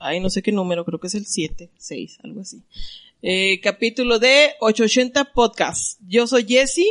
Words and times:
ay, 0.00 0.20
no 0.20 0.30
sé 0.30 0.42
qué 0.42 0.52
número, 0.52 0.84
creo 0.84 1.00
que 1.00 1.08
es 1.08 1.14
el 1.14 1.26
7, 1.26 1.70
6, 1.76 2.18
algo 2.22 2.40
así. 2.40 2.62
Eh, 3.22 3.60
capítulo 3.60 4.18
de 4.18 4.52
880 4.60 5.32
Podcast. 5.32 6.00
Yo 6.06 6.26
soy 6.26 6.44
Jessie. 6.46 6.86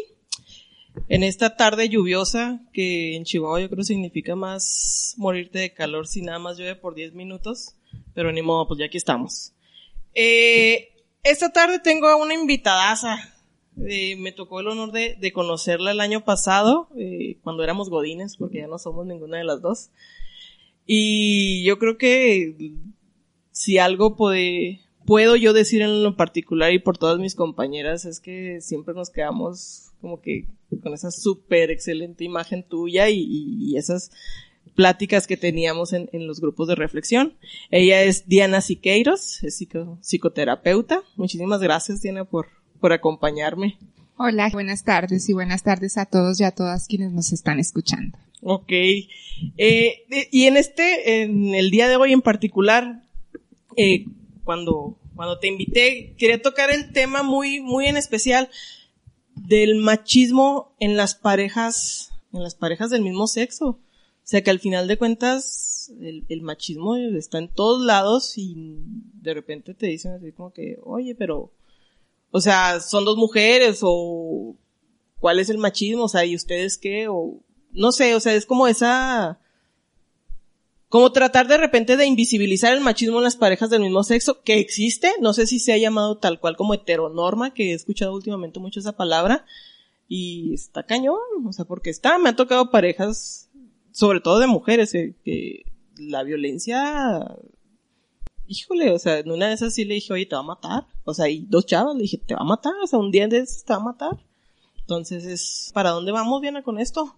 En 1.10 1.24
esta 1.24 1.56
tarde 1.56 1.90
lluviosa, 1.90 2.60
que 2.74 3.16
en 3.16 3.24
Chihuahua 3.24 3.62
yo 3.62 3.70
creo 3.70 3.84
significa 3.84 4.36
más 4.36 5.14
morirte 5.18 5.60
de 5.60 5.72
calor 5.72 6.08
si 6.08 6.22
nada 6.22 6.40
más 6.40 6.58
llueve 6.58 6.76
por 6.76 6.96
10 6.96 7.14
minutos. 7.14 7.76
Pero 8.14 8.32
ni 8.32 8.42
modo, 8.42 8.68
pues 8.68 8.80
ya 8.80 8.88
aquí 8.88 8.98
estamos. 8.98 9.54
Eh, 10.16 10.90
esta 11.24 11.52
tarde 11.52 11.80
tengo 11.80 12.08
a 12.08 12.16
una 12.16 12.34
invitadaza. 12.34 13.34
Eh, 13.88 14.16
me 14.16 14.32
tocó 14.32 14.60
el 14.60 14.68
honor 14.68 14.92
de, 14.92 15.16
de 15.20 15.32
conocerla 15.32 15.92
el 15.92 16.00
año 16.00 16.26
pasado, 16.26 16.90
eh, 16.98 17.38
cuando 17.44 17.64
éramos 17.64 17.90
godines, 17.90 18.36
porque 18.36 18.58
ya 18.58 18.68
no 18.68 18.80
somos 18.80 19.06
ninguna 19.06 19.38
de 19.38 19.44
las 19.44 19.62
dos. 19.62 19.92
Y 20.88 21.64
yo 21.64 21.78
creo 21.78 21.98
que 21.98 22.56
si 23.58 23.80
algo 23.80 24.16
puede, 24.16 24.82
puedo 25.06 25.36
yo 25.36 25.52
decir 25.52 25.82
en 25.82 26.04
lo 26.04 26.16
particular 26.16 26.72
y 26.74 26.80
por 26.80 27.00
todas 27.00 27.18
mis 27.18 27.34
compañeras 27.34 28.06
es 28.06 28.20
que 28.20 28.62
siempre 28.62 28.94
nos 28.94 29.10
quedamos 29.10 29.90
como 30.00 30.22
que 30.22 30.46
con 30.84 30.94
esa 30.94 31.10
súper 31.10 31.72
excelente 31.72 32.24
imagen 32.24 32.62
tuya 32.62 33.10
y, 33.10 33.20
y, 33.20 33.76
esas 33.76 34.12
pláticas 34.76 35.26
que 35.26 35.38
teníamos 35.38 35.92
en, 35.94 36.08
en, 36.14 36.28
los 36.28 36.40
grupos 36.40 36.68
de 36.68 36.76
reflexión. 36.76 37.34
Ella 37.72 38.04
es 38.04 38.28
Diana 38.28 38.62
Siqueiros, 38.62 39.42
es 39.44 39.58
psico, 39.58 39.98
psicoterapeuta. 40.02 41.02
Muchísimas 41.16 41.60
gracias, 41.60 42.04
Diana, 42.04 42.26
por, 42.26 42.46
por 42.80 42.94
acompañarme. 42.94 43.80
Hola, 44.18 44.50
buenas 44.54 44.84
tardes 44.84 45.28
y 45.30 45.34
buenas 45.34 45.64
tardes 45.64 45.98
a 45.98 46.06
todos 46.06 46.40
y 46.40 46.44
a 46.44 46.52
todas 46.52 46.88
quienes 46.88 47.12
nos 47.12 47.34
están 47.34 47.60
escuchando. 47.60 48.20
Ok. 48.42 48.70
Eh, 48.70 50.04
y 50.32 50.44
en 50.44 50.58
este, 50.58 51.24
en 51.24 51.56
el 51.56 51.72
día 51.72 51.88
de 51.88 51.96
hoy 51.96 52.14
en 52.14 52.22
particular, 52.22 53.02
eh, 53.78 54.06
cuando, 54.44 54.98
cuando 55.16 55.40
te 55.40 55.48
invité, 55.48 56.16
quería 56.18 56.42
tocar 56.42 56.70
el 56.72 56.92
tema 56.92 57.24
muy, 57.24 57.62
muy 57.62 57.86
en 57.88 57.96
especial 57.96 58.50
del 59.36 59.76
machismo 59.76 60.76
en 60.80 60.98
las 60.98 61.16
parejas, 61.16 62.12
en 62.34 62.44
las 62.44 62.56
parejas 62.56 62.90
del 62.90 63.04
mismo 63.04 63.28
sexo. 63.28 63.68
O 63.68 63.80
sea 64.30 64.44
que 64.44 64.50
al 64.50 64.60
final 64.60 64.88
de 64.88 64.98
cuentas, 64.98 65.94
el, 66.02 66.26
el 66.28 66.42
machismo 66.42 66.98
está 66.98 67.38
en 67.38 67.48
todos 67.48 67.86
lados 67.86 68.38
y 68.38 68.56
de 69.22 69.34
repente 69.34 69.74
te 69.74 69.88
dicen 69.88 70.14
así 70.14 70.34
como 70.34 70.52
que, 70.52 70.78
oye, 70.84 71.16
pero, 71.16 71.54
o 72.32 72.42
sea, 72.42 72.82
son 72.82 73.06
dos 73.06 73.16
mujeres 73.16 73.80
o 73.84 74.56
cuál 75.20 75.40
es 75.40 75.50
el 75.50 75.58
machismo, 75.58 76.04
o 76.04 76.10
sea, 76.10 76.26
¿y 76.26 76.36
ustedes 76.36 76.78
qué? 76.78 77.08
O, 77.08 77.40
no 77.72 77.92
sé, 77.92 78.16
o 78.16 78.20
sea, 78.20 78.34
es 78.34 78.46
como 78.46 78.68
esa, 78.68 79.40
como 80.90 81.12
tratar 81.12 81.48
de 81.48 81.58
repente 81.58 81.98
de 81.98 82.06
invisibilizar 82.06 82.74
el 82.74 82.82
machismo 82.82 83.18
en 83.18 83.26
las 83.26 83.36
parejas 83.36 83.70
del 83.70 83.82
mismo 83.82 84.04
sexo, 84.04 84.42
que 84.44 84.60
existe, 84.60 85.12
no 85.20 85.34
sé 85.34 85.46
si 85.46 85.60
se 85.60 85.74
ha 85.74 85.78
llamado 85.78 86.18
tal 86.18 86.40
cual 86.40 86.56
como 86.56 86.74
heteronorma, 86.74 87.54
que 87.54 87.72
he 87.72 87.74
escuchado 87.74 88.14
últimamente 88.14 88.60
mucho 88.60 88.80
esa 88.80 88.96
palabra, 88.96 89.46
y 90.08 90.54
está 90.54 90.84
cañón, 90.84 91.18
o 91.46 91.52
sea, 91.52 91.66
porque 91.66 91.90
está, 91.90 92.18
me 92.18 92.30
han 92.30 92.38
tocado 92.38 92.72
parejas, 92.72 93.50
sobre 93.92 94.22
todo 94.22 94.40
de 94.40 94.48
mujeres, 94.48 94.92
que, 94.92 95.66
la 95.98 96.24
violencia, 96.24 97.36
híjole, 98.48 98.92
o 98.92 99.00
sea, 99.00 99.20
en 99.20 99.32
una 99.32 99.48
de 99.48 99.56
esas 99.56 99.74
sí 99.74 99.84
le 99.84 99.96
dije, 99.96 100.14
oye, 100.14 100.26
te 100.26 100.36
va 100.36 100.42
a 100.42 100.46
matar, 100.46 100.86
o 101.04 101.14
sea, 101.14 101.28
y 101.28 101.40
dos 101.50 101.66
chavas 101.66 101.96
le 101.96 102.04
dije, 102.04 102.18
te 102.18 102.34
va 102.36 102.42
a 102.42 102.46
matar, 102.46 102.74
o 102.82 102.88
sea, 102.88 103.00
un 103.00 103.12
día 103.12 103.28
de 103.28 103.40
esos 103.40 103.64
te 103.66 103.74
va 103.74 103.80
a 103.80 103.84
matar. 103.84 104.18
Entonces 104.80 105.26
es, 105.26 105.72
¿para 105.74 105.90
dónde 105.90 106.14
vamos, 106.14 106.42
Diana, 106.42 106.64
con 106.64 106.80
esto? 106.80 107.18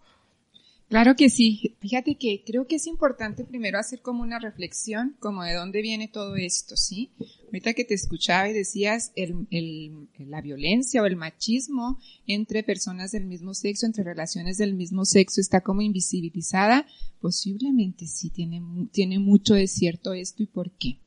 Claro 0.90 1.16
que 1.16 1.30
sí. 1.30 1.76
Fíjate 1.80 2.16
que 2.16 2.44
creo 2.44 2.66
que 2.66 2.78
es 2.78 2.88
importante 2.88 3.46
primero 3.46 3.78
hacer 3.78 4.02
como 4.02 4.24
una 4.24 4.40
reflexión, 4.40 5.16
como 5.20 5.44
de 5.44 5.54
dónde 5.54 5.84
viene 5.84 6.08
todo 6.08 6.36
esto, 6.36 6.76
¿sí? 6.76 7.12
Ahorita 7.46 7.74
que 7.74 7.86
te 7.86 7.94
escuchaba 7.94 8.50
y 8.50 8.54
decías 8.54 9.12
el, 9.16 9.48
el, 9.52 10.08
la 10.18 10.42
violencia 10.42 11.04
o 11.04 11.06
el 11.06 11.16
machismo 11.16 12.00
entre 12.26 12.64
personas 12.64 13.12
del 13.12 13.26
mismo 13.26 13.54
sexo, 13.54 13.86
entre 13.86 14.04
relaciones 14.04 14.58
del 14.58 14.74
mismo 14.74 15.06
sexo, 15.06 15.42
está 15.42 15.62
como 15.62 15.84
invisibilizada. 15.84 16.88
Posiblemente 17.22 18.08
sí 18.08 18.32
tiene, 18.32 18.60
tiene 18.92 19.20
mucho 19.20 19.54
de 19.54 19.68
cierto 19.68 20.14
esto 20.14 20.42
y 20.42 20.48
por 20.48 20.72
qué. 20.72 20.98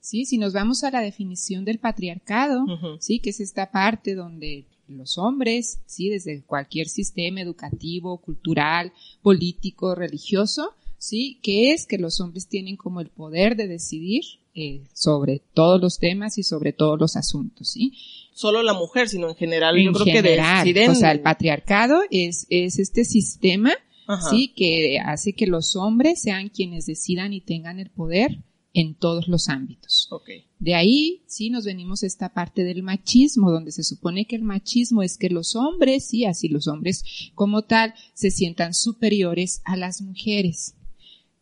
Sí, 0.00 0.24
si 0.24 0.38
nos 0.38 0.52
vamos 0.52 0.82
a 0.82 0.90
la 0.90 1.00
definición 1.00 1.64
del 1.64 1.78
patriarcado, 1.78 2.64
uh 2.64 2.66
-huh. 2.66 2.98
sí, 3.00 3.20
que 3.20 3.30
es 3.30 3.38
esta 3.40 3.70
parte 3.70 4.14
donde 4.14 4.66
los 4.88 5.18
hombres, 5.18 5.80
sí, 5.86 6.08
desde 6.08 6.42
cualquier 6.42 6.88
sistema 6.88 7.40
educativo, 7.40 8.18
cultural, 8.18 8.92
político, 9.22 9.94
religioso, 9.94 10.74
sí, 10.98 11.38
que 11.42 11.72
es 11.72 11.86
que 11.86 11.98
los 11.98 12.20
hombres 12.20 12.48
tienen 12.48 12.76
como 12.76 13.00
el 13.00 13.08
poder 13.08 13.56
de 13.56 13.68
decidir 13.68 14.22
eh, 14.54 14.82
sobre 14.92 15.40
todos 15.54 15.80
los 15.80 15.98
temas 15.98 16.38
y 16.38 16.42
sobre 16.42 16.72
todos 16.72 16.98
los 16.98 17.16
asuntos, 17.16 17.70
sí. 17.70 17.92
Solo 18.32 18.62
la 18.62 18.74
mujer, 18.74 19.08
sino 19.08 19.28
en 19.28 19.36
general, 19.36 19.76
en 19.76 19.86
yo 19.86 19.92
creo 19.92 20.06
general, 20.06 20.64
que 20.64 20.72
deciden. 20.72 20.90
O 20.90 20.94
sea, 20.94 21.12
el 21.12 21.20
patriarcado 21.20 22.00
es, 22.10 22.46
es 22.50 22.78
este 22.78 23.04
sistema, 23.04 23.72
Ajá. 24.06 24.30
sí, 24.30 24.52
que 24.56 24.98
hace 25.04 25.32
que 25.32 25.46
los 25.46 25.76
hombres 25.76 26.22
sean 26.22 26.48
quienes 26.48 26.86
decidan 26.86 27.32
y 27.32 27.40
tengan 27.40 27.78
el 27.78 27.90
poder 27.90 28.38
en 28.78 28.94
todos 28.94 29.26
los 29.26 29.48
ámbitos. 29.48 30.06
Okay. 30.08 30.44
De 30.60 30.76
ahí, 30.76 31.22
sí, 31.26 31.50
nos 31.50 31.64
venimos 31.64 32.04
a 32.04 32.06
esta 32.06 32.32
parte 32.32 32.62
del 32.62 32.84
machismo, 32.84 33.50
donde 33.50 33.72
se 33.72 33.82
supone 33.82 34.24
que 34.24 34.36
el 34.36 34.42
machismo 34.42 35.02
es 35.02 35.18
que 35.18 35.30
los 35.30 35.56
hombres, 35.56 36.06
sí, 36.06 36.24
así 36.24 36.48
los 36.48 36.68
hombres 36.68 37.04
como 37.34 37.62
tal, 37.62 37.92
se 38.14 38.30
sientan 38.30 38.74
superiores 38.74 39.62
a 39.64 39.76
las 39.76 40.00
mujeres. 40.00 40.76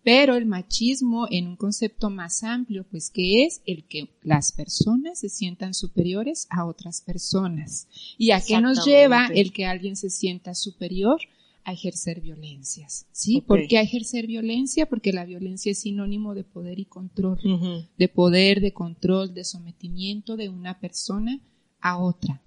Pero 0.02 0.34
el 0.36 0.46
machismo 0.46 1.26
en 1.30 1.48
un 1.48 1.56
concepto 1.56 2.08
más 2.08 2.42
amplio, 2.42 2.86
pues 2.90 3.10
que 3.10 3.44
es 3.44 3.60
el 3.66 3.84
que 3.84 4.08
las 4.22 4.52
personas 4.52 5.18
se 5.18 5.28
sientan 5.28 5.74
superiores 5.74 6.46
a 6.48 6.64
otras 6.64 7.02
personas. 7.02 7.86
¿Y 8.16 8.30
a 8.30 8.40
qué 8.40 8.62
nos 8.62 8.86
lleva 8.86 9.26
el 9.34 9.52
que 9.52 9.66
alguien 9.66 9.96
se 9.96 10.08
sienta 10.08 10.54
superior? 10.54 11.20
A 11.66 11.72
ejercer 11.72 12.20
violencias, 12.20 13.06
¿sí? 13.10 13.38
Okay. 13.38 13.46
¿Por 13.46 13.66
qué 13.66 13.78
a 13.78 13.82
ejercer 13.82 14.28
violencia? 14.28 14.86
Porque 14.88 15.12
la 15.12 15.24
violencia 15.24 15.72
es 15.72 15.80
sinónimo 15.80 16.32
de 16.36 16.44
poder 16.44 16.78
y 16.78 16.84
control, 16.84 17.40
uh 17.44 17.58
-huh. 17.58 17.88
de 17.98 18.08
poder, 18.08 18.60
de 18.60 18.72
control, 18.72 19.34
de 19.34 19.42
sometimiento 19.42 20.36
de 20.36 20.48
una 20.48 20.78
persona 20.78 21.40
a 21.80 21.98
otra. 21.98 22.40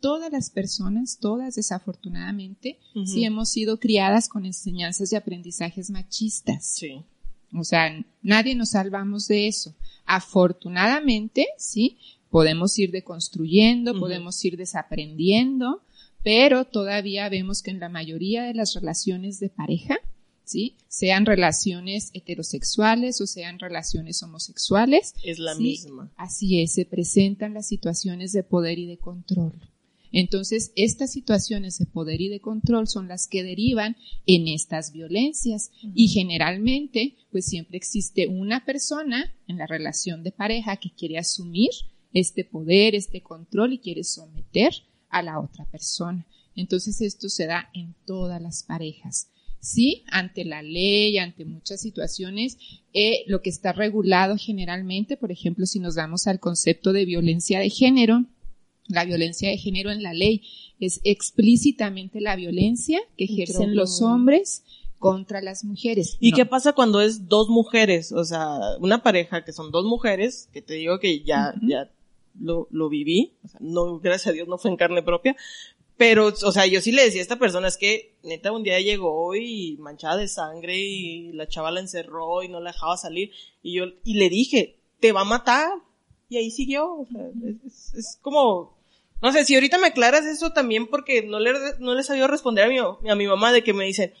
Todas 0.00 0.30
las 0.30 0.50
personas, 0.50 1.18
todas 1.18 1.54
desafortunadamente, 1.54 2.78
uh 2.94 2.98
-huh. 3.00 3.06
sí 3.06 3.24
hemos 3.24 3.48
sido 3.48 3.80
criadas 3.80 4.28
con 4.28 4.44
enseñanzas 4.44 5.10
y 5.10 5.16
aprendizajes 5.16 5.88
machistas. 5.88 6.66
Sí. 6.66 7.02
O 7.54 7.64
sea, 7.64 8.04
nadie 8.20 8.54
nos 8.54 8.70
salvamos 8.72 9.26
de 9.26 9.46
eso. 9.48 9.74
Afortunadamente, 10.04 11.46
sí, 11.56 11.96
podemos 12.28 12.78
ir 12.78 12.90
deconstruyendo, 12.90 13.92
uh 13.92 13.94
-huh. 13.94 14.00
podemos 14.00 14.44
ir 14.44 14.58
desaprendiendo, 14.58 15.80
pero 16.26 16.64
todavía 16.64 17.28
vemos 17.28 17.62
que 17.62 17.70
en 17.70 17.78
la 17.78 17.88
mayoría 17.88 18.42
de 18.42 18.52
las 18.52 18.74
relaciones 18.74 19.38
de 19.38 19.48
pareja, 19.48 19.96
¿sí? 20.42 20.74
Sean 20.88 21.24
relaciones 21.24 22.10
heterosexuales 22.14 23.20
o 23.20 23.28
sean 23.28 23.60
relaciones 23.60 24.24
homosexuales. 24.24 25.14
Es 25.22 25.38
la 25.38 25.54
¿sí? 25.54 25.62
misma. 25.62 26.12
Así 26.16 26.60
es, 26.60 26.72
se 26.72 26.84
presentan 26.84 27.54
las 27.54 27.68
situaciones 27.68 28.32
de 28.32 28.42
poder 28.42 28.80
y 28.80 28.86
de 28.86 28.98
control. 28.98 29.52
Entonces, 30.10 30.72
estas 30.74 31.12
situaciones 31.12 31.78
de 31.78 31.86
poder 31.86 32.20
y 32.20 32.28
de 32.28 32.40
control 32.40 32.88
son 32.88 33.06
las 33.06 33.28
que 33.28 33.44
derivan 33.44 33.96
en 34.26 34.48
estas 34.48 34.90
violencias 34.90 35.70
y 35.94 36.08
generalmente, 36.08 37.14
pues 37.30 37.46
siempre 37.46 37.76
existe 37.76 38.26
una 38.26 38.64
persona 38.64 39.32
en 39.46 39.58
la 39.58 39.68
relación 39.68 40.24
de 40.24 40.32
pareja 40.32 40.78
que 40.78 40.90
quiere 40.90 41.18
asumir 41.18 41.70
este 42.12 42.42
poder, 42.42 42.96
este 42.96 43.22
control 43.22 43.74
y 43.74 43.78
quiere 43.78 44.02
someter 44.02 44.74
a 45.18 45.22
la 45.22 45.40
otra 45.40 45.64
persona. 45.66 46.26
Entonces, 46.54 47.00
esto 47.00 47.28
se 47.28 47.46
da 47.46 47.68
en 47.74 47.94
todas 48.06 48.40
las 48.40 48.62
parejas. 48.62 49.28
Sí, 49.60 50.04
ante 50.10 50.44
la 50.44 50.62
ley, 50.62 51.18
ante 51.18 51.44
muchas 51.44 51.80
situaciones, 51.80 52.56
eh, 52.92 53.24
lo 53.26 53.42
que 53.42 53.50
está 53.50 53.72
regulado 53.72 54.36
generalmente, 54.38 55.16
por 55.16 55.32
ejemplo, 55.32 55.66
si 55.66 55.80
nos 55.80 55.96
damos 55.96 56.26
al 56.26 56.38
concepto 56.38 56.92
de 56.92 57.04
violencia 57.04 57.58
de 57.58 57.70
género, 57.70 58.24
la 58.88 59.04
violencia 59.04 59.48
de 59.50 59.58
género 59.58 59.90
en 59.90 60.02
la 60.02 60.14
ley 60.14 60.42
es 60.78 61.00
explícitamente 61.02 62.20
la 62.20 62.36
violencia 62.36 63.00
que 63.16 63.24
ejercen 63.24 63.74
los 63.74 64.00
hombres 64.02 64.62
contra 64.98 65.42
las 65.42 65.64
mujeres. 65.64 66.16
¿Y 66.20 66.32
qué 66.32 66.46
pasa 66.46 66.72
cuando 66.72 67.00
es 67.00 67.28
dos 67.28 67.48
mujeres? 67.48 68.12
O 68.12 68.24
sea, 68.24 68.58
una 68.80 69.02
pareja 69.02 69.44
que 69.44 69.52
son 69.52 69.70
dos 69.70 69.84
mujeres, 69.84 70.48
que 70.52 70.62
te 70.62 70.74
digo 70.74 71.00
que 71.00 71.24
ya, 71.24 71.54
ya 71.62 71.90
lo, 72.40 72.68
lo 72.70 72.88
viví, 72.88 73.32
no, 73.60 73.98
gracias 73.98 74.28
a 74.28 74.32
Dios 74.32 74.48
no 74.48 74.58
fue 74.58 74.70
en 74.70 74.76
carne 74.76 75.02
propia, 75.02 75.36
pero, 75.96 76.26
o 76.26 76.52
sea, 76.52 76.66
yo 76.66 76.80
sí 76.82 76.92
le 76.92 77.04
decía 77.04 77.20
a 77.20 77.22
esta 77.22 77.38
persona, 77.38 77.68
es 77.68 77.78
que 77.78 78.14
neta 78.22 78.52
un 78.52 78.62
día 78.62 78.80
llegó 78.80 79.34
y 79.34 79.76
manchada 79.78 80.18
de 80.18 80.28
sangre 80.28 80.76
y 80.76 81.32
la 81.32 81.48
chava 81.48 81.70
la 81.70 81.80
encerró 81.80 82.42
y 82.42 82.48
no 82.48 82.60
la 82.60 82.72
dejaba 82.72 82.96
salir 82.98 83.30
y 83.62 83.74
yo, 83.74 83.84
y 84.04 84.14
le 84.14 84.28
dije, 84.28 84.76
te 85.00 85.12
va 85.12 85.22
a 85.22 85.24
matar. 85.24 85.70
Y 86.28 86.38
ahí 86.38 86.50
siguió, 86.50 87.06
es, 87.64 87.94
es 87.94 88.18
como, 88.20 88.76
no 89.22 89.32
sé, 89.32 89.44
si 89.44 89.54
ahorita 89.54 89.78
me 89.78 89.86
aclaras 89.86 90.26
eso 90.26 90.50
también 90.50 90.88
porque 90.88 91.22
no 91.22 91.38
le, 91.38 91.52
no 91.78 91.94
le 91.94 92.02
sabía 92.02 92.26
responder 92.26 92.64
a 92.64 92.68
mi, 92.68 92.78
a 92.78 93.14
mi 93.14 93.26
mamá 93.26 93.52
de 93.52 93.62
que 93.62 93.72
me 93.72 93.86
dice, 93.86 94.12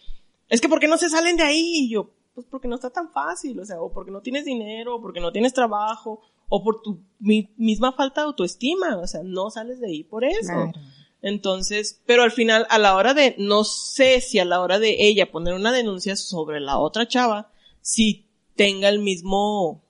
es 0.48 0.60
que 0.60 0.68
¿por 0.68 0.80
qué 0.80 0.88
no 0.88 0.96
se 0.98 1.10
salen 1.10 1.36
de 1.36 1.42
ahí? 1.42 1.72
Y 1.74 1.90
yo, 1.90 2.10
pues 2.36 2.46
porque 2.50 2.68
no 2.68 2.74
está 2.74 2.90
tan 2.90 3.10
fácil, 3.10 3.58
o 3.58 3.64
sea, 3.64 3.80
o 3.80 3.90
porque 3.90 4.10
no 4.10 4.20
tienes 4.20 4.44
dinero, 4.44 4.96
o 4.96 5.00
porque 5.00 5.20
no 5.20 5.32
tienes 5.32 5.54
trabajo, 5.54 6.20
o 6.50 6.62
por 6.62 6.82
tu 6.82 7.00
misma 7.18 7.92
falta 7.92 8.20
de 8.20 8.26
autoestima, 8.26 8.98
o 8.98 9.06
sea, 9.06 9.22
no 9.24 9.48
sales 9.48 9.80
de 9.80 9.86
ahí 9.86 10.04
por 10.04 10.22
eso. 10.22 10.52
Entonces, 11.22 12.02
pero 12.04 12.22
al 12.22 12.30
final, 12.30 12.66
a 12.68 12.76
la 12.76 12.94
hora 12.94 13.14
de, 13.14 13.36
no 13.38 13.64
sé 13.64 14.20
si 14.20 14.38
a 14.38 14.44
la 14.44 14.60
hora 14.60 14.78
de 14.78 15.06
ella 15.06 15.32
poner 15.32 15.54
una 15.54 15.72
denuncia 15.72 16.14
sobre 16.14 16.60
la 16.60 16.78
otra 16.78 17.08
chava, 17.08 17.50
si 17.80 18.26
tenga 18.54 18.90
el 18.90 18.98
mismo, 18.98 19.82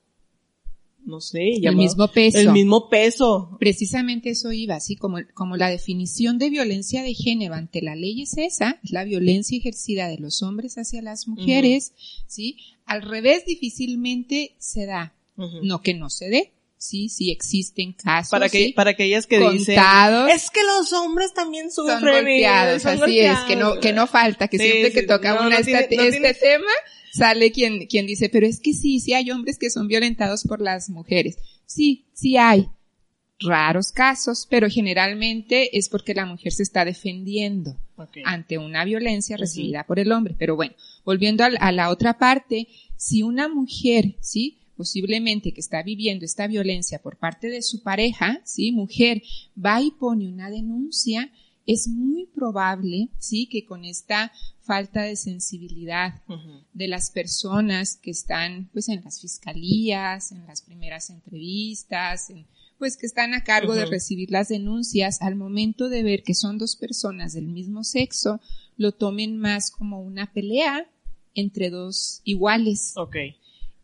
no 1.06 1.20
sé, 1.20 1.53
el 1.62 1.76
mismo 1.76 2.08
peso. 2.08 2.38
El 2.38 2.53
mismo 2.53 2.88
peso. 2.88 3.56
Precisamente 3.61 4.31
eso 4.31 4.53
iba, 4.53 4.75
así 4.75 4.97
como, 4.97 5.19
como 5.35 5.56
la 5.56 5.70
definición 5.70 6.38
de 6.38 6.50
violencia 6.50 7.03
de 7.03 7.14
género 7.14 7.55
ante 7.55 7.81
la 7.81 7.94
ley 7.94 8.23
es 8.23 8.37
esa, 8.37 8.81
es 8.82 8.91
la 8.91 9.05
violencia 9.05 9.56
ejercida 9.56 10.08
de 10.08 10.19
los 10.19 10.43
hombres 10.43 10.76
hacia 10.76 11.00
las 11.03 11.29
mujeres, 11.29 11.93
¿sí? 12.26 12.58
Al 12.85 13.03
revés 13.03 13.47
difícilmente 13.47 14.56
se 14.58 14.87
da. 14.87 15.14
No 15.62 15.82
que 15.82 15.93
no 15.93 16.08
se 16.08 16.31
dé, 16.31 16.53
sí, 16.78 17.08
sí 17.08 17.31
existen 17.31 17.93
casos. 17.93 18.31
Para 18.31 18.49
que, 18.49 18.73
para 18.75 18.90
aquellas 18.90 19.26
que 19.26 19.38
dicen, 19.38 19.78
es 20.31 20.50
que 20.50 20.62
los 20.62 20.93
hombres 20.93 21.32
también 21.34 21.70
sufren. 21.70 22.00
Son 22.00 22.11
golpeados, 22.11 22.87
así 22.87 23.20
es, 23.20 23.38
que 23.40 23.56
no, 23.56 23.81
que 23.81 23.93
no 23.93 24.06
falta, 24.06 24.49
que 24.49 24.58
siempre 24.58 24.93
que 24.93 25.02
toca 25.02 25.40
una 25.40 25.58
este, 25.58 25.84
tema, 26.34 26.67
sale 27.12 27.50
quien, 27.50 27.87
quien 27.87 28.06
dice, 28.06 28.28
pero 28.28 28.46
es 28.46 28.61
que 28.61 28.73
sí, 28.73 29.00
sí 29.00 29.14
hay 29.14 29.31
hombres 29.31 29.58
que 29.58 29.70
son 29.70 29.88
violentados 29.88 30.44
por 30.44 30.61
las 30.61 30.90
mujeres. 30.90 31.38
Sí, 31.67 32.06
sí 32.12 32.37
hay. 32.37 32.69
Raros 33.38 33.93
casos, 33.93 34.46
pero 34.49 34.70
generalmente 34.70 35.76
es 35.76 35.90
porque 35.90 36.14
la 36.14 36.25
mujer 36.25 36.52
se 36.52 36.62
está 36.62 36.87
defendiendo 36.87 37.76
ante 38.25 38.56
una 38.56 38.82
violencia 38.87 39.37
recibida 39.37 39.84
por 39.84 39.99
el 39.99 40.11
hombre. 40.11 40.34
Pero 40.38 40.56
bueno, 40.56 40.75
volviendo 41.05 41.44
a, 41.44 41.49
a 41.61 41.70
la 41.70 41.90
otra 41.90 42.19
parte, 42.19 42.67
si 42.96 43.22
una 43.22 43.49
mujer, 43.49 44.14
¿sí? 44.22 44.58
Posiblemente 44.76 45.52
que 45.52 45.61
está 45.61 45.82
viviendo 45.82 46.25
esta 46.25 46.46
violencia 46.46 47.00
por 47.00 47.17
parte 47.17 47.49
de 47.49 47.62
su 47.62 47.82
pareja, 47.82 48.40
¿sí? 48.44 48.73
Mujer, 48.73 49.23
va 49.56 49.81
y 49.81 49.90
pone 49.90 50.28
una 50.28 50.50
denuncia, 50.50 51.32
es 51.67 51.88
muy 51.88 52.26
probable, 52.26 53.08
sí, 53.19 53.46
que 53.46 53.64
con 53.64 53.84
esta 53.84 54.32
falta 54.61 55.02
de 55.02 55.17
sensibilidad 55.17 56.23
de 56.73 56.88
las 56.88 57.11
personas 57.11 57.96
que 57.96 58.11
están, 58.11 58.69
pues, 58.73 58.88
en 58.88 59.02
las 59.02 59.20
fiscalías, 59.20 60.32
en 60.32 60.46
las 60.46 60.62
primeras 60.62 61.11
entrevistas, 61.11 62.29
pues, 62.79 62.96
que 62.96 63.06
están 63.06 63.34
a 63.34 63.43
cargo 63.43 63.75
de 63.75 63.87
recibir 63.87 64.31
las 64.31 64.49
denuncias, 64.49 65.22
al 65.22 65.34
momento 65.34 65.88
de 65.88 66.02
ver 66.02 66.22
que 66.22 66.34
son 66.34 66.58
dos 66.58 66.76
personas 66.76 67.32
del 67.32 67.49
mismo 67.49 67.82
sexo, 67.82 68.40
lo 68.76 68.93
tomen 68.93 69.38
más 69.38 69.70
como 69.70 70.00
una 70.02 70.32
pelea 70.32 70.88
entre 71.34 71.70
dos 71.70 72.20
iguales. 72.25 72.93
Okay 72.96 73.37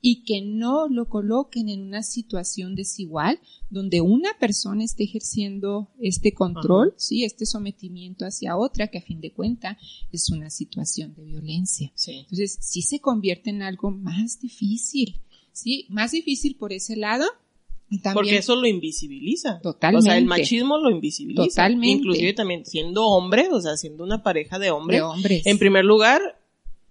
y 0.05 0.25
que 0.25 0.43
no 0.43 0.89
lo 0.89 1.09
coloquen 1.09 1.69
en 1.69 1.81
una 1.81 2.03
situación 2.03 2.75
desigual 2.75 3.39
donde 3.71 4.01
una 4.01 4.37
persona 4.39 4.85
esté 4.85 5.05
ejerciendo 5.05 5.89
este 6.01 6.35
control, 6.35 6.93
sí, 6.97 7.25
este 7.25 7.47
sometimiento 7.47 8.27
hacia 8.27 8.57
otra 8.57 8.89
que 8.89 8.99
a 8.99 9.03
fin 9.03 9.21
de 9.21 9.31
cuenta 9.33 9.79
es 10.11 10.29
una 10.29 10.51
situación 10.51 11.15
de 11.15 11.25
violencia. 11.25 11.93
Entonces, 12.07 12.59
sí 12.61 12.83
se 12.83 12.99
convierte 12.99 13.51
en 13.51 13.63
algo 13.63 13.93
más 13.93 14.41
difícil, 14.41 15.21
sí, 15.53 15.87
más 15.89 16.11
difícil 16.11 16.57
por 16.57 16.73
ese 16.73 16.97
lado. 16.97 17.25
También, 17.89 18.15
Porque 18.15 18.39
eso 18.39 18.57
lo 18.57 18.67
invisibiliza. 18.67 19.61
Totalmente. 19.61 19.99
O 19.99 20.03
sea, 20.03 20.19
el 20.19 20.25
machismo 20.25 20.79
lo 20.79 20.91
invisibiliza. 20.91 21.45
Totalmente. 21.45 21.99
Inclusive 21.99 22.33
también 22.33 22.65
siendo 22.65 23.07
hombre, 23.07 23.49
o 23.53 23.61
sea, 23.61 23.77
siendo 23.77 24.03
una 24.03 24.23
pareja 24.23 24.59
de 24.59 24.71
hombre. 24.71 24.97
De 24.97 25.03
hombres. 25.03 25.47
En 25.47 25.59
primer 25.59 25.85
lugar, 25.85 26.42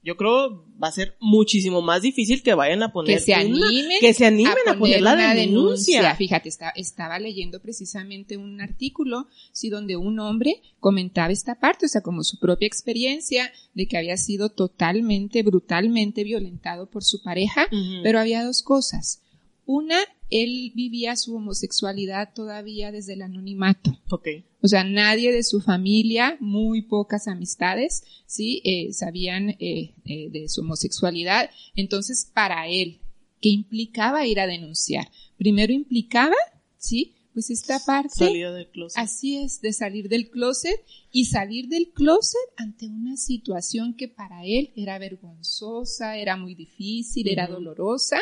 yo 0.04 0.18
creo 0.18 0.66
va 0.82 0.88
a 0.88 0.92
ser 0.92 1.16
muchísimo 1.20 1.82
más 1.82 2.02
difícil 2.02 2.42
que 2.42 2.56
vayan 2.56 2.82
a 2.82 2.92
poner 2.92 3.18
que 3.18 3.24
se 3.24 3.34
animen, 3.36 4.00
que 4.00 4.14
se 4.14 4.26
animen 4.26 4.68
a, 4.68 4.78
poner, 4.78 5.02
la 5.02 5.36
denuncia. 5.36 6.16
Fíjate, 6.16 6.50
estaba 6.76 7.20
leyendo 7.20 7.62
precisamente 7.62 8.36
un 8.36 8.62
artículo, 8.62 9.28
sí, 9.52 9.70
donde 9.70 9.98
un 9.98 10.20
hombre 10.20 10.62
comentaba 10.80 11.32
esta 11.32 11.60
parte, 11.60 11.86
o 11.86 11.90
sea, 11.90 12.02
como 12.02 12.24
su 12.24 12.40
propia 12.40 12.66
experiencia 12.68 13.52
de 13.76 13.88
que 13.88 13.98
había 13.98 14.18
sido 14.18 14.50
totalmente, 14.50 15.44
brutalmente 15.44 16.24
violentado 16.24 16.90
por 16.90 17.04
su 17.04 17.22
pareja, 17.22 17.68
pero 18.02 18.20
había 18.20 18.44
dos 18.44 18.64
cosas. 18.64 19.22
Una, 19.66 19.98
él 20.32 20.72
vivía 20.74 21.16
su 21.18 21.36
homosexualidad 21.36 22.34
todavía 22.34 22.92
desde 22.92 23.14
el 23.14 23.22
anonimato. 23.22 24.00
Okay. 24.10 24.46
O 24.62 24.68
sea, 24.68 24.84
nadie 24.84 25.32
de 25.32 25.44
su 25.44 25.62
familia, 25.62 26.38
muy 26.40 26.84
pocas 26.84 27.28
amistades, 27.28 28.04
sí, 28.26 28.62
eh, 28.64 28.94
sabían 28.94 29.50
eh, 29.60 29.94
eh, 30.06 30.30
de 30.32 30.48
su 30.50 30.62
homosexualidad. 30.62 31.50
Entonces, 31.76 32.32
para 32.34 32.68
él, 32.68 33.02
¿qué 33.42 33.50
implicaba 33.50 34.26
ir 34.26 34.40
a 34.40 34.48
denunciar? 34.48 35.10
Primero 35.38 35.74
implicaba, 35.74 36.36
sí, 36.78 37.16
pues 37.34 37.50
esta 37.50 37.80
parte. 37.80 38.26
del 38.26 38.68
closet. 38.70 38.98
Así 38.98 39.38
es, 39.38 39.62
de 39.62 39.74
salir 39.74 40.10
del 40.10 40.30
closet 40.30 40.84
y 41.12 41.26
salir 41.26 41.68
del 41.68 41.92
closet 41.92 42.40
ante 42.58 42.88
una 42.88 43.18
situación 43.18 43.96
que 43.96 44.08
para 44.08 44.46
él 44.46 44.72
era 44.76 45.00
vergonzosa, 45.00 46.18
era 46.18 46.38
muy 46.38 46.56
difícil, 46.56 47.28
era 47.28 47.48
dolorosa. 47.48 48.20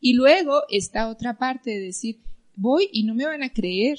Y 0.00 0.14
luego 0.14 0.62
esta 0.68 1.08
otra 1.08 1.38
parte 1.38 1.70
de 1.70 1.80
decir, 1.80 2.20
voy 2.54 2.88
y 2.92 3.04
no 3.04 3.14
me 3.14 3.26
van 3.26 3.42
a 3.42 3.52
creer. 3.52 3.98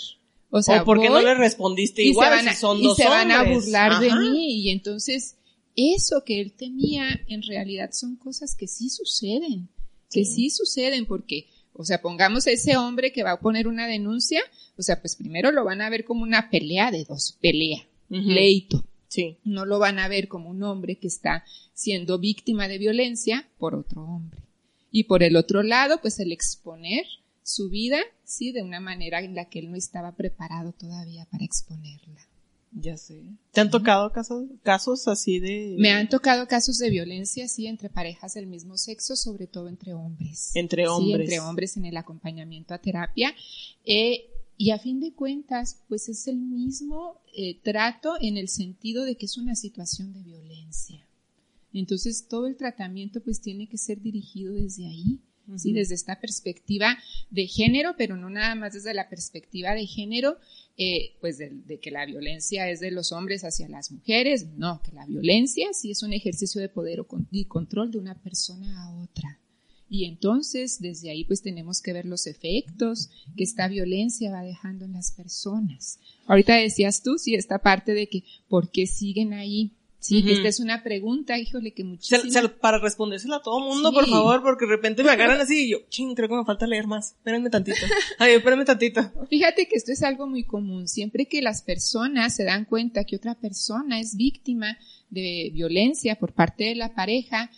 O 0.49 0.61
sea, 0.61 0.85
porque 0.85 1.09
no 1.09 1.21
le 1.21 1.33
respondiste 1.33 2.03
igual 2.03 2.29
se 2.29 2.35
van 2.35 2.47
a, 2.47 2.55
son 2.55 2.79
y 2.79 2.93
se 2.95 3.05
van 3.05 3.31
a 3.31 3.43
burlar 3.43 3.99
de 3.99 4.13
mí. 4.15 4.61
Y 4.61 4.69
entonces, 4.69 5.35
eso 5.75 6.23
que 6.23 6.39
él 6.39 6.53
temía, 6.53 7.21
en 7.27 7.41
realidad 7.41 7.89
son 7.91 8.15
cosas 8.15 8.55
que 8.55 8.67
sí 8.67 8.89
suceden. 8.89 9.69
Que 10.11 10.25
sí 10.25 10.51
suceden 10.51 11.07
porque 11.07 11.47
o 11.73 11.83
sea, 11.83 12.01
pongamos 12.01 12.47
a 12.47 12.51
ese 12.51 12.77
hombre 12.77 13.11
que 13.11 13.23
va 13.23 13.31
a 13.31 13.39
poner 13.39 13.67
una 13.67 13.87
denuncia, 13.87 14.41
o 14.77 14.81
sea, 14.81 15.01
pues 15.01 15.15
primero 15.15 15.51
lo 15.51 15.65
van 15.65 15.81
a 15.81 15.89
ver 15.89 16.05
como 16.05 16.23
una 16.23 16.49
pelea 16.49 16.91
de 16.91 17.03
dos, 17.05 17.37
pelea, 17.41 17.85
pleito. 18.07 18.85
Sí. 19.07 19.37
No 19.43 19.65
lo 19.65 19.77
van 19.77 19.99
a 19.99 20.07
ver 20.07 20.27
como 20.27 20.49
un 20.49 20.63
hombre 20.63 20.97
que 20.97 21.07
está 21.07 21.43
siendo 21.73 22.17
víctima 22.17 22.67
de 22.67 22.79
violencia 22.79 23.47
por 23.59 23.75
otro 23.75 24.03
hombre. 24.03 24.41
Y 24.89 25.03
por 25.03 25.21
el 25.21 25.35
otro 25.35 25.61
lado, 25.61 25.99
pues 26.01 26.19
el 26.19 26.31
exponer 26.31 27.05
su 27.43 27.69
vida, 27.69 27.99
sí, 28.23 28.51
de 28.51 28.63
una 28.63 28.79
manera 28.79 29.21
en 29.21 29.35
la 29.35 29.45
que 29.45 29.59
él 29.59 29.69
no 29.69 29.77
estaba 29.77 30.15
preparado 30.15 30.71
todavía 30.71 31.25
para 31.31 31.43
exponerla. 31.43 32.27
Ya 32.75 32.97
sé. 32.97 33.23
¿Te 33.51 33.61
han 33.61 33.69
tocado 33.69 34.11
casos, 34.11 34.45
casos 34.63 35.07
así 35.07 35.39
de...? 35.39 35.75
Me 35.77 35.91
han 35.91 36.09
tocado 36.09 36.47
casos 36.47 36.79
de 36.79 36.89
violencia, 36.89 37.47
sí, 37.47 37.67
entre 37.67 37.89
parejas 37.89 38.33
del 38.33 38.47
mismo 38.47 38.77
sexo, 38.77 39.15
sobre 39.15 39.47
todo 39.47 39.69
entre 39.69 39.93
hombres. 39.93 40.51
Entre 40.55 40.87
hombres. 40.87 41.29
Sí, 41.29 41.35
entre 41.35 41.39
hombres 41.39 41.77
en 41.77 41.85
el 41.85 41.97
acompañamiento 41.97 42.73
a 42.73 42.79
terapia. 42.79 43.33
Eh, 43.85 44.25
y 44.57 44.71
a 44.71 44.79
fin 44.79 44.99
de 44.99 45.13
cuentas, 45.13 45.83
pues 45.87 46.09
es 46.09 46.27
el 46.27 46.37
mismo 46.37 47.21
eh, 47.35 47.59
trato 47.61 48.13
en 48.21 48.37
el 48.37 48.47
sentido 48.47 49.03
de 49.03 49.15
que 49.15 49.25
es 49.25 49.37
una 49.37 49.55
situación 49.55 50.13
de 50.13 50.23
violencia. 50.23 51.05
Entonces, 51.73 52.27
todo 52.27 52.47
el 52.47 52.55
tratamiento 52.55 53.21
pues 53.21 53.41
tiene 53.41 53.67
que 53.67 53.77
ser 53.77 54.01
dirigido 54.01 54.53
desde 54.53 54.85
ahí, 54.85 55.19
¿sí? 55.57 55.73
Desde 55.73 55.95
esta 55.95 56.19
perspectiva 56.19 56.97
de 57.31 57.47
género, 57.47 57.95
pero 57.97 58.15
no 58.15 58.29
nada 58.29 58.55
más 58.55 58.73
desde 58.73 58.93
la 58.93 59.09
perspectiva 59.09 59.73
de 59.73 59.87
género, 59.87 60.37
eh, 60.75 61.15
pues 61.21 61.37
de, 61.37 61.79
que 61.79 61.91
la 61.91 62.05
violencia 62.05 62.69
es 62.69 62.79
de 62.79 62.91
los 62.91 63.11
hombres 63.11 63.43
hacia 63.43 63.69
las 63.69 63.91
mujeres, 63.91 64.47
no, 64.57 64.81
que 64.83 64.91
la 64.91 65.05
violencia 65.05 65.71
sí 65.73 65.91
es 65.91 66.01
un 66.01 66.13
ejercicio 66.13 66.59
de 66.61 66.69
poder 66.69 67.05
y 67.31 67.45
control 67.45 67.91
de 67.91 67.99
una 67.99 68.15
persona 68.21 68.83
a 68.83 69.03
otra. 69.03 69.39
Y 69.87 70.05
entonces, 70.05 70.81
desde 70.81 71.11
ahí, 71.11 71.23
pues 71.25 71.43
tenemos 71.43 71.79
que 71.79 71.93
ver 71.93 72.05
los 72.05 72.25
efectos 72.25 73.11
que 73.37 73.43
esta 73.43 73.67
violencia 73.67 74.31
va 74.31 74.41
dejando 74.41 74.85
en 74.85 74.93
las 74.93 75.11
personas. 75.11 75.99
Ahorita 76.25 76.55
decías 76.55 77.03
tú, 77.03 77.19
sí, 77.19 77.35
esta 77.35 77.59
parte 77.59 77.93
de 77.93 78.07
que, 78.07 78.23
¿por 78.47 78.71
qué 78.71 78.87
siguen 78.87 79.33
ahí? 79.33 79.73
Sí, 80.03 80.21
esta 80.27 80.49
es 80.49 80.59
una 80.59 80.83
pregunta, 80.83 81.39
híjole, 81.39 81.71
que 81.71 81.85
muchísimo. 81.85 82.49
para 82.59 82.77
respondérsela 82.77 83.37
a 83.37 83.41
todo 83.41 83.61
mundo, 83.61 83.93
por 83.93 84.05
favor, 84.05 84.41
porque 84.41 84.65
de 84.65 84.71
repente 84.71 85.01
me 85.01 85.11
agarran 85.11 85.39
así 85.39 85.63
y 85.63 85.71
yo, 85.71 85.77
ching, 85.87 86.13
creo 86.13 86.27
que 86.27 86.35
me 86.35 86.43
falta 86.43 86.67
leer 86.67 86.87
más. 86.87 87.13
Espérenme 87.13 87.49
tantito. 87.49 87.77
Ay, 88.19 88.33
espérenme 88.33 88.65
tantito. 88.65 89.01
Fíjate 89.29 89.65
que 89.65 89.77
esto 89.77 89.93
es 89.93 90.03
algo 90.03 90.27
muy 90.27 90.43
común. 90.43 90.89
Siempre 90.89 91.25
que 91.27 91.41
las 91.41 91.61
personas 91.61 92.35
se 92.35 92.43
dan 92.43 92.65
cuenta 92.65 93.05
que 93.05 93.15
otra 93.15 93.35
persona 93.35 94.01
es 94.01 94.17
víctima 94.17 94.77
de 95.09 95.51
violencia 95.53 96.15
por 96.15 96.33
parte 96.33 96.65
de 96.65 96.75
la 96.75 96.93
pareja, 96.93 97.49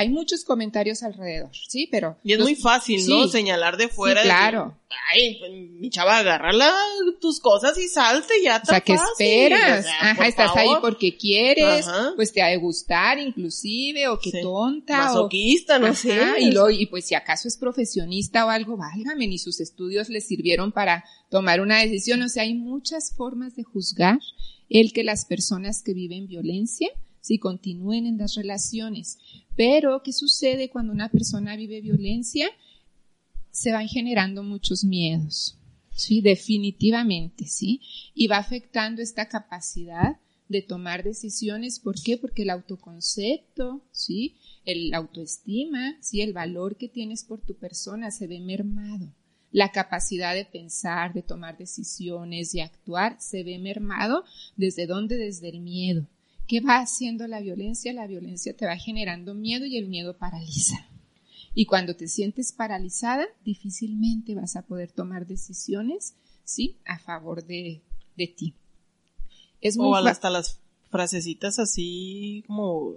hay 0.00 0.08
muchos 0.08 0.44
comentarios 0.44 1.02
alrededor, 1.02 1.50
¿sí? 1.68 1.86
Pero... 1.90 2.16
Y 2.24 2.32
es 2.32 2.38
muy 2.38 2.54
fácil, 2.54 3.06
¿no? 3.06 3.28
Señalar 3.28 3.76
de 3.76 3.88
fuera. 3.88 4.22
Sí, 4.22 4.28
claro. 4.28 4.74
Ay, 5.12 5.38
mi 5.78 5.90
chava, 5.90 6.16
agárrala 6.16 6.74
tus 7.20 7.38
cosas 7.38 7.76
y 7.76 7.86
salte, 7.86 8.32
ya 8.42 8.62
O 8.62 8.66
sea, 8.66 8.80
¿qué 8.80 8.94
esperas? 8.94 9.84
Ajá, 10.00 10.26
estás 10.26 10.56
ahí 10.56 10.70
porque 10.80 11.18
quieres, 11.18 11.84
pues 12.16 12.32
te 12.32 12.40
ha 12.40 12.46
de 12.46 12.56
gustar 12.56 13.18
inclusive, 13.18 14.08
o 14.08 14.18
qué 14.18 14.40
tonta. 14.40 14.96
Masoquista, 14.96 15.78
no 15.78 15.94
sé. 15.94 16.18
Y, 16.40 16.50
lo, 16.50 16.70
y 16.70 16.86
pues 16.86 17.04
si 17.04 17.14
acaso 17.14 17.46
es 17.46 17.58
profesionista 17.58 18.46
o 18.46 18.48
algo, 18.48 18.78
válgame, 18.78 19.26
ni 19.26 19.36
sus 19.36 19.60
estudios 19.60 20.08
le 20.08 20.22
sirvieron 20.22 20.72
para 20.72 21.04
tomar 21.28 21.60
una 21.60 21.78
decisión. 21.78 22.22
O 22.22 22.28
sea, 22.30 22.44
hay 22.44 22.54
muchas 22.54 23.14
formas 23.14 23.54
de 23.54 23.64
juzgar 23.64 24.18
el 24.70 24.94
que 24.94 25.04
las 25.04 25.26
personas 25.26 25.82
que 25.82 25.92
viven 25.92 26.26
violencia 26.26 26.88
si 27.20 27.38
continúen 27.38 28.06
en 28.06 28.18
las 28.18 28.34
relaciones. 28.34 29.18
Pero, 29.56 30.02
¿qué 30.02 30.12
sucede 30.12 30.70
cuando 30.70 30.92
una 30.92 31.10
persona 31.10 31.56
vive 31.56 31.80
violencia? 31.80 32.48
Se 33.50 33.72
van 33.72 33.88
generando 33.88 34.42
muchos 34.42 34.84
miedos, 34.84 35.58
¿sí? 35.94 36.20
Definitivamente, 36.20 37.46
¿sí? 37.46 37.80
Y 38.14 38.28
va 38.28 38.38
afectando 38.38 39.02
esta 39.02 39.28
capacidad 39.28 40.16
de 40.50 40.62
tomar 40.62 41.04
decisiones. 41.04 41.78
¿Por 41.78 41.94
qué? 42.02 42.18
Porque 42.18 42.42
el 42.42 42.50
autoconcepto, 42.50 43.82
¿sí? 43.92 44.36
El 44.64 44.92
autoestima, 44.94 45.96
¿sí? 46.00 46.22
El 46.22 46.32
valor 46.32 46.76
que 46.76 46.88
tienes 46.88 47.24
por 47.24 47.40
tu 47.40 47.54
persona 47.54 48.10
se 48.10 48.26
ve 48.26 48.40
mermado. 48.40 49.14
La 49.52 49.70
capacidad 49.70 50.34
de 50.34 50.44
pensar, 50.44 51.12
de 51.12 51.22
tomar 51.22 51.56
decisiones, 51.56 52.52
de 52.52 52.62
actuar, 52.62 53.16
se 53.20 53.42
ve 53.44 53.58
mermado. 53.58 54.24
¿Desde 54.56 54.86
dónde? 54.86 55.16
Desde 55.16 55.48
el 55.48 55.60
miedo. 55.60 56.08
¿Qué 56.50 56.60
va 56.60 56.80
haciendo 56.80 57.28
la 57.28 57.38
violencia? 57.38 57.92
La 57.92 58.08
violencia 58.08 58.56
te 58.56 58.66
va 58.66 58.76
generando 58.76 59.34
miedo 59.34 59.66
y 59.66 59.76
el 59.76 59.86
miedo 59.86 60.18
paraliza. 60.18 60.84
Y 61.54 61.66
cuando 61.66 61.94
te 61.94 62.08
sientes 62.08 62.50
paralizada, 62.50 63.24
difícilmente 63.44 64.34
vas 64.34 64.56
a 64.56 64.62
poder 64.62 64.90
tomar 64.90 65.28
decisiones, 65.28 66.16
¿sí? 66.42 66.76
A 66.86 66.98
favor 66.98 67.44
de, 67.44 67.82
ti. 68.16 68.56
Es 69.60 69.76
muy 69.76 69.90
o 69.90 69.94
hasta 69.94 70.28
las 70.28 70.58
frasecitas 70.90 71.60
así 71.60 72.42
como, 72.48 72.94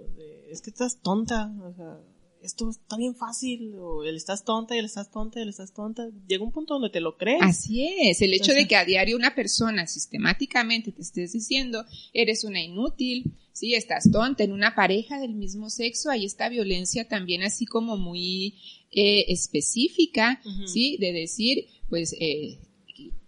es 0.50 0.60
que 0.60 0.70
estás 0.70 0.96
tonta, 0.96 1.54
o 1.62 1.72
sea, 1.74 2.00
esto 2.44 2.68
está 2.70 2.96
bien 2.96 3.14
fácil, 3.14 3.74
o 3.78 4.04
él 4.04 4.16
estás 4.16 4.44
tonta, 4.44 4.76
y 4.76 4.78
él 4.78 4.84
estás 4.84 5.10
tonta, 5.10 5.38
y 5.38 5.42
él 5.42 5.48
estás 5.48 5.72
tonta. 5.72 6.08
Llega 6.28 6.44
un 6.44 6.52
punto 6.52 6.74
donde 6.74 6.90
te 6.90 7.00
lo 7.00 7.16
crees. 7.16 7.40
Así 7.42 7.88
es, 8.02 8.20
el 8.20 8.34
hecho 8.34 8.52
de 8.52 8.68
que 8.68 8.76
a 8.76 8.84
diario 8.84 9.16
una 9.16 9.34
persona 9.34 9.86
sistemáticamente 9.86 10.92
te 10.92 11.02
estés 11.02 11.32
diciendo, 11.32 11.84
eres 12.12 12.44
una 12.44 12.60
inútil, 12.60 13.32
sí, 13.52 13.74
estás 13.74 14.10
tonta, 14.10 14.44
en 14.44 14.52
una 14.52 14.74
pareja 14.74 15.18
del 15.18 15.34
mismo 15.34 15.70
sexo, 15.70 16.10
hay 16.10 16.26
esta 16.26 16.48
violencia 16.48 17.08
también 17.08 17.42
así 17.42 17.64
como 17.64 17.96
muy 17.96 18.54
eh, 18.90 19.24
específica, 19.28 20.40
sí, 20.66 20.98
de 21.00 21.12
decir, 21.12 21.66
pues, 21.88 22.14
eh, 22.20 22.58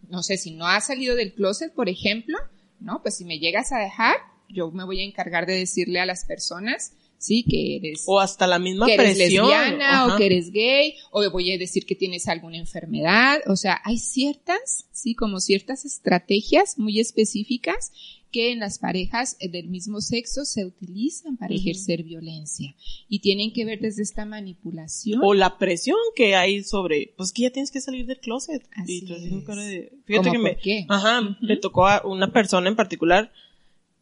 no 0.09 0.23
sé, 0.23 0.37
si 0.37 0.53
no 0.53 0.67
has 0.67 0.87
salido 0.87 1.17
del 1.17 1.33
closet, 1.33 1.73
por 1.73 1.89
ejemplo, 1.89 2.37
¿no? 2.81 3.01
Pues 3.03 3.17
si 3.17 3.25
me 3.25 3.39
llegas 3.39 3.73
a 3.73 3.79
dejar, 3.79 4.17
yo 4.49 4.71
me 4.71 4.85
voy 4.85 5.01
a 5.01 5.05
encargar 5.05 5.47
de 5.47 5.55
decirle 5.55 6.01
a 6.01 6.07
las 6.07 6.25
personas, 6.25 6.93
sí, 7.19 7.45
que 7.49 7.77
eres 7.77 8.05
o 8.07 8.21
hasta 8.21 8.47
la 8.47 8.59
misma 8.59 8.87
que 8.87 8.95
eres 8.95 9.19
lesbiana 9.19 10.07
o 10.07 10.17
que 10.17 10.27
eres 10.27 10.51
gay 10.51 10.95
o 11.11 11.29
voy 11.31 11.53
a 11.53 11.59
decir 11.59 11.87
que 11.87 11.95
tienes 11.95 12.29
alguna 12.29 12.59
enfermedad, 12.59 13.41
o 13.47 13.57
sea, 13.57 13.81
hay 13.85 13.99
ciertas, 13.99 14.87
sí, 14.93 15.15
como 15.15 15.41
ciertas 15.41 15.85
estrategias 15.85 16.79
muy 16.79 17.01
específicas 17.01 17.93
que 18.37 18.53
en 18.53 18.59
las 18.59 18.79
parejas 18.79 19.37
eh, 19.41 19.49
del 19.49 19.69
mismo 19.69 20.01
sexo 20.01 20.45
se 20.45 20.67
utilizan 20.67 21.37
para 21.37 21.55
ejercer 21.55 22.03
violencia. 22.03 22.75
Y 23.09 23.21
tienen 23.21 23.53
que 23.53 23.65
ver 23.65 23.81
desde 23.81 24.03
esta 24.03 24.27
manipulación. 24.27 25.21
O 25.23 25.33
la 25.33 25.59
presión 25.59 25.97
que 26.15 26.35
hay 26.35 26.63
sobre 26.63 27.15
pues 27.17 27.33
que 27.33 27.43
ya 27.43 27.51
tienes 27.51 27.71
que 27.71 27.81
salir 27.81 28.05
del 28.05 28.19
closet. 28.19 28.63
Así 28.73 28.99
y 28.99 29.07
de, 29.07 29.93
fíjate 30.05 30.31
que 30.33 30.39
me 30.39 30.57
qué? 30.57 30.85
ajá 30.89 31.39
le 31.41 31.57
tocó 31.57 31.87
a 31.87 32.03
una 32.05 32.33
persona 32.33 32.69
en 32.69 32.77
particular 32.77 33.33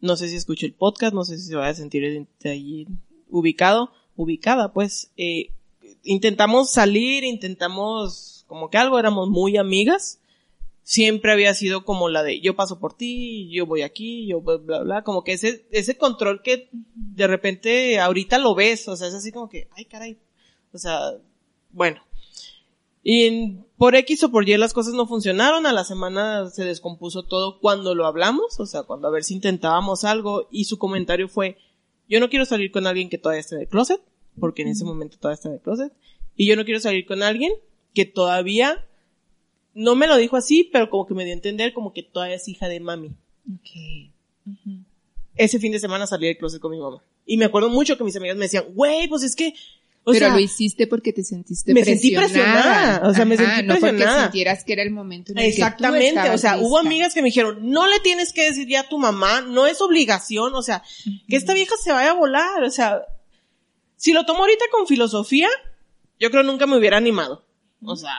no 0.01 0.17
sé 0.17 0.29
si 0.29 0.37
escuché 0.37 0.67
el 0.67 0.75
podcast, 0.75 1.15
no 1.15 1.25
sé 1.25 1.39
si 1.39 1.47
se 1.47 1.57
va 1.57 1.69
a 1.69 1.75
sentir 1.75 2.27
ahí 2.45 2.87
ubicado, 3.29 3.91
ubicada, 4.17 4.73
pues, 4.73 5.11
eh, 5.17 5.51
intentamos 6.03 6.71
salir, 6.71 7.25
intentamos 7.25 8.45
como 8.47 8.71
que 8.71 8.79
algo, 8.79 8.99
éramos 8.99 9.29
muy 9.31 9.57
amigas, 9.57 10.21
siempre 10.83 11.33
había 11.33 11.55
sido 11.55 11.85
como 11.85 12.09
la 12.09 12.23
de 12.23 12.41
yo 12.41 12.55
paso 12.55 12.79
por 12.79 12.95
ti, 12.95 13.49
yo 13.51 13.67
voy 13.67 13.83
aquí, 13.83 14.27
yo 14.27 14.41
bla, 14.41 14.59
bla, 14.59 14.83
bla, 14.83 15.03
como 15.03 15.25
que 15.25 15.33
ese, 15.33 15.67
ese 15.71 15.97
control 15.97 16.43
que 16.43 16.69
de 16.73 17.27
repente 17.27 17.99
ahorita 17.99 18.39
lo 18.39 18.55
ves, 18.55 18.87
o 18.89 18.97
sea, 18.97 19.09
es 19.09 19.15
así 19.15 19.33
como 19.33 19.49
que, 19.49 19.69
ay 19.73 19.87
caray, 19.87 20.19
o 20.73 20.79
sea, 20.79 21.15
bueno, 21.71 22.03
y 23.03 23.59
por 23.85 23.97
X 23.97 24.25
o 24.25 24.31
por 24.31 24.49
Y 24.49 24.57
las 24.57 24.73
cosas 24.73 24.95
no 24.95 25.07
funcionaron, 25.07 25.67
a 25.67 25.73
la 25.75 25.85
semana 25.85 26.49
se 26.49 26.65
descompuso 26.65 27.25
todo 27.25 27.61
cuando 27.61 27.95
lo 27.95 28.07
hablamos, 28.07 28.59
o 28.59 28.65
sea, 28.65 28.85
cuando 28.85 29.09
a 29.09 29.11
ver 29.11 29.25
si 29.25 29.35
intentábamos 29.35 30.05
algo 30.05 30.49
y 30.51 30.65
su 30.65 30.79
comentario 30.79 31.29
fue, 31.29 31.59
yo 32.09 32.19
no 32.19 32.31
quiero 32.31 32.47
salir 32.47 32.71
con 32.71 32.87
alguien 32.87 33.11
que 33.11 33.19
todavía 33.19 33.41
esté 33.41 33.57
en 33.57 33.61
el 33.61 33.69
closet, 33.69 34.01
porque 34.41 34.63
en 34.63 34.69
ese 34.69 34.87
momento 34.87 35.19
todavía 35.19 35.35
está 35.35 35.49
en 35.51 35.57
el 35.57 35.61
closet, 35.61 35.93
y 36.35 36.47
yo 36.47 36.57
no 36.57 36.65
quiero 36.65 36.81
salir 36.81 37.05
con 37.05 37.23
alguien 37.23 37.53
que 37.93 38.07
todavía, 38.07 38.87
no 39.75 39.97
me 39.97 40.07
lo 40.07 40.17
dijo 40.17 40.39
así, 40.39 40.65
pero 40.73 40.89
como 40.89 41.05
que 41.05 41.13
me 41.13 41.25
dio 41.25 41.35
a 41.35 41.37
entender 41.37 41.75
como 41.75 41.93
que 41.93 42.03
todavía 42.03 42.37
es 42.37 42.49
hija 42.49 42.69
de 42.69 42.81
mami. 42.81 43.11
Okay. 43.61 44.11
Ese 45.35 45.59
fin 45.59 45.73
de 45.73 45.79
semana 45.79 46.07
salí 46.07 46.27
del 46.27 46.39
closet 46.39 46.59
con 46.59 46.71
mi 46.71 46.79
mamá. 46.79 47.05
Y 47.27 47.37
me 47.37 47.45
acuerdo 47.45 47.69
mucho 47.69 47.99
que 47.99 48.05
mis 48.05 48.17
amigas 48.17 48.39
me 48.39 48.47
decían, 48.47 48.65
güey, 48.73 49.09
pues 49.09 49.25
es 49.25 49.37
que 49.37 49.53
pero 50.05 50.31
lo 50.31 50.39
hiciste 50.39 50.87
porque 50.87 51.13
te 51.13 51.25
sentiste 51.25 51.73
me 51.73 51.83
presionada. 51.83 52.29
sentí 52.29 52.35
presionada. 52.35 53.09
O 53.09 53.15
sea, 53.15 53.25
me 53.25 53.37
sentí 53.37 53.67
presionada. 53.67 53.81
No 53.81 53.81
porque 53.81 54.23
sintieras 54.23 54.65
que 54.65 54.73
era 54.75 54.83
el 54.83 54.91
momento 54.91 55.33
en 55.33 55.39
el 55.39 55.47
Exactamente. 55.47 56.21
que 56.21 56.29
tú 56.29 56.35
o 56.35 56.39
sea, 56.39 56.59
hubo 56.59 56.79
amigas 56.79 57.15
que 57.15 57.23
me 57.23 57.29
dijeron, 57.29 57.59
no 57.71 57.87
le 57.87 58.01
tienes 58.01 58.33
que 58.33 58.45
decir 58.45 58.69
ya 58.69 58.81
a 58.81 58.89
tu 58.89 58.99
mamá, 58.99 59.41
no 59.41 59.67
es 59.67 59.81
obligación. 59.81 60.55
O 60.55 60.63
sea, 60.63 60.83
que 61.29 61.37
esta 61.37 61.55
vieja 61.55 61.75
se 61.83 61.93
vaya 61.93 62.11
a 62.11 62.15
volar. 62.15 62.63
O 62.63 62.71
sea, 62.71 63.03
si 63.97 64.13
lo 64.13 64.27
tomo 64.27 64.41
ahorita 64.41 64.65
con 64.71 64.87
filosofía, 64.87 65.49
yo 66.21 66.31
creo 66.31 66.43
nunca 66.43 66.67
me 66.67 66.77
hubiera 66.77 66.97
animado. 66.97 67.47
O 67.83 67.97
sea, 67.97 68.15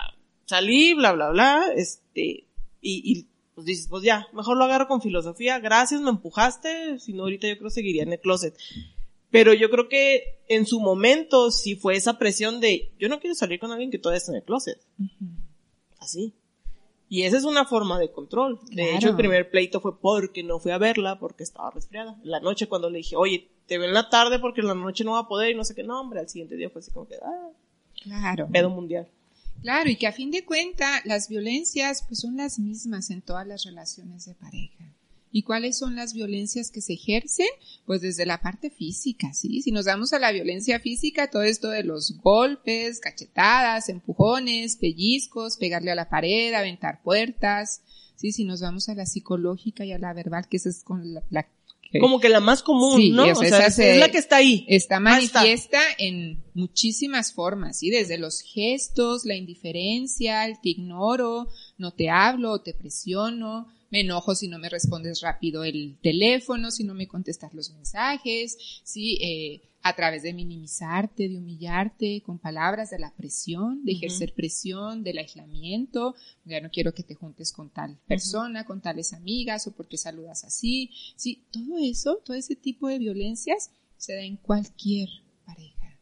salí, 0.46 0.94
bla, 0.94 1.12
bla, 1.12 1.30
bla, 1.30 1.66
este, 1.76 2.46
y, 2.82 3.02
y 3.04 3.28
pues 3.56 3.66
dices, 3.66 3.88
pues 3.90 4.04
ya, 4.04 4.28
mejor 4.34 4.58
lo 4.58 4.66
agarro 4.66 4.88
con 4.88 5.02
filosofía, 5.02 5.60
gracias, 5.60 6.02
me 6.02 6.10
empujaste, 6.10 7.00
si 7.00 7.14
no 7.14 7.24
ahorita 7.24 7.48
yo 7.48 7.58
creo 7.58 7.70
seguiría 7.70 8.04
en 8.04 8.12
el 8.12 8.20
closet. 8.20 8.56
Pero 9.32 9.54
yo 9.54 9.70
creo 9.70 9.88
que 9.90 10.35
en 10.48 10.66
su 10.66 10.80
momento 10.80 11.52
sí 11.52 11.76
fue 11.76 11.96
esa 11.96 12.18
presión 12.18 12.60
de, 12.60 12.92
yo 13.00 13.10
no 13.10 13.20
quiero 13.20 13.36
salir 13.36 13.60
con 13.60 13.72
alguien 13.72 13.92
que 13.92 14.00
todavía 14.00 14.18
está 14.18 14.32
en 14.32 14.38
el 14.38 14.44
closet. 14.44 14.80
Así. 16.00 16.34
Y 17.08 17.24
esa 17.24 17.38
es 17.38 17.44
una 17.44 17.66
forma 17.66 18.00
de 18.00 18.12
control. 18.12 18.60
De 18.72 18.96
hecho, 18.96 19.10
el 19.10 19.16
primer 19.16 19.50
pleito 19.50 19.80
fue 19.80 20.00
porque 20.00 20.44
no 20.44 20.60
fui 20.60 20.72
a 20.72 20.78
verla, 20.78 21.20
porque 21.20 21.44
estaba 21.44 21.72
resfriada. 21.72 22.20
La 22.24 22.40
noche 22.40 22.68
cuando 22.68 22.90
le 22.90 22.98
dije, 22.98 23.16
oye, 23.16 23.48
te 23.68 23.78
veo 23.78 23.88
en 23.88 23.94
la 23.94 24.10
tarde 24.10 24.40
porque 24.40 24.62
en 24.62 24.68
la 24.68 24.76
noche 24.76 25.04
no 25.04 25.14
va 25.14 25.20
a 25.20 25.28
poder 25.28 25.52
y 25.52 25.56
no 25.56 25.64
sé 25.64 25.76
qué, 25.76 25.84
no, 25.84 26.00
hombre, 26.00 26.20
al 26.20 26.30
siguiente 26.30 26.56
día 26.56 26.70
fue 26.70 26.80
así 26.80 26.92
como 26.92 27.08
que, 27.08 27.16
ah, 27.16 27.50
claro. 28.04 28.48
pedo 28.52 28.70
mundial. 28.70 29.08
Claro, 29.62 29.90
y 29.90 29.96
que 29.96 30.08
a 30.08 30.12
fin 30.12 30.32
de 30.32 30.46
cuentas 30.46 31.02
las 31.06 31.30
violencias 31.30 32.04
pues 32.08 32.20
son 32.20 32.38
las 32.38 32.60
mismas 32.60 33.10
en 33.10 33.22
todas 33.22 33.48
las 33.48 33.64
relaciones 33.64 34.26
de 34.26 34.36
pareja. 34.36 34.86
¿Y 35.38 35.44
cuáles 35.44 35.78
son 35.78 35.98
las 35.98 36.14
violencias 36.14 36.72
que 36.72 36.80
se 36.80 36.94
ejercen? 36.94 37.48
Pues 37.86 38.00
desde 38.00 38.26
la 38.26 38.40
parte 38.42 38.70
física, 38.70 39.34
¿sí? 39.34 39.62
Si 39.62 39.72
nos 39.72 39.84
damos 39.84 40.14
a 40.14 40.20
la 40.20 40.32
violencia 40.32 40.80
física, 40.80 41.30
todo 41.30 41.44
esto 41.44 41.68
de 41.70 41.84
los 41.84 42.18
golpes, 42.24 43.02
cachetadas, 43.02 43.90
empujones, 43.90 44.78
pellizcos, 44.78 45.58
pegarle 45.58 45.92
a 45.92 45.96
la 45.96 46.08
pared, 46.08 46.54
aventar 46.54 47.02
puertas, 47.04 47.82
¿sí? 48.16 48.32
Si 48.32 48.46
nos 48.46 48.62
vamos 48.62 48.88
a 48.88 48.96
la 48.96 49.06
psicológica 49.06 49.84
y 49.84 49.92
a 49.92 50.00
la 50.00 50.14
verbal, 50.14 50.48
que 50.50 50.56
es 50.56 50.84
con 50.86 51.14
la, 51.14 51.22
como 52.00 52.20
que 52.22 52.30
la 52.30 52.40
más 52.40 52.64
común, 52.64 53.02
Sí, 53.02 53.10
¿no? 53.12 53.24
o 53.26 53.32
O 53.32 53.36
sea, 53.36 53.48
sea, 53.50 53.58
esa 53.58 53.68
es, 53.68 53.76
se- 53.76 53.92
es 53.96 54.00
la 54.00 54.10
que 54.12 54.18
está 54.20 54.38
ahí. 54.38 54.66
Está 54.70 54.98
Ahí 55.04 55.26
está. 55.26 55.40
manifiesta 55.42 55.80
en 55.98 56.44
muchísimas 56.54 57.34
formas, 57.34 57.80
¿sí? 57.80 57.90
Desde 57.90 58.18
los 58.18 58.40
gestos, 58.42 59.26
la 59.26 59.36
indiferencia, 59.36 60.46
el 60.46 60.60
te 60.62 60.70
ignoro, 60.70 61.48
no 61.78 61.92
te 61.94 62.10
hablo, 62.10 62.60
te 62.62 62.74
presiono, 62.74 63.68
me 63.90 64.02
enojo 64.02 64.36
si 64.36 64.48
no 64.48 64.60
me 64.60 64.70
respondes 64.70 65.22
rápido 65.22 65.64
el 65.64 65.98
teléfono, 66.02 66.72
si 66.72 66.84
no 66.84 66.94
me 66.94 67.08
contestas 67.08 67.54
los 67.54 67.72
mensajes, 67.72 68.58
¿sí? 68.84 69.18
Eh, 69.22 69.62
a 69.86 69.96
través 69.96 70.24
de 70.24 70.34
minimizarte, 70.34 71.30
de 71.30 71.38
humillarte 71.38 72.24
con 72.26 72.40
palabras, 72.40 72.90
de 72.90 72.98
la 72.98 73.14
presión, 73.14 73.86
de 73.86 73.92
ejercer 73.92 74.34
presión, 74.34 75.04
del 75.04 75.20
aislamiento, 75.20 76.16
ya 76.44 76.60
no 76.60 76.72
quiero 76.72 76.96
que 76.96 77.04
te 77.04 77.14
juntes 77.14 77.54
con 77.54 77.70
tal 77.70 78.00
persona, 78.08 78.66
con 78.66 78.82
tales 78.82 79.14
amigas 79.14 79.68
o 79.68 79.76
porque 79.76 79.98
saludas 79.98 80.44
así, 80.44 80.90
sí, 81.16 81.44
todo 81.52 81.78
eso, 81.78 82.20
todo 82.26 82.36
ese 82.36 82.56
tipo 82.56 82.88
de 82.88 82.98
violencias 82.98 83.70
se 83.98 84.16
da 84.16 84.22
en 84.22 84.38
cualquier 84.38 85.08
pareja. 85.46 86.00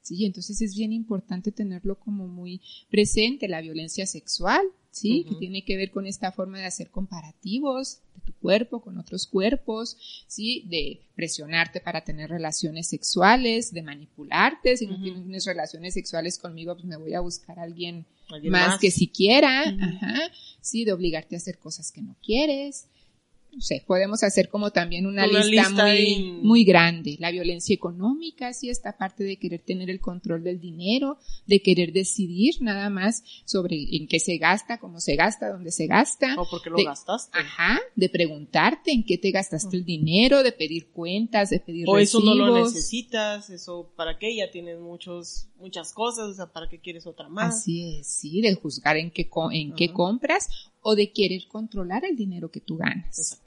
Sí, 0.00 0.24
entonces 0.24 0.62
es 0.62 0.74
bien 0.74 0.94
importante 0.94 1.52
tenerlo 1.52 1.98
como 2.00 2.28
muy 2.28 2.62
presente, 2.88 3.48
la 3.48 3.60
violencia 3.60 4.06
sexual, 4.06 4.62
sí, 4.96 5.24
que 5.28 5.34
tiene 5.34 5.62
que 5.62 5.76
ver 5.76 5.90
con 5.90 6.06
esta 6.06 6.32
forma 6.32 6.58
de 6.58 6.64
hacer 6.64 6.90
comparativos 6.90 7.98
de 8.14 8.20
tu 8.24 8.32
cuerpo 8.34 8.80
con 8.80 8.98
otros 8.98 9.26
cuerpos, 9.26 10.24
sí, 10.26 10.64
de 10.68 11.02
presionarte 11.14 11.80
para 11.80 12.02
tener 12.02 12.30
relaciones 12.30 12.88
sexuales, 12.88 13.72
de 13.72 13.82
manipularte, 13.82 14.76
si 14.76 14.86
no 14.86 15.00
tienes 15.00 15.44
relaciones 15.44 15.94
sexuales 15.94 16.38
conmigo, 16.38 16.74
pues 16.74 16.86
me 16.86 16.96
voy 16.96 17.12
a 17.14 17.20
buscar 17.20 17.58
a 17.58 17.64
alguien 17.64 18.06
Alguien 18.30 18.52
más, 18.52 18.80
que 18.80 18.90
siquiera, 18.90 19.68
ajá, 19.68 20.32
sí, 20.60 20.84
de 20.84 20.92
obligarte 20.92 21.36
a 21.36 21.38
hacer 21.38 21.58
cosas 21.58 21.92
que 21.92 22.02
no 22.02 22.16
quieres. 22.22 22.88
No 23.56 23.62
sé, 23.62 23.82
podemos 23.86 24.22
hacer 24.22 24.50
como 24.50 24.70
también 24.70 25.06
una, 25.06 25.26
Una 25.26 25.42
lista, 25.42 25.68
lista 25.70 25.86
muy, 25.86 26.32
muy 26.42 26.64
grande. 26.64 27.16
La 27.18 27.30
violencia 27.30 27.74
económica, 27.74 28.52
sí, 28.52 28.68
esta 28.68 28.98
parte 28.98 29.24
de 29.24 29.38
querer 29.38 29.62
tener 29.62 29.88
el 29.88 29.98
control 29.98 30.44
del 30.44 30.60
dinero, 30.60 31.16
de 31.46 31.62
querer 31.62 31.94
decidir 31.94 32.56
nada 32.60 32.90
más 32.90 33.24
sobre 33.46 33.96
en 33.96 34.08
qué 34.08 34.20
se 34.20 34.36
gasta, 34.36 34.76
cómo 34.78 35.00
se 35.00 35.16
gasta, 35.16 35.48
dónde 35.48 35.70
se 35.70 35.86
gasta. 35.86 36.34
O 36.38 36.46
porque 36.50 36.68
lo 36.68 36.76
de- 36.76 36.84
gastaste. 36.84 37.38
Ajá, 37.38 37.80
de 37.94 38.10
preguntarte 38.10 38.92
en 38.92 39.02
qué 39.04 39.16
te 39.16 39.30
gastaste 39.30 39.74
el 39.74 39.86
dinero, 39.86 40.42
de 40.42 40.52
pedir 40.52 40.88
cuentas, 40.90 41.48
de 41.48 41.58
pedir 41.58 41.86
O 41.88 41.96
eso 41.96 42.20
no 42.20 42.34
lo 42.34 42.48
recibos. 42.48 42.74
necesitas, 42.74 43.48
eso 43.48 43.90
para 43.96 44.18
qué, 44.18 44.36
ya 44.36 44.50
tienes 44.50 44.78
muchos, 44.78 45.48
muchas 45.58 45.94
cosas, 45.94 46.26
o 46.28 46.34
sea, 46.34 46.52
para 46.52 46.68
qué 46.68 46.78
quieres 46.78 47.06
otra 47.06 47.30
más. 47.30 47.56
Así 47.60 47.96
es, 48.00 48.06
sí, 48.06 48.42
de 48.42 48.54
juzgar 48.54 48.98
en 48.98 49.10
qué, 49.10 49.30
en 49.52 49.74
qué 49.74 49.94
compras 49.94 50.50
o 50.82 50.94
de 50.94 51.10
querer 51.10 51.48
controlar 51.48 52.04
el 52.04 52.16
dinero 52.16 52.50
que 52.50 52.60
tú 52.60 52.76
ganas, 52.76 53.18
Exactamente. 53.18 53.45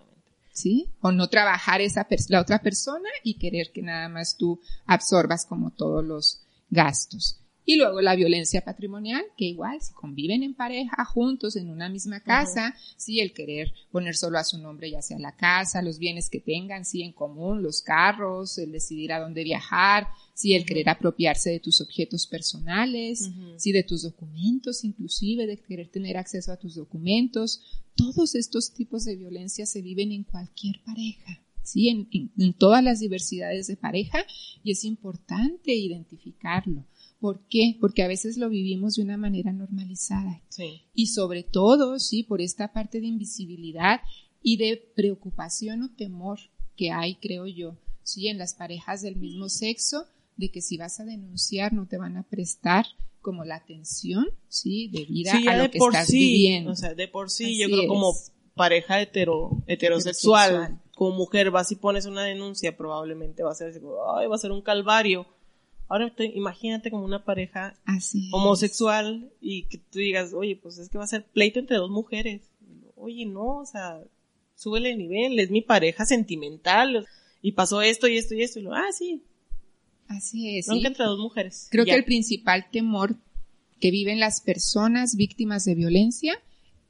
¿Sí? 0.59 0.89
O 1.01 1.11
no 1.11 1.27
trabajar 1.29 1.81
esa 1.81 2.07
la 2.29 2.41
otra 2.41 2.59
persona 2.59 3.09
y 3.23 3.37
querer 3.37 3.71
que 3.73 3.81
nada 3.81 4.09
más 4.09 4.35
tú 4.37 4.59
absorbas 4.85 5.45
como 5.45 5.71
todos 5.71 6.03
los 6.03 6.41
gastos. 6.69 7.39
Y 7.71 7.75
luego 7.75 8.01
la 8.01 8.15
violencia 8.15 8.61
patrimonial, 8.65 9.23
que 9.37 9.45
igual, 9.45 9.79
si 9.79 9.93
conviven 9.93 10.41
en 10.41 10.55
pareja, 10.55 11.05
juntos, 11.05 11.55
en 11.55 11.69
una 11.69 11.87
misma 11.87 12.19
casa, 12.19 12.75
sí, 12.97 13.19
el 13.19 13.31
querer 13.31 13.71
poner 13.91 14.15
solo 14.15 14.39
a 14.39 14.43
su 14.43 14.57
nombre, 14.57 14.89
ya 14.89 15.03
sea 15.03 15.19
la 15.19 15.35
casa, 15.35 15.83
los 15.83 15.99
bienes 15.99 16.31
que 16.31 16.39
tengan, 16.39 16.83
sí, 16.83 17.03
en 17.03 17.11
común, 17.11 17.61
los 17.61 17.83
carros, 17.83 18.57
el 18.57 18.71
decidir 18.71 19.13
a 19.13 19.19
dónde 19.19 19.43
viajar, 19.43 20.07
sí, 20.33 20.55
el 20.55 20.65
querer 20.65 20.89
apropiarse 20.89 21.51
de 21.51 21.59
tus 21.59 21.79
objetos 21.79 22.25
personales, 22.25 23.21
Ujú. 23.29 23.53
sí, 23.59 23.71
de 23.71 23.83
tus 23.83 24.01
documentos, 24.01 24.83
inclusive, 24.83 25.45
de 25.45 25.57
querer 25.57 25.89
tener 25.89 26.17
acceso 26.17 26.51
a 26.51 26.57
tus 26.57 26.73
documentos. 26.73 27.61
Todos 27.95 28.33
estos 28.33 28.73
tipos 28.73 29.05
de 29.05 29.15
violencia 29.15 29.67
se 29.67 29.83
viven 29.83 30.11
en 30.11 30.23
cualquier 30.23 30.81
pareja. 30.83 31.39
Sí, 31.61 31.89
en, 31.89 32.07
en- 32.11 32.31
en 32.35 32.53
todas 32.53 32.83
las 32.83 32.99
diversidades 32.99 33.67
de 33.67 33.75
pareja 33.77 34.25
y 34.63 34.71
es 34.71 34.83
importante 34.85 35.75
identificarlo. 35.75 36.83
¿Por 37.19 37.41
qué? 37.49 37.75
Porque 37.81 38.01
a 38.03 38.07
veces 38.07 38.37
lo 38.37 38.49
vivimos 38.49 38.95
de 38.95 39.03
una 39.03 39.17
manera 39.17 39.51
normalizada 39.51 40.41
Sí. 40.49 40.83
y 40.93 41.07
sobre 41.07 41.43
todo, 41.43 41.99
sí, 41.99 42.23
por 42.23 42.41
esta 42.41 42.71
parte 42.71 43.01
de 43.01 43.07
invisibilidad 43.07 43.99
y 44.41 44.57
de 44.57 44.77
preocupación 44.95 45.83
o 45.83 45.89
temor 45.95 46.39
que 46.77 46.91
hay, 46.91 47.15
creo 47.15 47.45
yo, 47.45 47.77
sí, 48.03 48.27
en 48.29 48.37
las 48.37 48.53
parejas 48.53 49.01
del 49.01 49.17
mismo 49.17 49.49
sexo, 49.49 50.05
de 50.37 50.49
que 50.49 50.61
si 50.61 50.77
vas 50.77 50.99
a 51.01 51.05
denunciar 51.05 51.73
no 51.73 51.87
te 51.87 51.97
van 51.97 52.15
a 52.15 52.23
prestar 52.23 52.85
como 53.21 53.43
la 53.43 53.55
atención, 53.57 54.27
sí, 54.47 54.87
debida 54.93 55.33
Sí, 55.37 55.45
a 55.49 55.57
lo 55.57 55.63
de 55.63 55.71
que 55.71 55.79
por 55.79 55.93
estás 55.93 56.07
sí, 56.07 56.17
viviendo. 56.19 56.71
o 56.71 56.75
sea, 56.75 56.93
de 56.93 57.09
por 57.09 57.29
sí, 57.29 57.43
Así 57.43 57.59
yo 57.59 57.67
creo 57.67 57.81
es. 57.81 57.87
como 57.89 58.13
pareja 58.55 59.01
hetero, 59.01 59.61
heterosexual, 59.67 60.51
Heterosexual. 60.51 60.81
como 60.95 61.15
mujer 61.17 61.51
vas 61.51 61.69
y 61.73 61.75
pones 61.75 62.05
una 62.05 62.23
denuncia, 62.23 62.77
probablemente 62.77 63.43
va 63.43 63.51
a 63.51 63.55
ser 63.55 63.73
ay, 64.17 64.27
va 64.27 64.35
a 64.35 64.39
ser 64.39 64.53
un 64.53 64.61
calvario. 64.61 65.27
Ahora 65.89 66.13
te- 66.15 66.31
imagínate 66.35 66.91
como 66.91 67.03
una 67.03 67.25
pareja 67.25 67.73
Así 67.85 68.29
homosexual 68.31 69.31
y 69.41 69.63
que 69.63 69.79
tú 69.79 69.99
digas, 69.99 70.33
oye, 70.33 70.55
pues 70.55 70.77
es 70.77 70.87
que 70.89 70.97
va 70.99 71.03
a 71.03 71.07
ser 71.07 71.25
pleito 71.25 71.59
entre 71.59 71.77
dos 71.77 71.89
mujeres. 71.89 72.43
Oye, 72.95 73.25
no, 73.25 73.57
o 73.59 73.65
sea, 73.65 73.99
súbele 74.55 74.91
el 74.91 74.97
nivel, 74.99 75.39
es 75.39 75.49
mi 75.51 75.61
pareja 75.61 76.05
sentimental 76.05 77.07
y 77.41 77.53
pasó 77.53 77.81
esto 77.81 78.07
y 78.07 78.17
esto 78.17 78.35
y 78.35 78.43
esto 78.43 78.59
y 78.59 78.63
lo, 78.63 78.73
ah, 78.73 78.91
sí, 78.91 79.23
Así 80.07 80.57
es. 80.57 80.65
sí. 80.67 80.85
entre 80.85 81.05
dos 81.05 81.19
mujeres. 81.19 81.67
Creo 81.71 81.85
Ya. 81.85 81.93
que 81.93 81.99
el 81.99 82.05
principal 82.05 82.65
temor 82.71 83.15
que 83.79 83.91
viven 83.91 84.19
las 84.19 84.41
personas 84.41 85.15
víctimas 85.15 85.65
de 85.65 85.75
violencia 85.75 86.33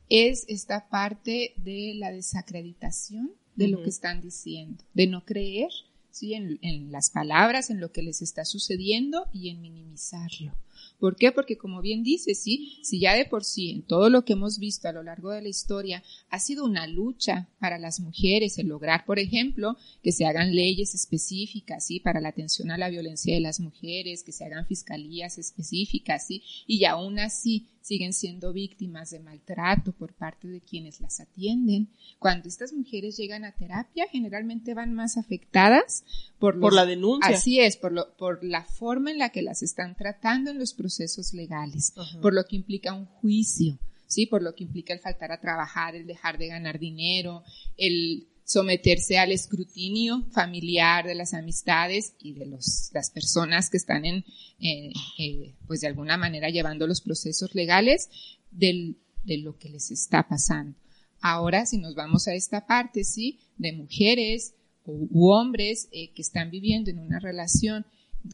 es 0.10 0.46
esta 0.50 0.90
parte 0.90 1.54
de 1.58 1.94
la 1.96 2.12
desacreditación 2.12 3.32
de 3.56 3.68
lo 3.68 3.84
que 3.84 3.90
están 3.90 4.22
diciendo, 4.22 4.84
de 4.94 5.06
no 5.08 5.24
creer 5.26 5.70
¿sí? 6.12 6.34
en, 6.34 6.60
en 6.62 6.92
las 6.92 7.10
palabras, 7.10 7.70
en 7.70 7.80
lo 7.80 7.92
que 7.92 8.04
les 8.04 8.22
está 8.22 8.46
sucediendo 8.46 9.28
y 9.34 9.50
en 9.50 9.62
minimizarlo. 9.62 10.56
¿Por 11.00 11.16
qué? 11.16 11.32
Porque 11.32 11.58
como 11.58 11.82
bien 11.82 12.04
dice, 12.04 12.36
sí, 12.36 12.80
si 12.84 13.00
ya 13.00 13.14
de 13.14 13.26
por 13.26 13.46
sí 13.46 13.72
en 13.72 13.84
todo 13.84 14.10
lo 14.10 14.26
que 14.26 14.34
hemos 14.34 14.60
visto 14.60 14.90
a 14.90 14.92
lo 14.92 15.02
largo 15.02 15.32
de 15.32 15.42
la 15.42 15.48
historia 15.48 16.04
ha 16.30 16.40
sido 16.40 16.66
una 16.66 16.88
lucha 16.88 17.48
para 17.60 17.80
las 17.80 18.02
mujeres 18.02 18.58
el 18.58 18.68
lograr, 18.68 19.06
por 19.06 19.18
ejemplo, 19.18 19.78
que 20.04 20.12
se 20.12 20.26
hagan 20.26 20.54
leyes 20.54 20.96
específicas, 20.96 21.86
sí, 21.86 22.02
para 22.02 22.20
la 22.20 22.30
atención 22.30 22.70
a 22.70 22.78
la 22.78 22.90
violencia 22.90 23.34
de 23.34 23.40
las 23.40 23.62
mujeres, 23.62 24.24
que 24.24 24.34
se 24.34 24.44
hagan 24.44 24.66
fiscalías 24.66 25.38
específicas, 25.38 26.28
sí, 26.28 26.44
y 26.68 26.84
aún 26.84 27.20
así 27.20 27.68
siguen 27.90 28.14
siendo 28.14 28.54
víctimas 28.54 29.10
de 29.10 29.20
maltrato 29.20 29.94
por 29.94 30.14
parte 30.14 30.48
de 30.48 30.62
quienes 30.62 31.02
las 31.02 31.20
atienden. 31.20 31.90
Cuando 32.20 32.48
estas 32.48 32.72
mujeres 32.72 33.18
llegan 33.18 33.46
a 33.46 33.52
terapia, 33.54 34.06
generalmente 34.12 34.76
van 34.76 34.94
más 34.94 35.18
afectadas 35.18 36.04
por, 36.38 36.54
los- 36.54 36.62
Por 36.62 36.74
la 36.74 36.86
denuncia. 36.86 37.36
Así 37.36 37.60
es, 37.60 37.78
por, 37.78 37.92
lo, 37.92 38.14
por 38.16 38.44
la 38.44 38.64
forma 38.64 39.10
en 39.10 39.18
la 39.18 39.30
que 39.30 39.42
las 39.42 39.64
están 39.64 39.96
tratando 39.96 40.52
en 40.52 40.60
los 40.60 40.74
procesos 40.76 41.34
legales, 41.34 41.94
por 42.22 42.34
lo 42.36 42.44
que 42.46 42.58
implica 42.58 42.94
un 42.94 43.06
juicio, 43.06 43.80
¿sí? 44.06 44.28
Por 44.28 44.44
lo 44.44 44.54
que 44.54 44.66
implica 44.66 44.94
el 44.94 45.00
faltar 45.00 45.32
a 45.32 45.42
trabajar, 45.42 45.96
el 45.96 46.06
dejar 46.06 46.38
de 46.38 46.48
ganar 46.48 46.78
dinero, 46.78 47.44
el 47.76 48.28
someterse 48.50 49.20
al 49.20 49.32
escrutinio 49.32 50.26
familiar 50.32 51.06
de 51.06 51.14
las 51.14 51.36
amistades 51.36 52.16
y 52.20 52.34
de 52.34 52.48
los, 52.48 52.90
las 52.96 53.12
personas 53.12 53.70
que 53.70 53.78
están 53.78 54.06
en, 54.06 54.24
eh, 54.60 55.54
pues 55.68 55.82
de 55.82 55.88
alguna 55.88 56.18
manera 56.18 56.50
llevando 56.50 56.88
los 56.88 57.02
procesos 57.02 57.54
legales 57.54 58.10
de 58.50 58.96
lo 59.38 59.56
que 59.60 59.70
les 59.70 59.92
está 59.92 60.28
pasando. 60.28 60.76
Ahora, 61.22 61.68
si 61.68 61.78
nos 61.78 61.94
vamos 61.94 62.28
a 62.28 62.34
esta 62.34 62.66
parte, 62.66 63.04
sí, 63.04 63.38
de 63.60 63.72
mujeres 63.72 64.56
u, 64.84 65.08
u 65.12 65.30
hombres 65.30 65.88
eh, 65.92 66.10
que 66.16 66.24
están 66.24 66.50
viviendo 66.50 66.90
en 66.90 66.98
una 66.98 67.20
relación 67.20 67.86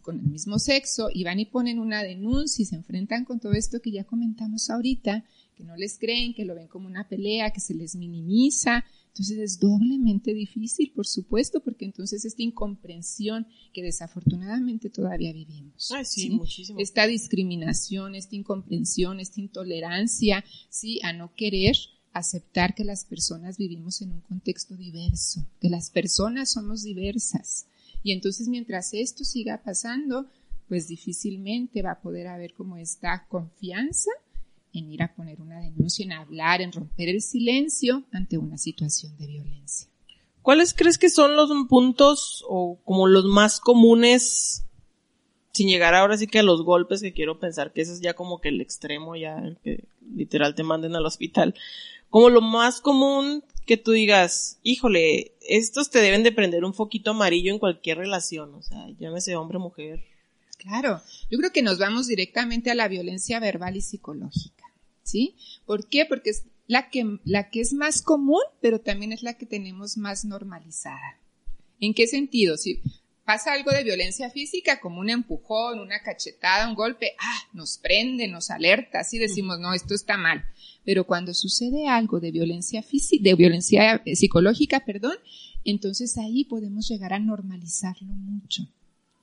con 0.01 0.17
el 0.17 0.27
mismo 0.27 0.59
sexo 0.59 1.09
y 1.13 1.25
van 1.25 1.41
y 1.41 1.45
ponen 1.45 1.77
una 1.77 2.03
denuncia 2.03 2.63
y 2.63 2.65
se 2.65 2.77
enfrentan 2.77 3.25
con 3.25 3.41
todo 3.41 3.51
esto 3.51 3.81
que 3.81 3.91
ya 3.91 4.05
comentamos 4.05 4.69
ahorita, 4.69 5.25
que 5.57 5.63
no 5.65 5.75
les 5.75 5.99
creen, 5.99 6.33
que 6.33 6.45
lo 6.45 6.55
ven 6.55 6.69
como 6.69 6.87
una 6.87 7.09
pelea, 7.09 7.51
que 7.51 7.59
se 7.59 7.73
les 7.73 7.95
minimiza. 7.95 8.85
Entonces 9.15 9.37
es 9.37 9.59
doblemente 9.61 10.33
difícil, 10.33 10.91
por 10.93 11.07
supuesto, 11.07 11.61
porque 11.61 11.85
entonces 11.85 12.25
esta 12.25 12.43
incomprensión 12.43 13.47
que 13.71 13.81
desafortunadamente 13.81 14.89
todavía 14.89 15.31
vivimos. 15.31 15.89
Ay, 15.91 16.03
sí, 16.03 16.31
muchísimo. 16.31 16.81
Esta 16.81 17.07
discriminación, 17.07 18.13
esta 18.13 18.35
incomprensión, 18.35 19.21
esta 19.21 19.39
intolerancia, 19.39 20.43
sí, 20.67 20.99
a 21.01 21.13
no 21.13 21.33
querer 21.33 21.77
aceptar 22.11 22.75
que 22.75 22.83
las 22.83 23.05
personas 23.05 23.57
vivimos 23.57 24.01
en 24.01 24.11
un 24.11 24.19
contexto 24.19 24.75
diverso, 24.75 25.47
que 25.61 25.69
las 25.69 25.91
personas 25.91 26.51
somos 26.51 26.83
diversas. 26.83 27.67
Y 28.03 28.11
entonces 28.11 28.49
mientras 28.49 28.93
esto 28.93 29.23
siga 29.23 29.63
pasando, 29.63 30.29
pues 30.67 30.89
difícilmente 30.89 31.81
va 31.81 31.91
a 31.91 32.01
poder 32.01 32.27
haber 32.27 32.53
como 32.53 32.75
esta 32.75 33.27
confianza 33.29 34.11
en 34.79 34.91
ir 34.91 35.03
a 35.03 35.13
poner 35.13 35.41
una 35.41 35.59
denuncia, 35.59 36.05
en 36.05 36.13
hablar, 36.13 36.61
en 36.61 36.71
romper 36.71 37.09
el 37.09 37.21
silencio 37.21 38.03
ante 38.11 38.37
una 38.37 38.57
situación 38.57 39.17
de 39.17 39.27
violencia. 39.27 39.89
¿Cuáles 40.41 40.73
crees 40.73 40.97
que 40.97 41.09
son 41.09 41.35
los 41.35 41.49
puntos 41.67 42.43
o 42.47 42.79
como 42.83 43.07
los 43.07 43.25
más 43.25 43.59
comunes, 43.59 44.65
sin 45.53 45.67
llegar 45.67 45.95
ahora 45.95 46.17
sí 46.17 46.27
que 46.27 46.39
a 46.39 46.43
los 46.43 46.63
golpes, 46.63 47.01
que 47.01 47.13
quiero 47.13 47.39
pensar 47.39 47.73
que 47.73 47.81
ese 47.81 47.93
es 47.93 48.01
ya 48.01 48.13
como 48.13 48.39
que 48.39 48.49
el 48.49 48.61
extremo, 48.61 49.15
ya 49.15 49.37
el 49.39 49.57
que 49.63 49.85
literal 50.13 50.53
te 50.53 50.63
manden 50.63 50.95
al 50.95 51.05
hospital, 51.05 51.55
como 52.09 52.29
lo 52.29 52.41
más 52.41 52.79
común 52.79 53.43
que 53.65 53.77
tú 53.77 53.91
digas, 53.91 54.59
híjole, 54.63 55.33
estos 55.41 55.89
te 55.89 55.99
deben 55.99 56.23
de 56.23 56.31
prender 56.31 56.63
un 56.63 56.73
foquito 56.73 57.11
amarillo 57.11 57.51
en 57.51 57.59
cualquier 57.59 57.97
relación, 57.97 58.53
o 58.53 58.61
sea, 58.61 58.87
llámese 58.99 59.35
hombre 59.35 59.57
mujer. 59.57 60.03
Claro, 60.57 61.01
yo 61.29 61.37
creo 61.37 61.51
que 61.51 61.61
nos 61.61 61.79
vamos 61.79 62.07
directamente 62.07 62.71
a 62.71 62.75
la 62.75 62.87
violencia 62.87 63.39
verbal 63.39 63.75
y 63.75 63.81
psicológica, 63.81 64.64
¿sí? 65.05 65.35
¿Por 65.65 65.87
qué? 65.87 66.05
Porque 66.05 66.31
es 66.31 66.43
la 66.67 66.89
que, 66.89 67.19
la 67.23 67.49
que 67.49 67.61
es 67.61 67.73
más 67.73 68.01
común, 68.01 68.41
pero 68.61 68.81
también 68.81 69.13
es 69.13 69.23
la 69.23 69.35
que 69.35 69.45
tenemos 69.45 69.97
más 69.97 70.25
normalizada. 70.25 71.19
¿En 71.79 71.93
qué 71.93 72.07
sentido? 72.07 72.57
Si 72.57 72.81
pasa 73.23 73.53
algo 73.53 73.71
de 73.71 73.83
violencia 73.83 74.29
física, 74.29 74.79
como 74.79 74.99
un 74.99 75.09
empujón, 75.09 75.79
una 75.79 76.01
cachetada, 76.01 76.67
un 76.67 76.75
golpe, 76.75 77.13
ah, 77.19 77.39
nos 77.53 77.77
prende, 77.77 78.27
nos 78.27 78.49
alerta, 78.49 78.99
así 78.99 79.17
decimos, 79.17 79.59
no, 79.59 79.73
esto 79.73 79.93
está 79.93 80.17
mal. 80.17 80.45
Pero 80.83 81.05
cuando 81.05 81.33
sucede 81.33 81.87
algo 81.87 82.19
de 82.19 82.31
violencia 82.31 82.81
física, 82.81 83.23
de 83.23 83.35
violencia 83.35 84.01
eh, 84.05 84.15
psicológica, 84.15 84.85
perdón, 84.85 85.17
entonces 85.63 86.17
ahí 86.17 86.45
podemos 86.45 86.87
llegar 86.87 87.13
a 87.13 87.19
normalizarlo 87.19 88.13
mucho. 88.13 88.67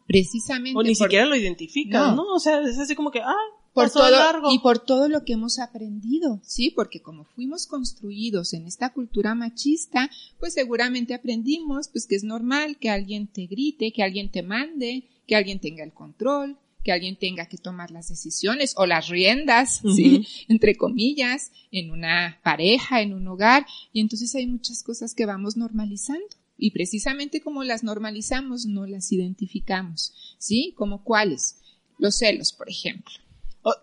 Precisamente. 0.06 0.78
O 0.78 0.82
ni 0.82 0.94
siquiera 0.94 1.24
lo 1.24 1.36
identifica, 1.36 2.12
no. 2.12 2.34
O 2.34 2.40
sea, 2.40 2.60
es 2.60 2.78
así 2.78 2.94
como 2.94 3.10
que, 3.10 3.20
ah, 3.20 3.36
por 3.72 3.90
todo, 3.90 4.52
y 4.52 4.58
por 4.58 4.78
todo 4.78 5.08
lo 5.08 5.24
que 5.24 5.32
hemos 5.32 5.58
aprendido, 5.58 6.40
¿sí? 6.44 6.70
Porque 6.70 7.00
como 7.00 7.24
fuimos 7.24 7.66
construidos 7.66 8.52
en 8.52 8.66
esta 8.66 8.92
cultura 8.92 9.34
machista, 9.34 10.10
pues 10.38 10.54
seguramente 10.54 11.14
aprendimos, 11.14 11.88
pues 11.88 12.06
que 12.06 12.16
es 12.16 12.24
normal 12.24 12.76
que 12.78 12.90
alguien 12.90 13.26
te 13.28 13.46
grite, 13.46 13.92
que 13.92 14.02
alguien 14.02 14.30
te 14.30 14.42
mande, 14.42 15.04
que 15.26 15.36
alguien 15.36 15.58
tenga 15.58 15.84
el 15.84 15.92
control, 15.92 16.58
que 16.84 16.92
alguien 16.92 17.16
tenga 17.16 17.46
que 17.46 17.58
tomar 17.58 17.90
las 17.90 18.08
decisiones 18.08 18.74
o 18.76 18.86
las 18.86 19.08
riendas, 19.08 19.80
¿sí? 19.94 20.26
Entre 20.48 20.76
comillas, 20.76 21.52
en 21.70 21.90
una 21.90 22.40
pareja, 22.42 23.00
en 23.00 23.14
un 23.14 23.26
hogar, 23.28 23.66
y 23.92 24.00
entonces 24.00 24.34
hay 24.34 24.46
muchas 24.46 24.82
cosas 24.82 25.14
que 25.14 25.26
vamos 25.26 25.56
normalizando. 25.56 26.26
Y 26.58 26.70
precisamente 26.70 27.40
como 27.40 27.64
las 27.64 27.82
normalizamos, 27.82 28.66
no 28.66 28.86
las 28.86 29.10
identificamos, 29.10 30.12
¿sí? 30.38 30.74
Como 30.76 31.02
cuáles. 31.02 31.58
Los 31.98 32.16
celos, 32.18 32.52
por 32.52 32.68
ejemplo. 32.68 33.12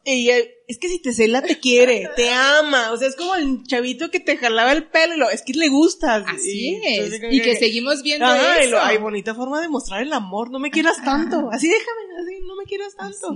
Ella, 0.04 0.36
es 0.68 0.78
que 0.78 0.90
si 0.90 1.00
te 1.00 1.14
cela 1.14 1.42
te 1.42 1.58
quiere, 1.58 2.10
te 2.18 2.30
ama, 2.30 2.92
o 2.92 2.98
sea, 2.98 3.08
es 3.08 3.16
como 3.16 3.36
el 3.36 3.64
chavito 3.64 4.12
que 4.12 4.20
te 4.20 4.36
jalaba 4.36 4.74
el 4.74 4.90
pelo 4.90 5.16
y 5.16 5.18
lo, 5.18 5.30
es 5.30 5.42
que 5.42 5.54
le 5.54 5.70
gustas. 5.70 6.26
Así 6.28 6.82
es. 6.84 7.14
y 7.32 7.42
que, 7.42 7.56
seguimos 7.56 8.04
viendo 8.04 8.26
eso. 8.60 8.78
hay 8.78 8.98
bonita 8.98 9.34
forma 9.34 9.62
de 9.62 9.70
mostrar 9.70 10.02
el 10.02 10.12
amor, 10.12 10.52
no 10.52 10.60
me 10.60 10.70
quieras 10.70 10.98
tanto, 11.04 11.50
así 11.52 11.70
déjame, 11.70 12.22
así, 12.22 12.46
no 12.46 12.58
me 12.58 12.66
quieras 12.66 12.96
tanto. 12.98 13.34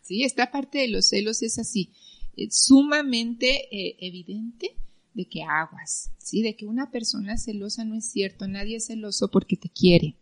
Sí, 0.00 0.22
esta 0.22 0.50
parte 0.50 0.78
de 0.78 0.88
los 0.88 1.08
celos 1.08 1.42
es 1.42 1.58
así, 1.58 1.92
es 2.36 2.56
sumamente 2.64 3.68
eh, 3.70 3.96
evidente 4.00 4.76
de 5.12 5.26
que 5.26 5.42
aguas, 5.42 6.10
sí, 6.18 6.40
de 6.40 6.56
que 6.56 6.64
una 6.64 6.90
persona 6.90 7.36
celosa 7.36 7.84
no 7.84 7.96
es 7.96 8.10
cierto, 8.10 8.48
nadie 8.48 8.76
es 8.76 8.86
celoso 8.86 9.30
porque 9.30 9.56
te 9.56 9.68
quiere. 9.68 10.16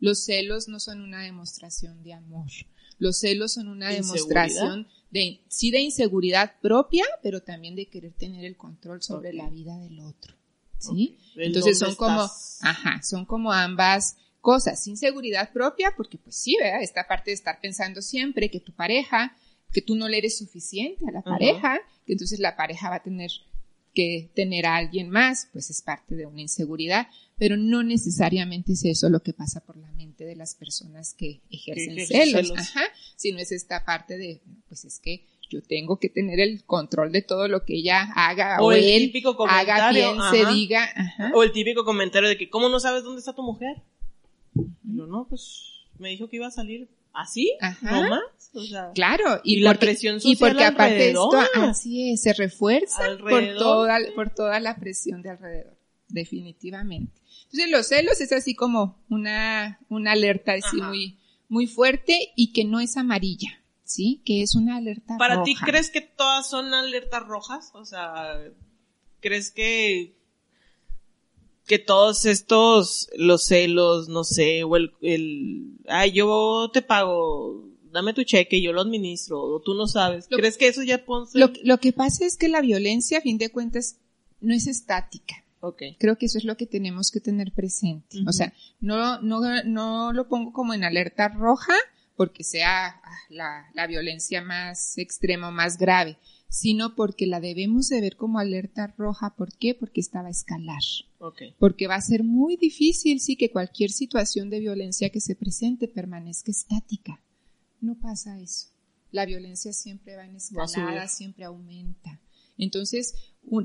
Los 0.00 0.24
celos 0.24 0.68
no 0.68 0.80
son 0.80 1.00
una 1.00 1.22
demostración 1.22 2.02
de 2.02 2.12
amor. 2.12 2.50
Los 2.98 3.20
celos 3.20 3.52
son 3.52 3.68
una 3.68 3.90
demostración 3.90 4.88
de, 5.10 5.40
sí 5.48 5.70
de 5.70 5.80
inseguridad 5.80 6.54
propia, 6.60 7.04
pero 7.22 7.42
también 7.42 7.76
de 7.76 7.86
querer 7.86 8.12
tener 8.12 8.44
el 8.44 8.56
control 8.56 9.02
sobre 9.02 9.32
la 9.32 9.48
vida 9.48 9.78
del 9.78 10.00
otro. 10.00 10.34
¿Sí? 10.78 11.18
Entonces 11.36 11.78
son 11.78 11.94
como, 11.96 12.28
ajá, 12.60 13.02
son 13.02 13.24
como 13.24 13.52
ambas 13.52 14.16
cosas. 14.40 14.86
Inseguridad 14.86 15.52
propia, 15.52 15.92
porque 15.96 16.18
pues 16.18 16.36
sí, 16.36 16.56
¿verdad? 16.60 16.82
Esta 16.82 17.06
parte 17.08 17.30
de 17.30 17.34
estar 17.34 17.60
pensando 17.60 18.00
siempre 18.00 18.50
que 18.50 18.60
tu 18.60 18.72
pareja, 18.72 19.36
que 19.72 19.82
tú 19.82 19.96
no 19.96 20.08
le 20.08 20.18
eres 20.18 20.38
suficiente 20.38 21.04
a 21.08 21.12
la 21.12 21.22
pareja, 21.22 21.78
que 22.06 22.12
entonces 22.12 22.38
la 22.38 22.56
pareja 22.56 22.90
va 22.90 22.96
a 22.96 23.02
tener 23.02 23.30
que 23.94 24.30
tener 24.34 24.66
a 24.66 24.76
alguien 24.76 25.10
más, 25.10 25.48
pues 25.52 25.70
es 25.70 25.82
parte 25.82 26.14
de 26.14 26.26
una 26.26 26.40
inseguridad, 26.40 27.08
pero 27.38 27.56
no 27.56 27.82
necesariamente 27.82 28.72
es 28.72 28.84
eso 28.84 29.08
lo 29.08 29.20
que 29.22 29.32
pasa 29.32 29.60
por 29.60 29.76
la 29.76 29.90
mente 29.92 30.24
de 30.24 30.36
las 30.36 30.54
personas 30.54 31.14
que 31.14 31.40
ejercen 31.50 32.06
celos, 32.06 32.52
Ajá, 32.56 32.82
sino 33.16 33.38
es 33.38 33.52
esta 33.52 33.84
parte 33.84 34.18
de, 34.18 34.40
pues 34.68 34.84
es 34.84 34.98
que 34.98 35.24
yo 35.48 35.62
tengo 35.62 35.98
que 35.98 36.08
tener 36.08 36.40
el 36.40 36.64
control 36.64 37.10
de 37.12 37.22
todo 37.22 37.48
lo 37.48 37.64
que 37.64 37.76
ella 37.76 38.12
haga 38.14 38.58
o, 38.60 38.72
el 38.72 38.84
él 38.84 39.02
típico 39.12 39.46
haga, 39.48 39.90
piense, 39.90 40.52
diga. 40.52 40.88
O 41.34 41.42
el 41.42 41.52
típico 41.52 41.84
comentario 41.84 42.28
de 42.28 42.36
que, 42.36 42.50
¿cómo 42.50 42.68
no 42.68 42.80
sabes 42.80 43.02
dónde 43.02 43.20
está 43.20 43.34
tu 43.34 43.42
mujer? 43.42 43.76
Yo, 44.82 45.06
no, 45.06 45.26
pues 45.28 45.86
me 45.98 46.10
dijo 46.10 46.28
que 46.28 46.36
iba 46.36 46.46
a 46.46 46.50
salir 46.50 46.88
así, 47.14 47.56
no 47.82 48.08
más. 48.08 48.22
O 48.54 48.62
sea, 48.62 48.92
claro, 48.94 49.40
y, 49.44 49.60
la 49.60 49.74
presión 49.74 50.20
social 50.20 50.32
y 50.32 50.36
porque 50.36 50.64
aparte 50.64 51.10
esto 51.10 51.38
así 51.56 52.12
es, 52.12 52.22
se 52.22 52.32
refuerza 52.32 53.16
por 53.18 53.54
toda, 53.56 53.98
por 54.14 54.30
toda 54.30 54.60
la 54.60 54.76
presión 54.76 55.22
de 55.22 55.30
alrededor, 55.30 55.76
definitivamente. 56.08 57.20
Entonces 57.44 57.70
los 57.70 57.86
celos 57.88 58.20
es 58.20 58.32
así 58.32 58.54
como 58.54 58.98
una, 59.08 59.78
una 59.88 60.12
alerta 60.12 60.52
así 60.52 60.80
muy, 60.80 61.18
muy 61.48 61.66
fuerte 61.66 62.32
y 62.36 62.52
que 62.52 62.64
no 62.64 62.80
es 62.80 62.96
amarilla, 62.96 63.62
¿sí? 63.84 64.22
Que 64.24 64.42
es 64.42 64.54
una 64.54 64.76
alerta 64.76 65.16
¿Para 65.18 65.42
ti 65.42 65.54
crees 65.54 65.90
que 65.90 66.00
todas 66.00 66.48
son 66.48 66.74
alertas 66.74 67.26
rojas? 67.26 67.70
O 67.74 67.84
sea, 67.84 68.38
¿crees 69.20 69.50
que 69.50 70.18
que 71.68 71.78
todos 71.78 72.24
estos, 72.24 73.10
los 73.14 73.44
celos, 73.44 74.08
no 74.08 74.24
sé, 74.24 74.64
o 74.64 74.74
el, 74.76 74.94
el, 75.02 75.76
ay, 75.86 76.12
yo 76.12 76.70
te 76.72 76.80
pago, 76.80 77.68
dame 77.92 78.14
tu 78.14 78.24
cheque, 78.24 78.62
yo 78.62 78.72
lo 78.72 78.80
administro, 78.80 79.38
o 79.38 79.60
tú 79.60 79.74
no 79.74 79.86
sabes. 79.86 80.26
¿Crees 80.30 80.56
que 80.56 80.68
eso 80.68 80.82
ya 80.82 81.04
puede 81.04 81.26
lo, 81.34 81.52
lo, 81.62 81.78
que 81.78 81.92
pasa 81.92 82.24
es 82.24 82.38
que 82.38 82.48
la 82.48 82.62
violencia, 82.62 83.18
a 83.18 83.20
fin 83.20 83.36
de 83.36 83.50
cuentas, 83.50 83.98
no 84.40 84.54
es 84.54 84.66
estática. 84.66 85.44
Okay. 85.60 85.96
Creo 85.98 86.16
que 86.16 86.26
eso 86.26 86.38
es 86.38 86.44
lo 86.44 86.56
que 86.56 86.66
tenemos 86.66 87.10
que 87.10 87.20
tener 87.20 87.52
presente. 87.52 88.18
O 88.26 88.32
sea, 88.32 88.52
no, 88.80 89.20
no, 89.22 89.40
no 89.64 90.12
lo 90.12 90.28
pongo 90.28 90.52
como 90.52 90.72
en 90.72 90.84
alerta 90.84 91.28
roja 91.28 91.74
porque 92.18 92.42
sea 92.42 92.86
ah, 92.86 93.18
la, 93.28 93.70
la 93.74 93.86
violencia 93.86 94.42
más 94.42 94.98
extrema, 94.98 95.52
más 95.52 95.78
grave, 95.78 96.18
sino 96.48 96.96
porque 96.96 97.26
la 97.26 97.40
debemos 97.40 97.88
de 97.88 98.00
ver 98.00 98.16
como 98.16 98.40
alerta 98.40 98.88
roja. 98.98 99.34
¿Por 99.36 99.56
qué? 99.56 99.74
Porque 99.74 100.00
esta 100.00 100.22
va 100.22 100.28
a 100.28 100.32
escalar. 100.32 100.82
Porque 101.58 101.86
va 101.86 101.94
a 101.94 102.00
ser 102.00 102.24
muy 102.24 102.56
difícil, 102.56 103.20
sí, 103.20 103.36
que 103.36 103.52
cualquier 103.52 103.90
situación 103.90 104.50
de 104.50 104.60
violencia 104.60 105.10
que 105.10 105.20
se 105.20 105.36
presente 105.36 105.86
permanezca 105.86 106.50
estática. 106.50 107.20
No 107.80 107.94
pasa 107.94 108.38
eso. 108.40 108.68
La 109.12 109.24
violencia 109.24 109.72
siempre 109.72 110.16
va 110.16 110.24
en 110.24 110.36
escalada, 110.36 111.06
siempre 111.06 111.44
aumenta. 111.44 112.20
Entonces, 112.58 113.14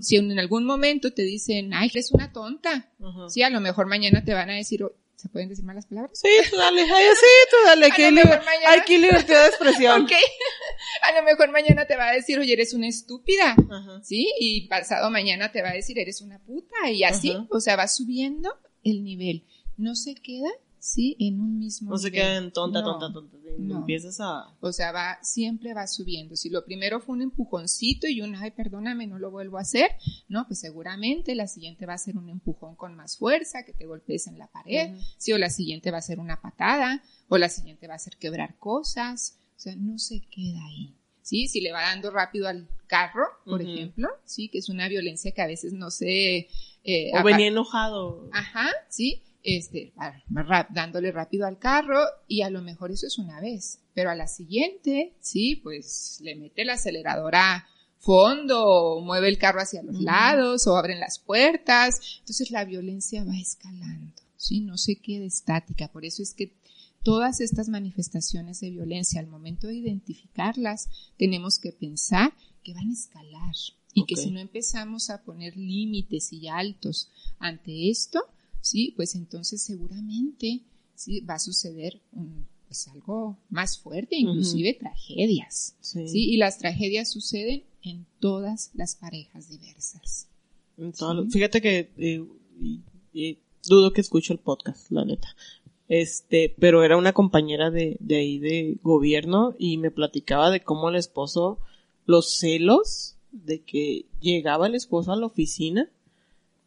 si 0.02 0.18
en 0.18 0.38
algún 0.40 0.66
momento 0.66 1.12
te 1.14 1.24
dicen, 1.24 1.74
ay, 1.74 1.90
eres 1.94 2.12
una 2.12 2.32
tonta, 2.32 2.92
sí, 3.30 3.44
a 3.44 3.50
lo 3.50 3.62
mejor 3.62 3.88
mañana 3.88 4.24
te 4.24 4.34
van 4.34 4.50
a 4.50 4.56
decir, 4.56 4.84
¿Se 5.24 5.30
pueden 5.30 5.48
decir 5.48 5.64
malas 5.64 5.86
palabras? 5.86 6.20
Sí, 6.22 6.28
tú 6.50 6.58
dale, 6.58 6.82
ay, 6.82 7.06
sí, 7.16 7.26
tú 7.50 7.56
dale, 7.66 7.92
que 7.96 8.04
hay 8.04 9.00
libertad 9.00 9.44
de 9.44 9.48
expresión. 9.48 10.02
ok. 10.04 10.12
A 11.02 11.18
lo 11.18 11.24
mejor 11.24 11.50
mañana 11.50 11.86
te 11.86 11.96
va 11.96 12.10
a 12.10 12.14
decir, 12.14 12.40
oye, 12.40 12.52
eres 12.52 12.74
una 12.74 12.90
estúpida, 12.90 13.56
¿sí? 14.04 14.30
Y 14.38 14.68
pasado 14.68 15.10
mañana 15.10 15.50
te 15.50 15.62
va 15.62 15.70
a 15.70 15.74
decir, 15.74 15.98
eres 15.98 16.20
una 16.20 16.40
puta, 16.40 16.90
y 16.92 17.06
así, 17.06 17.38
o 17.50 17.62
sea, 17.62 17.78
va 17.78 17.88
subiendo 17.88 18.54
el 18.84 19.06
nivel. 19.06 19.46
No 19.78 19.96
se 19.96 20.16
queda 20.16 20.50
¿sí? 20.84 21.16
En 21.18 21.40
un 21.40 21.60
mismo 21.60 21.92
No 21.92 21.98
se 21.98 22.12
queda 22.12 22.42
tonta, 22.52 22.84
tonta, 22.84 23.14
tonta. 23.14 23.38
No. 23.58 23.78
Empiezas 23.78 24.20
a... 24.20 24.54
O 24.60 24.74
sea, 24.74 24.92
va, 24.92 25.18
siempre 25.22 25.74
va 25.74 25.88
subiendo. 25.88 26.36
Si 26.36 26.50
lo 26.50 26.66
primero 26.66 27.00
fue 27.00 27.16
un 27.16 27.22
empujoncito 27.22 28.06
y 28.08 28.22
un, 28.22 28.36
ay, 28.36 28.52
perdóname, 28.52 29.08
no 29.08 29.18
lo 29.18 29.32
vuelvo 29.32 29.58
a 29.58 29.62
hacer, 29.62 29.92
¿no? 30.28 30.46
Pues 30.46 30.60
seguramente 30.60 31.36
la 31.36 31.48
siguiente 31.48 31.86
va 31.86 31.94
a 31.94 31.98
ser 31.98 32.18
un 32.18 32.28
empujón 32.28 32.76
con 32.76 32.96
más 32.96 33.18
fuerza, 33.18 33.64
que 33.64 33.72
te 33.72 33.86
golpees 33.86 34.28
en 34.28 34.38
la 34.38 34.48
pared, 34.48 34.94
sí, 35.18 35.32
o 35.32 35.38
la 35.38 35.50
siguiente 35.50 35.90
va 35.90 36.00
a 36.00 36.02
ser 36.02 36.20
una 36.20 36.42
patada, 36.42 37.02
o 37.30 37.38
la 37.38 37.48
siguiente 37.48 37.88
va 37.88 37.96
a 37.96 38.00
ser 38.00 38.18
quebrar 38.18 38.58
cosas. 38.58 39.38
O 39.56 39.60
sea, 39.60 39.78
no 39.78 39.98
se 39.98 40.20
queda 40.20 40.66
ahí. 40.66 40.94
¿sí? 41.22 41.48
Si 41.48 41.62
le 41.62 41.72
va 41.72 41.84
dando 41.84 42.12
rápido 42.12 42.50
al 42.50 42.68
carro, 42.88 43.24
por 43.46 43.62
ejemplo, 43.62 44.10
¿sí? 44.26 44.50
Que 44.50 44.58
es 44.58 44.68
una 44.68 44.90
violencia 44.90 45.32
que 45.32 45.42
a 45.42 45.48
veces 45.48 45.72
no 45.72 45.90
se... 45.92 46.50
Eh, 46.84 47.12
o 47.18 47.24
venía 47.24 47.48
enojado. 47.48 48.30
Ajá, 48.34 48.70
¿sí? 48.90 49.24
Este, 49.44 49.94
dándole 50.70 51.12
rápido 51.12 51.46
al 51.46 51.60
carro 51.60 52.00
y 52.28 52.42
a 52.42 52.50
lo 52.50 52.62
mejor 52.62 52.92
eso 52.92 53.06
es 53.06 53.18
una 53.18 53.42
vez, 53.42 53.80
pero 53.94 54.10
a 54.10 54.16
la 54.16 54.28
siguiente, 54.28 55.14
sí, 55.20 55.58
pues 55.58 56.20
le 56.22 56.36
mete 56.36 56.62
el 56.62 56.70
acelerador 56.70 57.36
a 57.36 57.68
fondo, 57.98 58.66
o 58.66 59.02
mueve 59.02 59.30
el 59.30 59.38
carro 59.38 59.62
hacia 59.62 59.84
los 59.84 60.02
lados, 60.02 60.68
o 60.68 60.76
abren 60.76 61.00
las 61.00 61.20
puertas, 61.20 62.00
entonces 62.20 62.52
la 62.52 62.66
violencia 62.66 63.24
va 63.24 63.38
escalando, 63.38 64.22
sí, 64.36 64.62
no 64.62 64.78
se 64.78 64.96
queda 64.98 65.26
estática, 65.26 65.90
por 65.90 66.04
eso 66.06 66.22
es 66.22 66.34
que 66.34 66.54
todas 67.04 67.42
estas 67.42 67.70
manifestaciones 67.70 68.62
de 68.62 68.72
violencia, 68.72 69.20
al 69.20 69.28
momento 69.28 69.68
de 69.68 69.76
identificarlas, 69.76 70.90
tenemos 71.18 71.60
que 71.60 71.72
pensar 71.72 72.34
que 72.64 72.74
van 72.74 72.90
a 72.90 72.94
escalar 72.94 73.56
y 73.94 74.06
que 74.06 74.16
si 74.16 74.32
no 74.32 74.40
empezamos 74.40 75.10
a 75.10 75.22
poner 75.22 75.56
límites 75.56 76.34
y 76.34 76.48
altos 76.48 77.10
ante 77.40 77.90
esto, 77.90 78.26
sí, 78.64 78.94
pues 78.96 79.14
entonces 79.14 79.62
seguramente 79.62 80.62
sí 80.96 81.20
va 81.22 81.36
a 81.36 81.40
suceder 81.40 82.02
pues 82.66 82.88
algo 82.88 83.38
más 83.50 83.78
fuerte, 83.78 84.16
inclusive 84.16 84.74
tragedias. 84.74 85.76
Sí. 85.82 86.06
Y 86.14 86.38
las 86.38 86.58
tragedias 86.58 87.12
suceden 87.12 87.64
en 87.84 88.06
todas 88.20 88.72
las 88.74 88.96
parejas 88.96 89.50
diversas. 89.50 90.30
Fíjate 91.30 91.62
que 91.62 91.92
eh, 93.14 93.38
dudo 93.68 93.94
que 93.94 94.02
escucho 94.02 94.34
el 94.34 94.40
podcast, 94.40 94.90
la 94.92 95.06
neta. 95.06 95.36
Este, 95.90 96.56
pero 96.58 96.84
era 96.84 96.98
una 96.98 97.14
compañera 97.14 97.70
de, 97.70 97.98
de 98.00 98.16
ahí 98.16 98.40
de 98.40 98.78
gobierno 98.82 99.54
y 99.60 99.78
me 99.78 99.92
platicaba 99.92 100.50
de 100.50 100.64
cómo 100.64 100.90
el 100.90 100.96
esposo, 100.96 101.60
los 102.06 102.38
celos 102.38 103.18
de 103.32 103.62
que 103.62 104.06
llegaba 104.22 104.68
el 104.68 104.76
esposo 104.76 105.12
a 105.12 105.18
la 105.18 105.26
oficina 105.26 105.92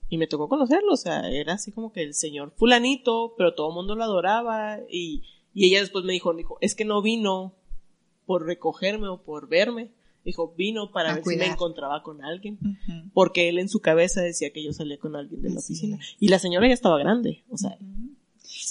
y 0.09 0.19
me 0.19 0.27
tocó 0.27 0.49
conocerlo, 0.49 0.93
o 0.93 0.97
sea, 0.97 1.29
era 1.29 1.55
así 1.55 1.73
como 1.73 1.93
que 1.93 2.03
el 2.03 2.15
señor 2.15 2.53
fulanito, 2.57 3.35
pero 3.37 3.55
todo 3.55 3.69
el 3.69 3.75
mundo 3.75 3.97
lo 3.97 4.05
adoraba 4.05 4.79
y, 4.91 5.23
y 5.53 5.67
ella 5.67 5.81
después 5.81 6.05
me 6.05 6.13
dijo, 6.13 6.33
dijo, 6.35 6.59
es 6.61 6.75
que 6.75 6.85
no 6.85 7.03
vino 7.03 7.55
por 8.25 8.47
recogerme 8.47 9.09
o 9.09 9.23
por 9.23 9.49
verme, 9.49 9.91
dijo, 10.25 10.55
vino 10.57 10.91
para 10.91 11.15
ver 11.15 11.25
si 11.25 11.37
me 11.37 11.47
encontraba 11.47 12.03
con 12.03 12.23
alguien, 12.25 12.59
porque 13.15 13.49
él 13.49 13.59
en 13.59 13.69
su 13.69 13.81
cabeza 13.81 14.21
decía 14.21 14.51
que 14.53 14.63
yo 14.63 14.73
salía 14.73 14.99
con 14.99 15.17
alguien 15.17 15.41
de 15.43 15.51
la 15.51 15.61
oficina 15.61 15.99
y 16.19 16.29
la 16.29 16.39
señora 16.39 16.67
ya 16.67 16.75
estaba 16.75 16.99
grande, 16.99 17.45
o 17.49 17.57
sea, 17.57 17.79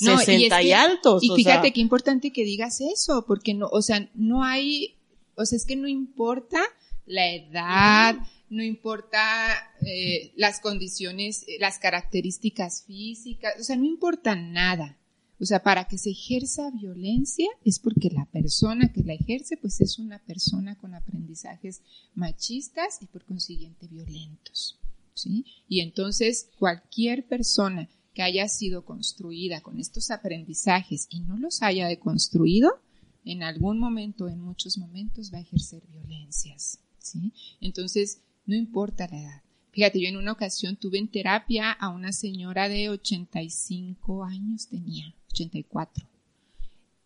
no, 0.01 0.17
60 0.17 0.61
y, 0.63 0.71
altos. 0.73 1.23
Y 1.23 1.29
fíjate 1.35 1.71
qué 1.71 1.79
importante 1.79 2.31
que 2.31 2.43
digas 2.43 2.81
eso, 2.81 3.25
porque 3.25 3.53
no, 3.53 3.67
o 3.67 3.81
sea, 3.81 4.09
no 4.13 4.43
hay, 4.43 4.95
o 5.35 5.45
sea, 5.45 5.57
es 5.57 5.65
que 5.65 5.75
no 5.75 5.87
importa 5.87 6.61
la 7.05 7.29
edad, 7.33 8.17
no 8.49 8.63
importa 8.63 9.53
eh, 9.81 10.31
las 10.35 10.59
condiciones, 10.59 11.43
eh, 11.47 11.57
las 11.59 11.79
características 11.79 12.83
físicas, 12.83 13.53
o 13.59 13.63
sea, 13.63 13.75
no 13.75 13.85
importa 13.85 14.35
nada. 14.35 14.97
O 15.37 15.45
sea, 15.45 15.61
para 15.61 15.85
que 15.85 15.97
se 15.97 16.11
ejerza 16.11 16.71
violencia 16.71 17.49
es 17.65 17.79
porque 17.79 18.09
la 18.09 18.25
persona 18.25 18.93
que 18.93 19.03
la 19.03 19.13
ejerce 19.13 19.57
pues 19.57 19.81
es 19.81 19.99
una 19.99 20.19
persona 20.19 20.77
con 20.77 20.93
aprendizajes 20.93 21.81
machistas 22.13 23.01
y 23.01 23.07
por 23.07 23.25
consiguiente 23.25 23.87
violentos. 23.87 24.79
¿sí? 25.13 25.45
Y 25.67 25.81
entonces 25.81 26.49
cualquier 26.57 27.27
persona 27.27 27.89
que 28.13 28.21
haya 28.21 28.47
sido 28.47 28.85
construida 28.85 29.61
con 29.61 29.77
estos 29.77 30.09
aprendizajes 30.09 31.07
y 31.09 31.19
no 31.19 31.37
los 31.37 31.61
haya 31.61 31.87
deconstruido, 31.87 32.79
en 33.25 33.43
algún 33.43 33.79
momento, 33.79 34.29
en 34.29 34.39
muchos 34.39 34.77
momentos, 34.77 35.33
va 35.33 35.39
a 35.39 35.41
ejercer 35.41 35.83
violencias. 35.91 36.79
¿sí? 36.99 37.33
Entonces, 37.59 38.21
no 38.45 38.55
importa 38.55 39.07
la 39.07 39.21
edad. 39.21 39.41
Fíjate, 39.71 39.99
yo 39.99 40.07
en 40.07 40.17
una 40.17 40.31
ocasión 40.31 40.77
tuve 40.77 40.99
en 40.99 41.09
terapia 41.09 41.71
a 41.71 41.89
una 41.89 42.13
señora 42.13 42.69
de 42.69 42.89
85 42.89 44.23
años, 44.23 44.67
tenía 44.69 45.13
84. 45.31 46.07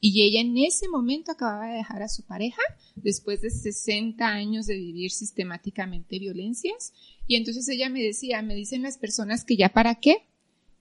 Y 0.02 0.21
ella 0.21 0.39
en 0.39 0.58
ese 0.58 0.88
momento 0.88 1.32
acababa 1.32 1.67
de 1.67 1.78
dejar 1.78 2.04
a 2.04 2.08
su 2.08 2.23
pareja 2.23 2.62
después 2.95 3.41
de 3.41 3.49
60 3.49 4.25
años 4.25 4.65
de 4.65 4.75
vivir 4.75 5.12
sistemáticamente 5.12 6.19
violencias. 6.19 6.93
Y 7.28 7.36
entonces 7.36 7.67
ella 7.67 7.89
me 7.89 8.02
decía, 8.02 8.41
me 8.41 8.56
dicen 8.56 8.84
las 8.84 8.97
personas 8.97 9.43
que 9.43 9.58
ya 9.58 9.69
para 9.69 9.95
qué, 9.95 10.17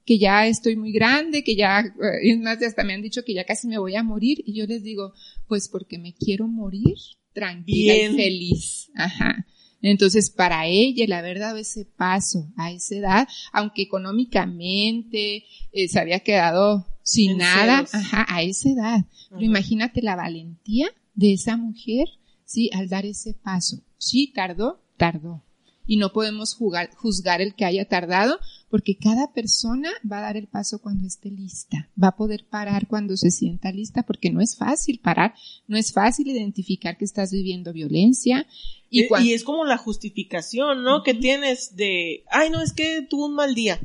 que 0.05 0.18
ya 0.18 0.47
estoy 0.47 0.77
muy 0.77 0.92
grande, 0.92 1.42
que 1.42 1.57
ya, 1.57 1.81
eh, 1.81 2.31
es 2.31 2.38
más, 2.38 2.62
hasta 2.62 2.85
me 2.85 2.94
han 2.94 3.03
dicho 3.03 3.25
que 3.25 3.35
ya 3.35 3.44
casi 3.44 3.66
me 3.66 3.79
voy 3.79 3.97
a 3.97 4.03
morir. 4.03 4.42
Y 4.47 4.55
yo 4.55 4.66
les 4.66 4.83
digo, 4.83 5.12
pues 5.49 5.68
porque 5.68 5.99
me 5.99 6.14
quiero 6.14 6.47
morir 6.47 6.97
tranquila 7.33 7.94
y 7.97 8.14
feliz. 8.14 8.90
Ajá. 8.94 9.47
Entonces, 9.81 10.31
para 10.31 10.67
ella 10.67 11.05
el 11.05 11.12
haber 11.12 11.38
dado 11.38 11.57
ese 11.57 11.85
paso 11.85 12.51
a 12.57 12.73
esa 12.73 12.97
edad, 12.97 13.29
aunque 13.53 13.83
económicamente 13.83 15.45
eh, 15.73 15.88
se 15.88 16.01
había 16.01 16.21
quedado 16.21 16.87
sin 17.03 17.38
nada, 17.38 17.87
ajá, 17.93 18.27
a 18.29 18.43
esa 18.43 18.71
edad. 18.71 19.05
Pero 19.31 19.43
imagínate 19.43 20.03
la 20.03 20.17
valentía 20.17 20.88
de 21.14 21.33
esa 21.33 21.57
mujer, 21.57 22.09
sí, 22.45 22.71
al 22.75 22.88
dar 22.88 23.07
ese 23.07 23.35
paso. 23.35 23.83
Sí, 23.97 24.33
tardó, 24.35 24.83
tardó. 24.97 25.43
Y 25.87 25.97
no 25.97 26.12
podemos 26.12 26.55
juzgar 26.55 27.41
el 27.41 27.55
que 27.55 27.64
haya 27.64 27.87
tardado, 27.87 28.38
porque 28.69 28.99
cada 28.99 29.33
persona 29.33 29.88
va 30.11 30.19
a 30.19 30.23
dar 30.23 30.37
el 30.37 30.47
paso 30.47 30.81
cuando 30.81 31.07
esté 31.07 31.31
lista, 31.31 31.88
va 32.01 32.09
a 32.09 32.17
poder 32.17 32.47
parar 32.47 32.87
cuando 32.87 33.17
se 33.17 33.31
sienta 33.31 33.73
lista, 33.73 34.03
porque 34.03 34.31
no 34.31 34.43
es 34.43 34.57
fácil 34.57 35.01
parar, 35.01 35.35
no 35.67 35.79
es 35.79 35.93
fácil 35.93 36.29
identificar 36.29 36.99
que 36.99 37.07
estás 37.07 37.33
viviendo 37.33 37.73
violencia. 37.73 38.47
Y, 38.90 39.07
y 39.20 39.35
es 39.35 39.44
como 39.44 39.64
la 39.64 39.77
justificación, 39.77 40.83
¿no? 40.83 41.03
Que 41.03 41.14
tienes 41.14 41.77
de, 41.77 42.24
ay, 42.31 42.51
no, 42.51 42.62
es 42.62 42.72
que 42.72 43.03
tuvo 43.03 43.27
un 43.27 43.35
mal 43.35 43.55
día. 43.55 43.81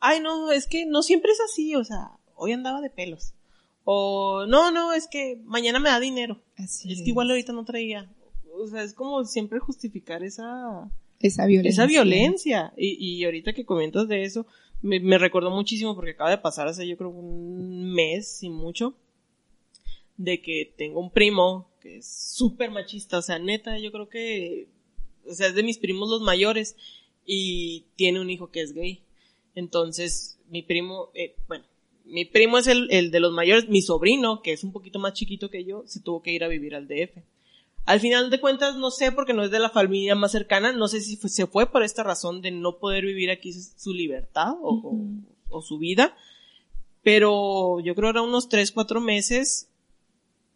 Ay, 0.00 0.20
no, 0.20 0.50
es 0.50 0.66
que 0.66 0.86
no 0.86 1.02
siempre 1.02 1.32
es 1.32 1.40
así, 1.40 1.76
o 1.76 1.84
sea, 1.84 2.10
hoy 2.34 2.52
andaba 2.52 2.80
de 2.80 2.90
pelos. 2.90 3.34
O, 3.84 4.46
no, 4.46 4.70
no, 4.70 4.92
es 4.92 5.06
que 5.06 5.38
mañana 5.44 5.78
me 5.78 5.88
da 5.88 6.00
dinero. 6.00 6.40
Así 6.56 6.92
es 6.92 7.02
que 7.02 7.10
igual 7.10 7.30
ahorita 7.30 7.52
no 7.52 7.64
traía. 7.64 8.10
O 8.54 8.66
sea, 8.66 8.82
es 8.82 8.94
como 8.94 9.24
siempre 9.24 9.58
justificar 9.58 10.22
esa 10.22 10.90
esa 11.20 11.46
violencia. 11.46 11.84
Esa 11.84 11.86
violencia. 11.86 12.72
Y, 12.76 12.96
y 12.98 13.24
ahorita 13.24 13.52
que 13.52 13.64
comentas 13.64 14.08
de 14.08 14.22
eso, 14.22 14.46
me, 14.82 15.00
me, 15.00 15.18
recordó 15.18 15.50
muchísimo 15.50 15.94
porque 15.94 16.12
acaba 16.12 16.30
de 16.30 16.38
pasar 16.38 16.66
hace 16.66 16.88
yo 16.88 16.96
creo 16.96 17.10
un 17.10 17.92
mes 17.92 18.42
y 18.42 18.48
mucho, 18.48 18.94
de 20.16 20.40
que 20.40 20.72
tengo 20.76 21.00
un 21.00 21.10
primo 21.10 21.69
que 21.80 21.98
es 21.98 22.06
súper 22.06 22.70
machista, 22.70 23.18
o 23.18 23.22
sea, 23.22 23.38
neta, 23.38 23.78
yo 23.78 23.90
creo 23.90 24.08
que, 24.08 24.68
o 25.26 25.34
sea, 25.34 25.48
es 25.48 25.54
de 25.54 25.62
mis 25.62 25.78
primos 25.78 26.08
los 26.08 26.20
mayores 26.20 26.76
y 27.24 27.84
tiene 27.96 28.20
un 28.20 28.30
hijo 28.30 28.50
que 28.50 28.60
es 28.60 28.72
gay. 28.72 29.02
Entonces, 29.54 30.38
mi 30.48 30.62
primo, 30.62 31.10
eh, 31.14 31.34
bueno, 31.48 31.64
mi 32.04 32.24
primo 32.24 32.58
es 32.58 32.66
el, 32.66 32.88
el 32.90 33.10
de 33.10 33.20
los 33.20 33.32
mayores, 33.32 33.68
mi 33.68 33.82
sobrino, 33.82 34.42
que 34.42 34.52
es 34.52 34.64
un 34.64 34.72
poquito 34.72 34.98
más 34.98 35.14
chiquito 35.14 35.50
que 35.50 35.64
yo, 35.64 35.84
se 35.86 36.00
tuvo 36.00 36.22
que 36.22 36.32
ir 36.32 36.44
a 36.44 36.48
vivir 36.48 36.74
al 36.74 36.86
DF. 36.86 37.18
Al 37.86 38.00
final 38.00 38.30
de 38.30 38.40
cuentas, 38.40 38.76
no 38.76 38.90
sé, 38.90 39.10
porque 39.10 39.32
no 39.32 39.42
es 39.42 39.50
de 39.50 39.58
la 39.58 39.70
familia 39.70 40.14
más 40.14 40.32
cercana, 40.32 40.72
no 40.72 40.86
sé 40.86 41.00
si 41.00 41.16
se 41.16 41.46
fue 41.46 41.66
por 41.66 41.82
esta 41.82 42.02
razón 42.02 42.42
de 42.42 42.50
no 42.50 42.78
poder 42.78 43.04
vivir 43.04 43.30
aquí 43.30 43.52
su 43.52 43.92
libertad 43.92 44.54
o, 44.60 45.62
su 45.62 45.78
vida, 45.78 46.14
pero 47.02 47.80
yo 47.80 47.94
creo 47.94 48.08
que 48.08 48.18
era 48.18 48.22
unos 48.22 48.48
tres, 48.48 48.70
cuatro 48.70 49.00
meses 49.00 49.69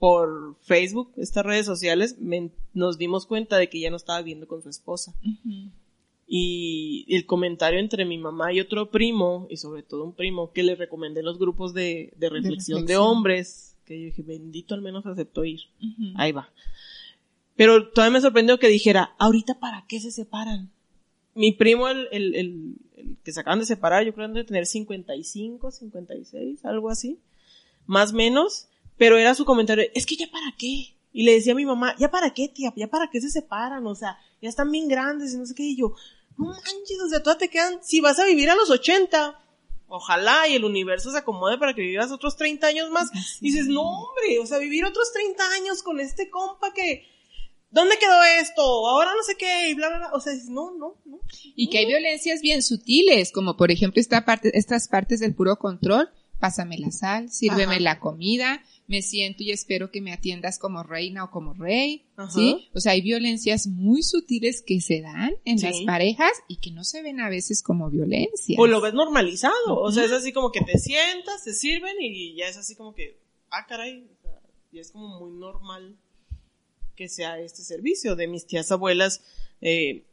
por 0.05 0.59
Facebook, 0.61 1.15
estas 1.17 1.47
redes 1.47 1.65
sociales, 1.65 2.19
nos 2.75 2.99
dimos 2.99 3.25
cuenta 3.25 3.57
de 3.57 3.71
que 3.71 3.81
ya 3.81 3.89
no 3.89 3.97
estaba 3.97 4.19
viviendo 4.19 4.47
con 4.47 4.63
su 4.63 4.69
esposa. 4.69 5.15
Y 6.27 7.07
el 7.09 7.25
comentario 7.25 7.81
entre 7.81 8.05
mi 8.05 8.19
mamá 8.19 8.53
y 8.53 8.61
otro 8.61 8.91
primo, 8.91 9.47
y 9.49 9.57
sobre 9.57 9.83
todo 9.83 10.05
un 10.05 10.13
primo, 10.13 10.53
que 10.53 10.63
le 10.63 10.75
recomendé 10.75 11.23
los 11.23 11.39
grupos 11.39 11.73
de, 11.73 12.13
reflexión 12.21 12.85
de, 12.85 12.99
hombres, 12.99 13.79
que 13.87 13.99
yo 13.99 14.05
dije, 14.05 14.21
bendito 14.21 14.75
al 14.75 14.83
menos 14.83 15.07
aceptó 15.07 15.43
ir. 15.47 15.61
Ahí 16.17 16.33
va. 16.33 16.51
Pero 17.57 17.89
todavía 17.89 18.19
me 18.19 18.21
sorprendió 18.21 18.59
que 18.59 18.69
dijera, 18.69 19.15
ahorita 19.19 19.59
para 19.59 19.87
qué 19.89 20.01
se 20.01 20.11
separan. 20.11 20.71
Mi 21.35 21.53
primo, 21.53 21.89
el, 21.89 22.09
el, 22.13 22.35
el, 22.35 22.77
que 23.25 23.33
se 23.33 23.41
acaban 23.41 23.61
de 23.61 23.65
separar, 23.65 24.05
yo 24.05 24.13
creo 24.13 24.31
que 24.31 24.41
de 24.41 24.45
tener 24.45 24.67
55, 24.67 25.71
56, 25.71 26.63
algo 26.67 26.91
así. 26.91 27.19
Más 27.87 28.13
menos. 28.13 28.69
Pero 28.97 29.19
era 29.19 29.35
su 29.35 29.45
comentario, 29.45 29.85
es 29.95 30.07
que 30.07 30.17
ya 30.17 30.31
para 30.31 30.55
qué. 30.59 30.95
Y 31.13 31.23
le 31.25 31.33
decía 31.33 31.53
a 31.53 31.57
mi 31.57 31.65
mamá, 31.65 31.95
ya 31.99 32.11
para 32.11 32.35
qué, 32.35 32.49
tía, 32.49 32.73
ya 32.77 32.89
para 32.89 33.09
qué 33.11 33.21
se 33.21 33.31
separan, 33.31 33.87
o 33.87 33.95
sea, 33.95 34.19
ya 34.43 34.49
están 34.49 34.71
bien 34.71 34.89
grandes 34.89 35.33
y 35.33 35.39
no 35.39 35.47
sé 35.47 35.55
qué. 35.55 35.63
Y 35.63 35.77
yo, 35.77 35.95
no 36.37 36.47
manches, 36.47 37.01
o 37.05 37.09
sea, 37.09 37.23
todavía 37.23 37.47
te 37.47 37.51
quedan, 37.51 37.79
si 37.83 38.01
vas 38.01 38.19
a 38.19 38.25
vivir 38.25 38.51
a 38.51 38.57
los 38.57 38.71
80, 38.71 39.41
ojalá 39.87 40.49
y 40.49 40.55
el 40.55 40.65
universo 40.65 41.13
se 41.13 41.19
acomode 41.19 41.59
para 41.59 41.75
que 41.75 41.83
vivas 41.83 42.11
otros 42.11 42.37
30 42.37 42.67
años 42.67 42.91
más. 42.91 43.11
Y 43.41 43.53
dices, 43.53 43.67
no 43.67 43.83
hombre, 43.83 44.39
o 44.41 44.47
sea, 44.47 44.59
vivir 44.59 44.85
otros 44.85 45.13
30 45.13 45.51
años 45.53 45.83
con 45.83 46.01
este 46.01 46.31
compa 46.31 46.73
que, 46.73 47.07
¿dónde 47.71 47.99
quedó 47.99 48.23
esto? 48.41 48.63
Ahora 48.63 49.13
no 49.15 49.23
sé 49.23 49.37
qué, 49.37 49.71
y 49.71 49.75
bla, 49.75 49.89
bla, 49.89 49.99
bla. 49.99 50.11
O 50.15 50.21
sea, 50.21 50.33
no, 50.49 50.73
no, 50.73 50.97
no. 51.05 51.21
Y 51.55 51.71
que 51.71 51.79
hay 51.79 51.87
violencias 51.87 52.41
bien 52.41 52.63
sutiles, 52.63 53.31
como 53.31 53.57
por 53.57 53.71
ejemplo 53.71 54.01
esta 54.01 54.25
parte, 54.25 54.57
estas 54.59 54.89
partes 54.89 55.21
del 55.21 55.35
puro 55.35 55.57
control. 55.57 56.09
Pásame 56.41 56.77
la 56.77 56.91
sal, 56.91 57.31
sírveme 57.31 57.81
la 57.81 58.01
comida, 58.01 58.63
me 58.87 59.03
siento 59.03 59.43
y 59.43 59.51
espero 59.51 59.91
que 59.91 60.01
me 60.01 60.13
atiendas 60.13 60.59
como 60.59 60.83
reina 60.83 61.25
o 61.25 61.31
como 61.31 61.55
rey, 61.55 62.05
¿sí? 62.35 62.69
O 62.75 62.81
sea, 62.81 62.93
hay 62.93 63.01
violencias 63.01 63.67
muy 63.67 64.03
sutiles 64.03 64.63
que 64.63 64.81
se 64.81 65.01
dan 65.01 65.35
en 65.45 65.61
las 65.61 65.81
parejas 65.83 66.33
y 66.49 66.57
que 66.57 66.71
no 66.71 66.85
se 66.85 67.03
ven 67.03 67.21
a 67.21 67.31
veces 67.31 67.63
como 67.63 67.89
violencia. 67.89 68.57
O 68.59 68.67
lo 68.67 68.81
ves 68.81 68.93
normalizado, 68.93 69.81
o 69.81 69.91
sea, 69.91 70.05
es 70.05 70.13
así 70.13 70.33
como 70.33 70.53
que 70.53 70.61
te 70.61 70.79
sientas, 70.79 71.45
te 71.45 71.55
sirven 71.55 71.97
y 72.01 72.37
ya 72.37 72.47
es 72.47 72.57
así 72.57 72.77
como 72.77 72.95
que, 72.95 73.19
ah, 73.51 73.67
caray, 73.67 74.07
o 74.13 74.23
sea, 74.23 74.41
y 74.71 74.79
es 74.81 74.91
como 74.91 75.21
muy 75.21 75.33
normal 75.39 75.97
que 76.95 77.09
sea 77.09 77.39
este 77.39 77.63
servicio. 77.63 78.17
De 78.17 78.29
mis 78.29 78.47
tías 78.47 78.71
abuelas, 78.71 79.23
eh, 79.61 80.05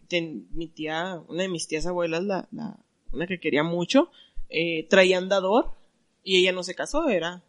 mi 0.53 0.67
tía, 0.67 1.21
una 1.27 1.43
de 1.43 1.49
mis 1.49 1.67
tías 1.67 1.85
abuelas, 1.85 2.23
la, 2.23 2.47
la 2.51 2.79
una 3.11 3.27
que 3.27 3.39
quería 3.39 3.63
mucho, 3.63 4.09
eh, 4.49 4.87
traía 4.89 5.17
andador 5.17 5.73
y 6.23 6.37
ella 6.37 6.51
no 6.51 6.63
se 6.63 6.75
casó, 6.75 7.09
era, 7.09 7.43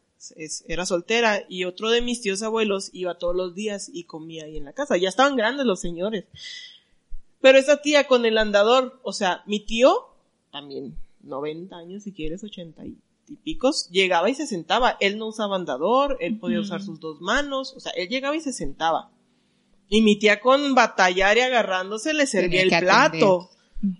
era 0.68 0.87
soltera 0.87 1.44
y 1.48 1.64
otro 1.64 1.90
de 1.90 2.02
mis 2.02 2.20
tíos 2.20 2.42
abuelos 2.42 2.90
iba 2.92 3.18
todos 3.18 3.35
los 3.35 3.54
días 3.54 3.90
y 3.92 4.04
comía 4.04 4.44
ahí 4.44 4.56
en 4.56 4.64
la 4.64 4.72
casa. 4.72 4.96
Ya 4.96 5.08
estaban 5.08 5.37
grandes 5.37 5.66
los 5.66 5.80
señores. 5.80 6.24
Pero 7.40 7.58
esa 7.58 7.82
tía 7.82 8.06
con 8.06 8.24
el 8.24 8.38
andador, 8.38 9.00
o 9.02 9.12
sea, 9.12 9.42
mi 9.46 9.61
tío, 9.61 10.14
también 10.52 10.96
90 11.22 11.76
años 11.76 12.04
si 12.04 12.12
quieres, 12.12 12.44
80 12.44 12.85
y 12.85 12.96
picos, 13.42 13.88
llegaba 13.90 14.30
y 14.30 14.35
se 14.35 14.46
sentaba. 14.46 14.96
Él 15.00 15.18
no 15.18 15.28
usaba 15.28 15.56
andador, 15.56 16.18
él 16.20 16.38
podía 16.38 16.61
usar 16.61 16.82
sus 16.82 17.00
dos 17.00 17.20
manos, 17.20 17.74
o 17.76 17.80
sea, 17.80 17.92
él 17.92 18.08
llegaba 18.08 18.37
y 18.37 18.40
se 18.40 18.52
sentaba. 18.52 19.11
Y 19.88 20.02
mi 20.02 20.18
tía 20.18 20.40
con 20.40 20.74
batallar 20.74 21.37
y 21.37 21.40
agarrándose 21.40 22.14
le 22.14 22.26
servía 22.26 22.62
el 22.62 22.68
plato. 22.68 23.50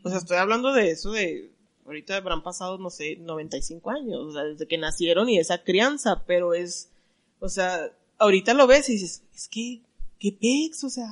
O 0.05 0.09
sea, 0.09 0.19
estoy 0.19 0.37
hablando 0.37 0.73
de 0.73 0.91
eso 0.91 1.13
de, 1.13 1.52
ahorita 1.93 2.17
habrán 2.17 2.43
pasado, 2.43 2.79
no 2.79 2.91
sé, 2.91 3.17
95 3.17 3.91
años, 3.91 4.21
o 4.21 4.33
sea, 4.33 4.45
desde 4.45 4.67
que 4.67 4.79
nacieron 4.79 5.29
y 5.29 5.39
esa 5.39 5.63
crianza, 5.63 6.25
pero 6.27 6.55
es, 6.55 6.91
o 7.39 7.49
sea, 7.49 7.93
ahorita 8.19 8.55
lo 8.55 8.67
ves 8.67 8.89
y 8.89 8.95
dices, 8.95 9.23
es 9.35 9.49
que, 9.49 9.83
qué 10.19 10.33
pex, 10.33 10.85
o 10.85 10.91
sea, 10.91 11.09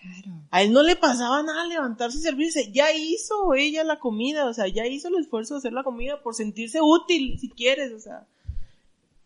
Claro. 0.00 0.42
a 0.50 0.62
él 0.62 0.72
no 0.72 0.82
le 0.82 0.96
pasaba 0.96 1.42
nada 1.42 1.66
levantarse 1.66 2.18
y 2.18 2.20
servirse. 2.20 2.70
Ya 2.72 2.92
hizo 2.94 3.54
ella 3.54 3.84
la 3.84 3.98
comida, 3.98 4.44
o 4.44 4.52
sea, 4.52 4.68
ya 4.68 4.86
hizo 4.86 5.08
el 5.08 5.14
esfuerzo 5.14 5.54
de 5.54 5.58
hacer 5.58 5.72
la 5.72 5.82
comida 5.82 6.22
por 6.22 6.34
sentirse 6.34 6.78
útil, 6.82 7.38
si 7.38 7.48
quieres, 7.48 7.90
o 7.92 7.98
sea. 7.98 8.26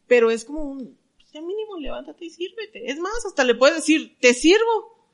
Pero 0.07 0.31
es 0.31 0.45
como 0.45 0.63
un, 0.63 0.97
ya 1.33 1.41
mínimo 1.43 1.79
levántate 1.79 2.27
y 2.27 2.31
sírvete. 2.31 2.93
Es 2.93 3.01
más, 3.01 3.27
hasta 3.27 3.43
le 3.43 3.57
puedes 3.57 3.75
decir, 3.77 4.17
te 4.21 4.35
sirvo, 4.35 5.05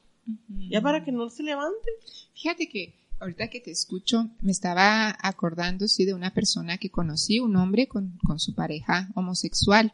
ya 0.69 0.83
para 0.83 1.03
que 1.03 1.13
no 1.13 1.31
se 1.31 1.43
levante. 1.43 1.91
Fíjate 2.35 2.69
que 2.69 2.95
ahorita 3.21 3.49
que 3.49 3.61
te 3.61 3.71
escucho, 3.71 4.31
me 4.41 4.53
estaba 4.53 5.17
acordando, 5.21 5.89
sí, 5.89 6.05
de 6.05 6.15
una 6.15 6.33
persona 6.33 6.79
que 6.79 6.91
conocí, 6.91 7.41
un 7.41 7.57
hombre 7.57 7.87
con, 7.89 8.19
con 8.25 8.39
su 8.39 8.55
pareja 8.55 9.11
homosexual. 9.15 9.93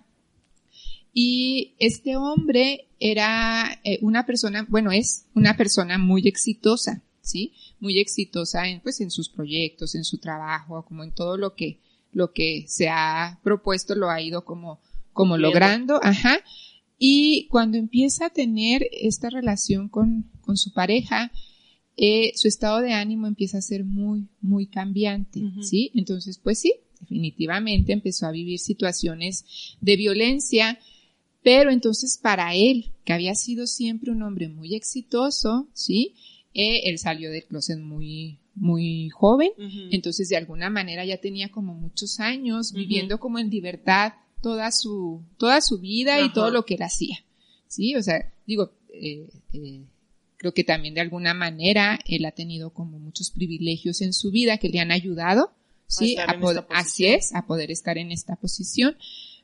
Y 1.12 1.74
este 1.78 2.16
hombre 2.16 2.88
era 3.00 3.80
eh, 3.84 3.98
una 4.02 4.26
persona, 4.26 4.66
bueno, 4.68 4.92
es 4.92 5.26
una 5.34 5.56
persona 5.56 5.98
muy 5.98 6.26
exitosa, 6.28 7.02
¿sí? 7.20 7.52
Muy 7.80 7.98
exitosa 7.98 8.68
en, 8.68 8.80
pues, 8.80 9.00
en 9.00 9.10
sus 9.10 9.28
proyectos, 9.28 9.94
en 9.94 10.04
su 10.04 10.18
trabajo, 10.18 10.84
como 10.84 11.02
en 11.02 11.12
todo 11.12 11.36
lo 11.36 11.54
que, 11.54 11.78
lo 12.12 12.32
que 12.32 12.64
se 12.68 12.88
ha 12.88 13.40
propuesto, 13.42 13.94
lo 13.94 14.10
ha 14.10 14.20
ido 14.20 14.44
como, 14.44 14.80
como 15.12 15.36
logrando, 15.36 16.00
ajá. 16.02 16.38
Y 16.98 17.48
cuando 17.48 17.78
empieza 17.78 18.26
a 18.26 18.30
tener 18.30 18.86
esta 18.92 19.30
relación 19.30 19.88
con, 19.88 20.30
con 20.42 20.56
su 20.56 20.72
pareja, 20.72 21.32
eh, 22.02 22.32
su 22.34 22.48
estado 22.48 22.80
de 22.80 22.94
ánimo 22.94 23.26
empieza 23.26 23.58
a 23.58 23.60
ser 23.60 23.84
muy, 23.84 24.26
muy 24.40 24.66
cambiante. 24.66 25.42
¿sí? 25.60 25.90
Entonces, 25.94 26.38
pues 26.42 26.58
sí, 26.58 26.72
definitivamente 26.98 27.92
empezó 27.92 28.24
a 28.24 28.30
vivir 28.30 28.58
situaciones 28.58 29.44
de 29.82 29.96
violencia, 29.96 30.78
pero 31.42 31.70
entonces 31.70 32.16
para 32.16 32.54
él, 32.54 32.92
que 33.04 33.12
había 33.12 33.34
sido 33.34 33.66
siempre 33.66 34.12
un 34.12 34.22
hombre 34.22 34.48
muy 34.48 34.74
exitoso, 34.74 35.68
¿sí? 35.74 36.14
Eh, 36.54 36.88
él 36.88 36.98
salió 36.98 37.30
del 37.30 37.44
closet 37.44 37.78
muy, 37.78 38.38
muy 38.54 39.10
joven, 39.10 39.50
entonces 39.90 40.30
de 40.30 40.38
alguna 40.38 40.70
manera 40.70 41.04
ya 41.04 41.18
tenía 41.18 41.50
como 41.50 41.74
muchos 41.74 42.18
años 42.18 42.72
viviendo 42.72 43.20
como 43.20 43.38
en 43.38 43.50
libertad 43.50 44.14
toda 44.40 44.72
su, 44.72 45.20
toda 45.36 45.60
su 45.60 45.80
vida 45.80 46.24
y 46.24 46.32
todo 46.32 46.50
lo 46.50 46.64
que 46.64 46.76
él 46.76 46.82
hacía. 46.82 47.18
Sí, 47.68 47.94
o 47.94 48.02
sea, 48.02 48.32
digo, 48.46 48.72
eh, 48.88 49.28
eh, 49.52 49.84
creo 50.40 50.54
que 50.54 50.64
también 50.64 50.94
de 50.94 51.02
alguna 51.02 51.34
manera 51.34 51.98
él 52.06 52.24
ha 52.24 52.32
tenido 52.32 52.70
como 52.70 52.98
muchos 52.98 53.30
privilegios 53.30 54.00
en 54.00 54.14
su 54.14 54.30
vida 54.30 54.56
que 54.56 54.70
le 54.70 54.80
han 54.80 54.90
ayudado, 54.90 55.52
sí, 55.86 56.16
a 56.16 56.34
así 56.70 57.04
es, 57.04 57.34
a 57.34 57.44
poder 57.46 57.70
estar 57.70 57.98
en 57.98 58.10
esta 58.10 58.36
posición. 58.36 58.96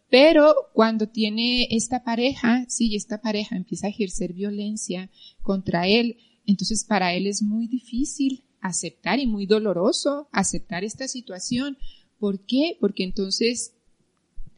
Pero 0.09 0.55
cuando 0.73 1.07
tiene 1.07 1.69
esta 1.71 2.03
pareja, 2.03 2.65
sí, 2.69 2.97
esta 2.97 3.21
pareja 3.21 3.57
empieza 3.57 3.89
a 3.89 3.91
ejercer 3.91 4.33
violencia 4.33 5.11
contra 5.43 5.87
él, 5.87 6.17
entonces 6.47 6.83
para 6.85 7.13
él 7.13 7.27
es 7.27 7.43
muy 7.43 7.67
difícil 7.67 8.43
aceptar 8.63 9.19
y 9.19 9.27
muy 9.27 9.45
doloroso 9.45 10.29
aceptar 10.33 10.83
esta 10.83 11.09
situación. 11.09 11.77
¿Por 12.19 12.41
qué? 12.41 12.79
Porque 12.81 13.05
entonces 13.05 13.75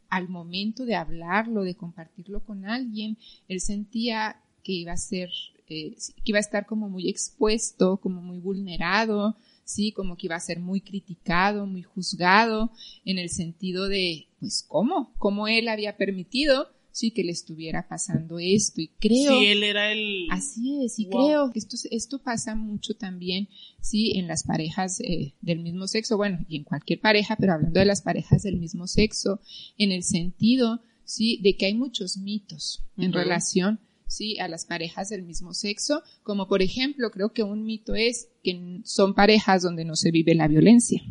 al 0.09 0.29
momento 0.29 0.85
de 0.85 0.95
hablarlo, 0.95 1.65
de 1.65 1.75
compartirlo 1.75 2.45
con 2.45 2.65
alguien, 2.65 3.19
él 3.49 3.61
sentía 3.61 4.41
que 4.63 4.73
iba 4.73 4.93
a 4.93 4.97
ser, 4.97 5.31
eh, 5.69 5.97
que 6.17 6.23
iba 6.31 6.39
a 6.39 6.41
estar 6.41 6.67
como 6.67 6.89
muy 6.89 7.09
expuesto, 7.09 7.99
como 7.99 8.21
muy 8.23 8.39
vulnerado, 8.39 9.37
sí, 9.65 9.93
como 9.93 10.17
que 10.17 10.27
iba 10.27 10.37
a 10.37 10.41
ser 10.41 10.61
muy 10.61 10.81
criticado, 10.81 11.67
muy 11.67 11.83
juzgado, 11.83 12.71
en 13.05 13.19
el 13.19 13.29
sentido 13.29 13.89
de, 13.89 14.29
pues, 14.41 14.65
¿cómo? 14.67 15.13
¿Cómo 15.19 15.47
él 15.47 15.69
había 15.69 15.97
permitido, 15.99 16.69
sí, 16.91 17.11
que 17.11 17.23
le 17.23 17.33
estuviera 17.33 17.87
pasando 17.87 18.39
esto? 18.39 18.81
Y 18.81 18.89
creo... 18.99 19.39
Sí, 19.39 19.47
él 19.47 19.63
era 19.63 19.93
el... 19.93 20.27
Así 20.31 20.85
es, 20.85 20.99
y 20.99 21.05
Wow. 21.07 21.27
creo 21.27 21.51
que 21.53 21.59
esto, 21.59 21.77
esto 21.91 22.19
pasa 22.23 22.55
mucho 22.55 22.95
también, 22.97 23.49
sí, 23.83 24.13
en 24.17 24.27
las 24.27 24.43
parejas 24.45 25.01
eh, 25.01 25.35
del 25.43 25.59
mismo 25.61 25.87
sexo, 25.87 26.17
bueno, 26.17 26.39
y 26.49 26.57
en 26.57 26.65
cualquier 26.65 27.01
pareja, 27.01 27.37
pero 27.37 27.53
hablando 27.53 27.79
de 27.79 27.87
las 27.87 28.01
parejas 28.01 28.43
del 28.43 28.57
mismo 28.57 28.87
sexo, 28.87 29.41
en 29.77 29.93
el 29.93 30.03
sentido, 30.03 30.81
sí, 31.05 31.41
de 31.43 31.57
que 31.57 31.67
hay 31.67 31.75
muchos 31.75 32.17
mitos 32.17 32.83
en 32.97 33.13
relación, 33.13 33.81
sí, 34.09 34.39
a 34.41 34.49
las 34.49 34.67
parejas 34.67 35.11
del 35.11 35.23
mismo 35.23 35.55
sexo, 35.55 36.03
como 36.25 36.49
por 36.49 36.63
ejemplo, 36.63 37.11
creo 37.11 37.33
que 37.33 37.43
un 37.45 37.65
mito 37.65 37.95
es 37.95 38.29
que 38.43 38.81
son 38.85 39.15
parejas 39.15 39.63
donde 39.63 39.85
no 39.85 39.95
se 39.95 40.11
vive 40.11 40.35
la 40.35 40.49
violencia. 40.49 41.03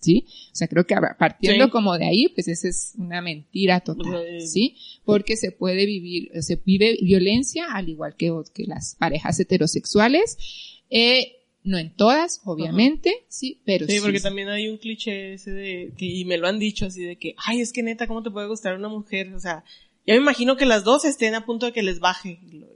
¿Sí? 0.00 0.26
O 0.52 0.54
sea, 0.54 0.68
creo 0.68 0.86
que 0.86 0.94
partiendo 1.18 1.64
Sí. 1.64 1.70
como 1.72 1.98
de 1.98 2.06
ahí, 2.06 2.28
pues 2.28 2.46
esa 2.46 2.68
es 2.68 2.92
una 2.96 3.20
mentira 3.20 3.80
total, 3.80 4.40
¿sí? 4.42 4.76
Porque 5.04 5.36
se 5.36 5.50
puede 5.50 5.86
vivir, 5.86 6.30
se 6.40 6.54
vive 6.54 6.98
violencia 7.02 7.66
al 7.72 7.88
igual 7.88 8.14
que 8.14 8.32
las 8.68 8.94
parejas 8.94 9.40
heterosexuales, 9.40 10.38
eh, 10.88 11.32
no 11.64 11.78
en 11.78 11.92
todas, 11.94 12.40
obviamente, 12.44 13.12
sí, 13.28 13.60
pero 13.64 13.86
sí. 13.86 13.94
Sí, 13.94 14.00
porque 14.00 14.20
también 14.20 14.48
hay 14.48 14.68
un 14.68 14.78
cliché 14.78 15.34
ese 15.34 15.50
de, 15.50 15.92
que, 15.98 16.06
y 16.06 16.24
me 16.24 16.38
lo 16.38 16.46
han 16.46 16.60
dicho 16.60 16.86
así 16.86 17.02
de 17.02 17.16
que, 17.16 17.34
ay, 17.36 17.60
es 17.60 17.72
que 17.72 17.82
neta, 17.82 18.06
¿cómo 18.06 18.22
te 18.22 18.30
puede 18.30 18.46
gustar 18.46 18.76
una 18.76 18.88
mujer? 18.88 19.34
O 19.34 19.40
sea, 19.40 19.64
ya 20.08 20.14
me 20.14 20.20
imagino 20.20 20.56
que 20.56 20.66
las 20.66 20.82
dos 20.82 21.04
estén 21.04 21.34
a 21.36 21.44
punto 21.46 21.66
de 21.66 21.72
que 21.72 21.82
les 21.84 22.00
baje. 22.00 22.40
Y 22.50 22.58
lo- 22.58 22.66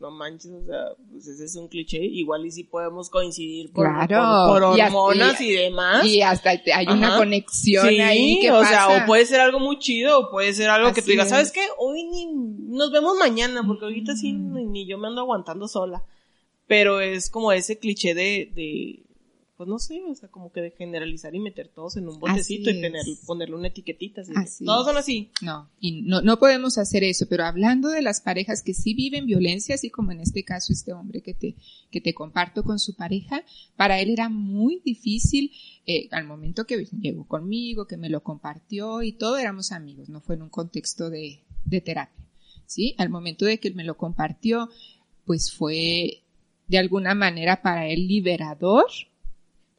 No 0.00 0.10
manches, 0.10 0.50
o 0.50 0.64
sea, 0.66 0.86
pues 1.12 1.28
ese 1.28 1.44
es 1.44 1.54
un 1.54 1.68
cliché. 1.68 1.98
Igual 2.04 2.44
y 2.44 2.50
si 2.50 2.64
podemos 2.64 3.08
coincidir 3.08 3.70
por, 3.72 3.86
Claro, 3.86 4.48
por, 4.52 4.62
por 4.62 4.76
y 4.76 4.80
así- 4.80 4.94
hormonas 4.96 5.40
y, 5.40 5.52
demás. 5.52 6.04
Y 6.04 6.22
hasta 6.22 6.50
hay 6.50 6.86
una 6.88 7.06
Ajá. 7.08 7.18
conexión 7.18 7.88
Sí, 7.88 8.00
ahí 8.00 8.40
que 8.40 8.50
o 8.50 8.54
pasa. 8.60 8.68
sea, 8.88 9.04
o 9.04 9.06
puede 9.06 9.24
ser 9.26 9.38
algo 9.40 9.60
muy 9.60 9.78
chido, 9.78 10.18
o 10.18 10.30
puede 10.32 10.52
ser 10.54 10.70
algo 10.70 10.92
que 10.92 11.02
tú 11.02 11.10
digas, 11.12 11.26
es. 11.26 11.30
¿sabes 11.30 11.52
qué? 11.52 11.60
Hoy 11.78 12.02
ni, 12.02 12.26
nos 12.32 12.90
vemos 12.90 13.16
mañana, 13.16 13.62
porque 13.64 13.84
ahorita 13.84 14.16
sí, 14.16 14.32
Mm. 14.32 14.54
ni, 14.54 14.64
ni 14.66 14.86
yo 14.86 14.98
me 14.98 15.06
ando 15.06 15.20
aguantando 15.20 15.68
sola. 15.68 16.02
Pero 16.66 17.00
es 17.00 17.30
como 17.30 17.52
ese 17.52 17.78
cliché 17.78 18.14
de, 18.14 18.50
de, 18.56 19.02
pues 19.62 19.68
no 19.68 19.78
sé, 19.78 20.02
o 20.10 20.14
sea, 20.16 20.28
como 20.28 20.50
que 20.50 20.60
de 20.60 20.72
generalizar 20.72 21.32
y 21.36 21.38
meter 21.38 21.68
todos 21.68 21.96
en 21.96 22.08
un 22.08 22.18
botecito 22.18 22.68
y 22.68 22.80
tener, 22.80 23.04
ponerle 23.26 23.54
una 23.54 23.68
etiquetita. 23.68 24.22
Así 24.34 24.64
todos 24.64 24.84
son 24.84 24.96
así. 24.96 25.30
No, 25.40 25.70
y 25.78 26.02
no, 26.02 26.20
no 26.20 26.40
podemos 26.40 26.78
hacer 26.78 27.04
eso, 27.04 27.26
pero 27.28 27.44
hablando 27.44 27.88
de 27.88 28.02
las 28.02 28.20
parejas 28.20 28.60
que 28.64 28.74
sí 28.74 28.92
viven 28.92 29.24
violencia, 29.24 29.76
así 29.76 29.88
como 29.88 30.10
en 30.10 30.18
este 30.18 30.42
caso 30.42 30.72
este 30.72 30.92
hombre 30.92 31.22
que 31.22 31.32
te, 31.32 31.54
que 31.92 32.00
te 32.00 32.12
comparto 32.12 32.64
con 32.64 32.80
su 32.80 32.96
pareja, 32.96 33.44
para 33.76 34.00
él 34.00 34.10
era 34.10 34.28
muy 34.28 34.82
difícil, 34.84 35.52
eh, 35.86 36.08
al 36.10 36.26
momento 36.26 36.66
que 36.66 36.84
llegó 37.00 37.28
conmigo, 37.28 37.86
que 37.86 37.96
me 37.96 38.08
lo 38.08 38.24
compartió 38.24 39.04
y 39.04 39.12
todo, 39.12 39.36
éramos 39.36 39.70
amigos, 39.70 40.08
no 40.08 40.20
fue 40.20 40.34
en 40.34 40.42
un 40.42 40.50
contexto 40.50 41.08
de, 41.08 41.44
de 41.66 41.80
terapia, 41.80 42.26
¿sí? 42.66 42.96
Al 42.98 43.10
momento 43.10 43.44
de 43.44 43.60
que 43.60 43.68
él 43.68 43.76
me 43.76 43.84
lo 43.84 43.96
compartió, 43.96 44.68
pues 45.24 45.52
fue 45.52 46.24
de 46.66 46.78
alguna 46.78 47.14
manera 47.14 47.62
para 47.62 47.86
él 47.86 48.08
liberador, 48.08 48.86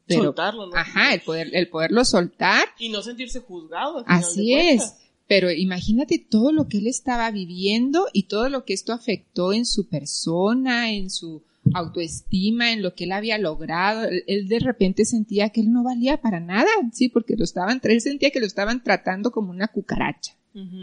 pero, 0.06 0.24
Soltarlo, 0.24 0.66
¿no? 0.66 0.76
ajá, 0.76 1.14
el 1.14 1.20
poder, 1.20 1.48
el 1.52 1.68
poderlo 1.68 2.04
soltar 2.04 2.64
Y 2.78 2.90
no 2.90 3.02
sentirse 3.02 3.40
juzgado. 3.40 3.98
al 3.98 4.04
final 4.04 4.20
Así 4.20 4.54
de 4.54 4.72
es. 4.72 4.94
Pero 5.26 5.50
imagínate 5.50 6.18
todo 6.18 6.52
lo 6.52 6.68
que 6.68 6.78
él 6.78 6.86
estaba 6.86 7.30
viviendo 7.30 8.08
y 8.12 8.24
todo 8.24 8.50
lo 8.50 8.64
que 8.64 8.74
esto 8.74 8.92
afectó 8.92 9.54
en 9.54 9.64
su 9.64 9.88
persona, 9.88 10.92
en 10.92 11.08
su 11.08 11.42
autoestima, 11.72 12.72
en 12.72 12.82
lo 12.82 12.94
que 12.94 13.04
él 13.04 13.12
había 13.12 13.38
logrado. 13.38 14.04
Él, 14.04 14.22
él 14.26 14.48
de 14.48 14.58
repente 14.58 15.06
sentía 15.06 15.48
que 15.48 15.62
él 15.62 15.72
no 15.72 15.82
valía 15.82 16.20
para 16.20 16.40
nada, 16.40 16.68
sí, 16.92 17.08
porque 17.08 17.36
lo 17.36 17.44
estaban, 17.44 17.80
él 17.84 18.00
sentía 18.02 18.30
que 18.30 18.40
lo 18.40 18.46
estaban 18.46 18.82
tratando 18.82 19.30
como 19.30 19.50
una 19.50 19.68
cucaracha. 19.68 20.34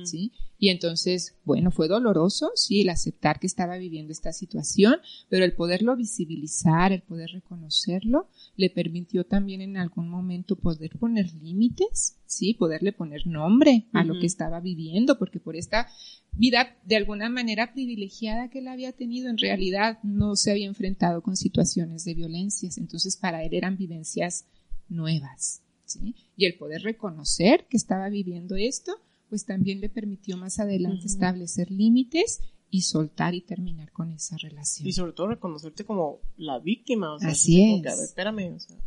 ¿Sí? 0.04 0.32
Y 0.60 0.70
entonces, 0.70 1.36
bueno, 1.46 1.72
fue 1.72 1.88
doloroso, 1.88 2.52
sí, 2.56 2.82
el 2.82 2.90
aceptar 2.90 3.40
que 3.40 3.48
estaba 3.48 3.78
viviendo 3.78 4.12
esta 4.12 4.34
situación, 4.34 4.96
pero 5.30 5.46
el 5.46 5.54
poderlo 5.54 5.96
visibilizar, 5.96 6.92
el 6.92 7.02
poder 7.02 7.32
reconocerlo, 7.32 8.28
le 8.58 8.70
permitió 8.70 9.26
también 9.26 9.62
en 9.62 9.78
algún 9.78 10.10
momento 10.10 10.56
poder 10.56 10.98
poner 11.00 11.34
límites, 11.34 12.18
sí, 12.26 12.54
poderle 12.54 12.92
poner 12.92 13.26
nombre 13.28 13.88
a 13.94 14.04
lo 14.04 14.20
que 14.20 14.26
estaba 14.26 14.60
viviendo, 14.60 15.18
porque 15.18 15.40
por 15.40 15.56
esta 15.56 15.88
vida 16.34 16.78
de 16.86 16.98
alguna 16.98 17.30
manera 17.30 17.74
privilegiada 17.74 18.50
que 18.50 18.60
él 18.60 18.68
había 18.68 18.92
tenido, 18.92 19.30
en 19.30 19.38
realidad 19.38 20.00
no 20.04 20.36
se 20.36 20.52
había 20.52 20.68
enfrentado 20.68 21.22
con 21.22 21.36
situaciones 21.36 22.06
de 22.06 22.14
violencias, 22.14 22.78
entonces 22.78 23.18
para 23.18 23.44
él 23.44 23.54
eran 23.54 23.78
vivencias 23.78 24.46
nuevas, 24.90 25.62
¿sí? 25.86 26.16
Y 26.36 26.46
el 26.46 26.56
poder 26.56 26.84
reconocer 26.84 27.66
que 27.70 27.78
estaba 27.78 28.10
viviendo 28.10 28.56
esto, 28.56 28.94
pues 29.32 29.46
también 29.46 29.80
le 29.80 29.88
permitió 29.88 30.36
más 30.36 30.60
adelante 30.60 31.06
establecer 31.06 31.72
límites 31.72 32.42
y 32.70 32.82
soltar 32.82 33.34
y 33.34 33.40
terminar 33.40 33.90
con 33.94 34.12
esa 34.12 34.36
relación. 34.36 34.86
Y 34.86 34.92
sobre 34.92 35.14
todo 35.14 35.28
reconocerte 35.28 35.86
como 35.86 36.20
la 36.36 36.60
víctima. 36.60 37.14
O 37.14 37.20
sea, 37.20 37.30
Así 37.30 37.58
como 37.62 37.82
que, 37.82 37.88
es. 37.88 37.94
a 37.94 37.96
ver, 37.96 38.06
espérame, 38.06 38.56
o 38.56 38.60
sea, 38.60 38.78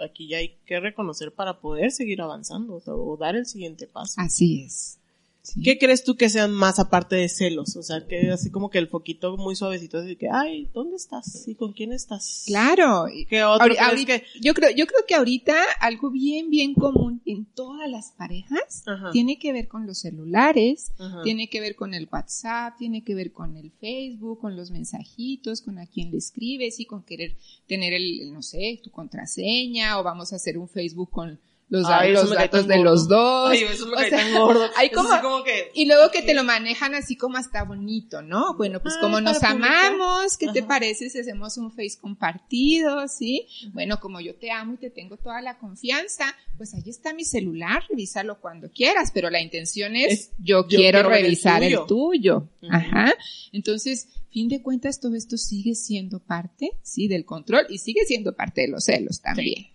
aquí 0.00 0.28
ya 0.28 0.36
hay 0.36 0.58
que 0.66 0.78
reconocer 0.80 1.32
para 1.32 1.62
poder 1.62 1.92
seguir 1.92 2.20
avanzando, 2.20 2.74
o, 2.74 2.80
sea, 2.80 2.94
o 2.94 3.16
dar 3.16 3.36
el 3.36 3.46
siguiente 3.46 3.86
paso. 3.86 4.16
Así 4.18 4.60
es. 4.60 4.98
¿Sí? 5.44 5.62
¿Qué 5.62 5.78
crees 5.78 6.02
tú 6.02 6.16
que 6.16 6.28
sean 6.28 6.52
más 6.52 6.78
aparte 6.80 7.14
de 7.14 7.28
celos? 7.28 7.76
O 7.76 7.82
sea, 7.84 8.04
que 8.08 8.30
así 8.32 8.50
como 8.50 8.70
que 8.70 8.78
el 8.78 8.88
foquito 8.88 9.36
muy 9.36 9.54
suavecito, 9.54 9.98
así 9.98 10.16
que, 10.16 10.28
ay, 10.32 10.68
¿dónde 10.74 10.96
estás? 10.96 11.46
¿Y 11.46 11.54
con 11.54 11.72
quién 11.72 11.92
estás? 11.92 12.42
Claro. 12.46 13.04
¿Qué 13.28 13.44
otro 13.44 13.64
ahorita- 13.80 14.18
que- 14.20 14.24
yo 14.40 14.54
creo, 14.54 14.70
yo 14.70 14.86
creo 14.86 15.00
que 15.06 15.14
ahorita 15.14 15.54
algo 15.80 16.10
bien, 16.10 16.50
bien 16.50 16.74
común 16.74 17.22
en 17.26 17.44
todas 17.44 17.88
las 17.88 18.10
parejas 18.12 18.82
Ajá. 18.86 19.10
tiene 19.12 19.38
que 19.38 19.52
ver 19.52 19.68
con 19.68 19.86
los 19.86 19.98
celulares, 19.98 20.90
Ajá. 20.98 21.22
tiene 21.22 21.48
que 21.48 21.60
ver 21.60 21.76
con 21.76 21.94
el 21.94 22.08
WhatsApp, 22.10 22.76
tiene 22.78 23.04
que 23.04 23.14
ver 23.14 23.30
con 23.32 23.56
el 23.56 23.70
Facebook, 23.70 24.40
con 24.40 24.56
los 24.56 24.70
mensajitos, 24.70 25.60
con 25.60 25.78
a 25.78 25.86
quién 25.86 26.10
le 26.10 26.18
escribes 26.18 26.80
y 26.80 26.86
con 26.86 27.02
querer 27.02 27.36
tener 27.68 27.92
el, 27.92 28.32
no 28.32 28.42
sé, 28.42 28.80
tu 28.82 28.90
contraseña 28.90 29.98
o 29.98 30.02
vamos 30.02 30.32
a 30.32 30.36
hacer 30.36 30.58
un 30.58 30.68
Facebook 30.68 31.10
con 31.10 31.38
los, 31.68 31.86
Ay, 31.88 32.12
los 32.12 32.30
datos 32.30 32.66
de 32.68 32.76
gordo. 32.76 32.90
los 32.90 33.08
dos. 33.08 33.50
Ay, 33.50 33.62
eso 33.64 33.86
me 33.86 33.92
O 33.92 33.96
cae 33.96 34.10
sea, 34.10 34.18
tan 34.18 34.34
gordo. 34.34 34.68
hay 34.76 34.90
como- 34.90 35.42
que... 35.44 35.70
Y 35.74 35.86
luego 35.86 36.10
que 36.10 36.22
te 36.22 36.34
lo 36.34 36.44
manejan 36.44 36.94
así 36.94 37.16
como 37.16 37.36
hasta 37.36 37.64
bonito, 37.64 38.22
¿no? 38.22 38.54
Bueno, 38.56 38.80
pues 38.80 38.94
Ay, 38.96 39.00
como 39.00 39.20
nos 39.20 39.42
amamos, 39.42 40.36
¿qué 40.36 40.48
te 40.48 40.62
parece 40.62 41.10
si 41.10 41.18
hacemos 41.18 41.56
un 41.58 41.70
face 41.72 41.98
compartido, 42.00 43.08
sí? 43.08 43.46
Bueno, 43.72 43.98
como 44.00 44.20
yo 44.20 44.34
te 44.36 44.50
amo 44.50 44.74
y 44.74 44.76
te 44.76 44.90
tengo 44.90 45.16
toda 45.16 45.40
la 45.42 45.58
confianza, 45.58 46.34
pues 46.56 46.74
ahí 46.74 46.82
está 46.86 47.12
mi 47.12 47.24
celular, 47.24 47.82
revísalo 47.88 48.40
cuando 48.40 48.70
quieras, 48.70 49.10
pero 49.12 49.30
la 49.30 49.40
intención 49.40 49.96
es, 49.96 50.12
Es, 50.12 50.30
yo, 50.38 50.62
yo 50.62 50.66
quiero, 50.68 50.82
quiero 50.98 51.08
ver 51.08 51.18
el 51.18 51.24
revisar 51.24 51.62
el 51.62 51.78
tuyo. 51.86 52.48
Ajá. 52.70 53.12
Entonces, 53.52 54.08
fin 54.30 54.48
de 54.48 54.62
cuentas, 54.62 55.00
todo 55.00 55.14
esto 55.16 55.36
sigue 55.36 55.74
siendo 55.74 56.20
parte, 56.20 56.72
sí, 56.82 57.08
del 57.08 57.24
control 57.24 57.66
y 57.68 57.78
sigue 57.78 58.04
siendo 58.04 58.34
parte 58.36 58.62
de 58.62 58.68
los 58.68 58.84
celos 58.84 59.20
también, 59.20 59.54
sí. 59.64 59.70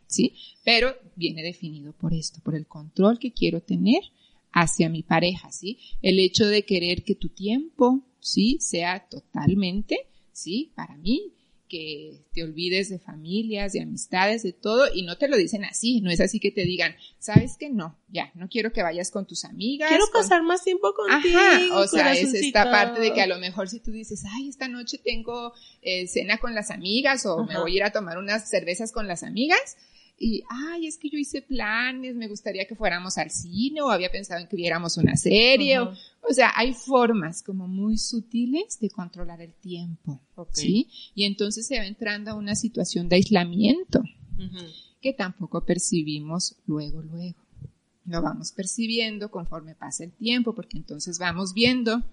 Pero 0.66 0.96
viene 1.16 1.42
definido 1.44 1.94
por 1.94 2.14
esto, 2.14 2.40
por 2.44 2.56
el 2.56 2.66
control 2.68 3.20
que 3.20 3.32
quiero 3.32 3.62
tener 3.62 4.02
hacia 4.52 4.90
mi 4.90 5.04
pareja, 5.04 5.52
¿sí? 5.52 5.78
El 6.02 6.20
hecho 6.20 6.46
de 6.48 6.64
querer 6.66 7.04
que 7.04 7.16
tu 7.16 7.30
tiempo, 7.30 8.02
¿sí? 8.20 8.58
Sea 8.60 9.08
totalmente, 9.08 10.08
¿sí? 10.32 10.72
Para 10.76 10.98
mí, 10.98 11.34
que 11.68 12.24
te 12.34 12.42
olvides 12.44 12.90
de 12.90 12.98
familias, 12.98 13.74
de 13.74 13.82
amistades, 13.82 14.42
de 14.42 14.54
todo, 14.54 14.88
y 14.92 15.04
no 15.04 15.20
te 15.20 15.28
lo 15.28 15.38
dicen 15.38 15.64
así, 15.66 16.02
no 16.02 16.10
es 16.10 16.20
así 16.20 16.40
que 16.40 16.50
te 16.50 16.64
digan, 16.66 16.96
sabes 17.20 17.58
que 17.60 17.70
no, 17.70 17.96
ya, 18.08 18.32
no 18.34 18.50
quiero 18.50 18.74
que 18.74 18.82
vayas 18.82 19.12
con 19.12 19.28
tus 19.28 19.46
amigas. 19.46 19.88
Quiero 19.90 20.06
con- 20.12 20.24
pasar 20.24 20.42
más 20.42 20.64
tiempo 20.64 20.92
contigo. 20.96 21.38
Ajá, 21.38 21.78
o 21.78 21.88
sea, 21.88 22.14
es 22.14 22.34
esta 22.48 22.64
parte 22.72 23.00
de 23.00 23.14
que 23.14 23.22
a 23.22 23.28
lo 23.28 23.38
mejor 23.38 23.70
si 23.70 23.80
tú 23.80 23.92
dices, 23.92 24.24
ay, 24.34 24.50
esta 24.50 24.68
noche 24.68 24.98
tengo 24.98 25.54
eh, 25.84 26.08
cena 26.08 26.40
con 26.40 26.56
las 26.56 26.72
amigas 26.72 27.24
o 27.28 27.46
me 27.46 27.60
voy 27.60 27.74
a 27.74 27.76
ir 27.76 27.84
a 27.84 27.92
tomar 27.92 28.18
unas 28.18 28.50
cervezas 28.50 28.92
con 28.92 29.08
las 29.08 29.22
amigas 29.22 29.78
y, 30.20 30.44
ay, 30.50 30.86
es 30.88 30.98
que 30.98 31.10
yo 31.10 31.18
hice 31.18 31.42
planes, 31.42 32.16
me 32.16 32.28
gustaría 32.28 32.68
que 32.68 32.76
fuéramos 32.76 33.18
al 33.18 33.32
cine 33.32 33.82
o 33.82 33.90
había 33.90 34.12
pensado 34.12 34.42
en 34.42 34.48
que 34.48 34.56
viéramos 34.58 34.98
una 34.98 35.16
serie. 35.16 35.80
O, 35.80 35.94
o 36.30 36.34
sea, 36.34 36.52
hay 36.56 36.74
formas 36.74 37.42
como 37.42 37.68
muy 37.68 37.98
sutiles 37.98 38.80
de 38.80 38.90
controlar 38.90 39.42
el 39.42 39.54
tiempo, 39.54 40.20
Ok. 40.36 40.50
¿sí? 40.54 40.88
Y 41.16 41.24
entonces 41.24 41.66
se 41.66 41.78
va 41.78 41.86
entrando 41.86 42.32
a 42.32 42.36
una 42.36 42.56
situación 42.56 43.08
de 43.08 43.16
aislamiento 43.16 44.04
que 45.02 45.14
tampoco 45.14 45.66
percibimos 45.66 46.56
luego, 46.68 47.02
luego. 47.02 47.40
Lo 48.06 48.22
vamos 48.22 48.52
percibiendo 48.52 49.30
conforme 49.32 49.76
pasa 49.76 50.04
el 50.04 50.12
tiempo, 50.12 50.54
porque 50.54 50.78
entonces 50.78 51.20
vamos 51.20 51.54
viendo 51.54 52.04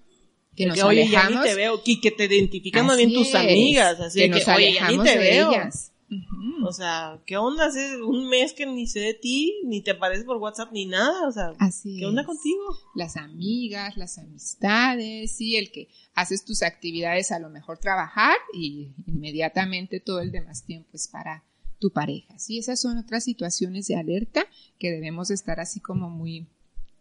que 0.55 0.65
nos 0.65 0.75
que, 0.77 0.83
oye, 0.83 1.07
ya 1.09 1.21
alejamos. 1.21 1.43
ni 1.43 1.49
te 1.49 1.55
veo, 1.55 1.81
y 1.85 1.99
que 2.01 2.11
te 2.11 2.25
identifican 2.25 2.87
bien 2.95 3.13
tus 3.13 3.33
amigas, 3.35 3.99
así 3.99 4.19
que 4.21 4.29
nos 4.29 4.47
oye, 4.47 4.73
ya 4.73 4.87
ni 4.89 4.95
alejamos 4.95 5.03
te 5.05 5.11
de 5.11 5.17
veo. 5.17 5.51
ellas. 5.51 5.91
Ujú. 6.09 6.65
O 6.65 6.71
sea, 6.71 7.21
¿qué 7.25 7.35
onda? 7.37 7.65
Hace 7.65 8.01
un 8.01 8.29
mes 8.29 8.53
que 8.53 8.65
ni 8.65 8.87
sé 8.87 8.99
de 9.01 9.13
ti, 9.13 9.59
ni 9.65 9.81
te 9.81 9.91
apareces 9.91 10.23
por 10.25 10.37
WhatsApp, 10.37 10.71
ni 10.71 10.85
nada, 10.85 11.27
o 11.27 11.31
sea, 11.31 11.53
Así 11.59 11.97
¿qué 11.99 12.05
onda 12.05 12.21
es. 12.21 12.27
contigo? 12.27 12.63
Las 12.95 13.17
amigas, 13.17 13.97
las 13.97 14.17
amistades, 14.17 15.35
sí, 15.35 15.57
el 15.57 15.71
que 15.71 15.89
haces 16.13 16.45
tus 16.45 16.63
actividades 16.63 17.31
a 17.31 17.39
lo 17.39 17.49
mejor 17.49 17.77
trabajar 17.79 18.35
y 18.53 18.93
inmediatamente 19.05 19.99
todo 19.99 20.21
el 20.21 20.31
demás 20.31 20.63
tiempo 20.63 20.89
es 20.93 21.07
para 21.09 21.43
tu 21.79 21.91
pareja. 21.91 22.39
Sí, 22.39 22.57
esas 22.57 22.79
son 22.81 22.97
otras 22.97 23.23
situaciones 23.25 23.87
de 23.87 23.97
alerta 23.97 24.45
que 24.79 24.89
debemos 24.91 25.29
estar 25.29 25.59
así 25.59 25.79
como 25.79 26.09
muy 26.09 26.47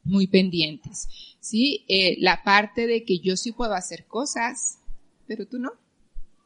muy 0.03 0.27
pendientes. 0.29 1.09
Sí, 1.41 1.85
Eh, 1.89 2.17
la 2.21 2.43
parte 2.45 2.87
de 2.87 3.05
que 3.05 3.19
yo 3.19 3.37
sí 3.37 3.53
puedo 3.53 3.75
hacer 3.75 4.07
cosas, 4.07 4.79
pero 5.27 5.47
tú 5.47 5.59
no. 5.59 5.71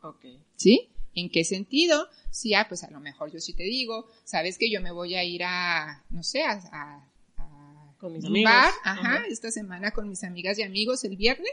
Ok. 0.02 0.24
¿Sí? 0.56 0.88
¿En 1.20 1.28
qué 1.30 1.44
sentido? 1.44 2.08
Sí, 2.30 2.54
ah, 2.54 2.66
pues 2.68 2.82
a 2.84 2.90
lo 2.90 3.00
mejor 3.00 3.30
yo 3.32 3.40
sí 3.40 3.52
te 3.52 3.64
digo, 3.64 4.06
sabes 4.24 4.56
que 4.58 4.70
yo 4.70 4.80
me 4.80 4.90
voy 4.92 5.14
a 5.14 5.24
ir 5.24 5.42
a, 5.44 6.02
no 6.10 6.22
sé, 6.22 6.42
a, 6.42 6.52
a- 6.72 7.06
a 7.38 7.94
Con 7.98 8.12
mis 8.14 8.24
un 8.24 8.30
amigos. 8.30 8.50
bar, 8.52 8.72
ajá, 8.84 9.00
Ajá. 9.16 9.22
esta 9.28 9.50
semana 9.50 9.90
con 9.90 10.08
mis 10.08 10.24
amigas 10.24 10.58
y 10.58 10.62
amigos 10.62 11.04
el 11.04 11.16
viernes 11.16 11.52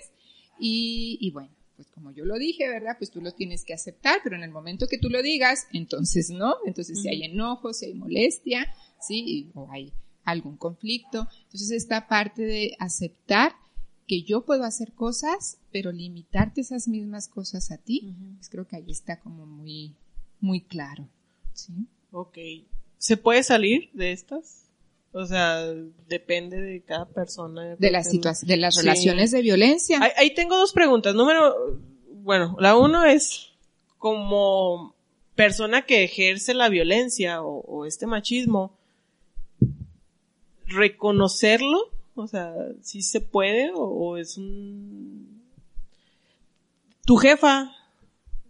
y, 0.59 1.17
y 1.21 1.31
bueno, 1.31 1.49
pues 1.75 1.87
como 1.89 2.11
yo 2.11 2.25
lo 2.25 2.37
dije, 2.39 2.67
¿verdad? 2.67 2.95
Pues 2.97 3.11
tú 3.11 3.21
lo 3.21 3.33
tienes 3.33 3.63
que 3.63 3.73
aceptar, 3.73 4.19
pero 4.23 4.35
en 4.35 4.43
el 4.43 4.49
momento 4.51 4.87
que 4.87 4.97
tú 4.97 5.09
lo 5.09 5.21
digas, 5.21 5.67
entonces 5.73 6.29
no, 6.29 6.55
entonces 6.65 6.99
si 7.01 7.09
hay 7.09 7.23
enojo, 7.23 7.73
si 7.73 7.85
hay 7.87 7.93
molestia, 7.93 8.65
sí, 8.99 9.51
o 9.53 9.69
hay 9.71 9.91
algún 10.23 10.57
conflicto, 10.57 11.27
entonces 11.45 11.71
esta 11.71 12.07
parte 12.07 12.41
de 12.43 12.75
aceptar 12.79 13.53
que 14.07 14.23
yo 14.23 14.45
puedo 14.45 14.63
hacer 14.63 14.93
cosas, 14.93 15.57
pero 15.71 15.91
limitarte 15.91 16.61
esas 16.61 16.87
mismas 16.87 17.27
cosas 17.27 17.71
a 17.71 17.77
ti, 17.77 18.15
pues 18.37 18.49
creo 18.49 18.65
que 18.67 18.77
ahí 18.77 18.89
está 18.89 19.19
como 19.19 19.45
muy, 19.45 19.93
muy 20.39 20.61
claro, 20.61 21.07
¿sí? 21.53 21.73
Ok. 22.11 22.37
¿Se 22.97 23.17
puede 23.17 23.43
salir 23.43 23.89
de 23.93 24.13
estas? 24.13 24.63
O 25.11 25.25
sea, 25.25 25.61
depende 26.07 26.59
de 26.61 26.81
cada 26.81 27.05
persona. 27.05 27.75
De 27.75 27.91
las 27.91 28.09
situaciones, 28.09 28.47
de 28.47 28.57
las 28.57 28.75
Sí. 28.75 28.81
relaciones 28.81 29.31
de 29.31 29.41
violencia. 29.41 29.99
Ahí, 30.01 30.11
ahí 30.17 30.33
tengo 30.33 30.57
dos 30.57 30.73
preguntas. 30.73 31.13
Número, 31.15 31.79
bueno, 32.23 32.55
la 32.59 32.77
uno 32.77 33.03
es 33.05 33.49
como 33.97 34.95
persona 35.35 35.83
que 35.85 36.03
ejerce 36.03 36.53
la 36.53 36.69
violencia 36.69 37.41
o, 37.41 37.59
o 37.61 37.85
este 37.85 38.07
machismo, 38.07 38.77
reconocerlo, 40.67 41.91
o 42.17 42.27
sea, 42.27 42.53
si 42.81 43.01
se 43.01 43.21
puede 43.21 43.71
o, 43.71 43.81
o 43.81 44.17
es 44.17 44.37
un... 44.37 45.41
Tu 47.05 47.15
jefa, 47.15 47.73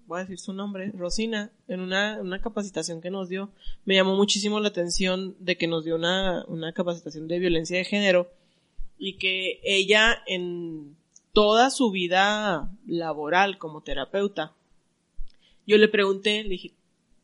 voy 0.07 0.19
a 0.19 0.21
decir 0.21 0.39
su 0.39 0.53
nombre, 0.53 0.91
Rosina, 0.95 1.51
en 1.67 1.81
una, 1.81 2.19
una 2.21 2.41
capacitación 2.41 3.01
que 3.01 3.11
nos 3.11 3.29
dio, 3.29 3.49
me 3.85 3.95
llamó 3.95 4.15
muchísimo 4.15 4.59
la 4.59 4.69
atención 4.69 5.35
de 5.39 5.57
que 5.57 5.67
nos 5.67 5.83
dio 5.83 5.95
una, 5.95 6.45
una 6.47 6.73
capacitación 6.73 7.27
de 7.27 7.39
violencia 7.39 7.77
de 7.77 7.85
género 7.85 8.31
y 8.97 9.17
que 9.17 9.59
ella 9.63 10.23
en 10.25 10.95
toda 11.33 11.69
su 11.69 11.91
vida 11.91 12.71
laboral 12.87 13.59
como 13.59 13.81
terapeuta, 13.81 14.53
yo 15.67 15.77
le 15.77 15.89
pregunté, 15.89 16.41
le 16.43 16.49
dije, 16.49 16.73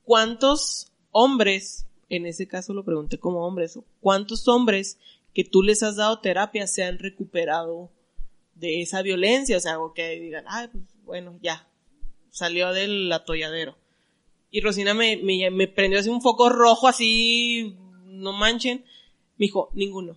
¿cuántos 0.04 0.92
hombres, 1.12 1.88
en 2.10 2.26
ese 2.26 2.48
caso 2.48 2.74
lo 2.74 2.84
pregunté 2.84 3.18
como 3.18 3.48
hombres, 3.48 3.80
cuántos 4.02 4.48
hombres 4.48 5.00
que 5.34 5.44
tú 5.44 5.64
les 5.64 5.84
has 5.84 5.96
dado 5.96 6.20
terapia 6.20 6.68
se 6.68 6.84
han 6.84 7.00
recuperado 7.00 7.92
de 8.56 8.82
esa 8.82 9.02
violencia? 9.02 9.58
O 9.58 9.60
sea, 9.60 9.80
o 9.80 9.94
que 9.94 10.20
digan, 10.20 10.46
ay, 10.48 10.68
pues 10.68 10.84
bueno, 11.04 11.38
ya, 11.42 11.68
salió 12.30 12.72
del 12.72 13.12
atolladero. 13.12 13.78
Y 14.52 14.62
Rosina 14.62 14.94
me, 14.94 15.18
me, 15.18 15.50
me 15.50 15.68
prendió 15.68 16.00
así 16.00 16.10
un 16.10 16.22
foco 16.22 16.50
rojo, 16.50 16.88
así, 16.88 17.76
no 18.06 18.34
manchen. 18.34 18.86
Me 19.38 19.48
dijo, 19.48 19.70
ninguno. 19.74 20.16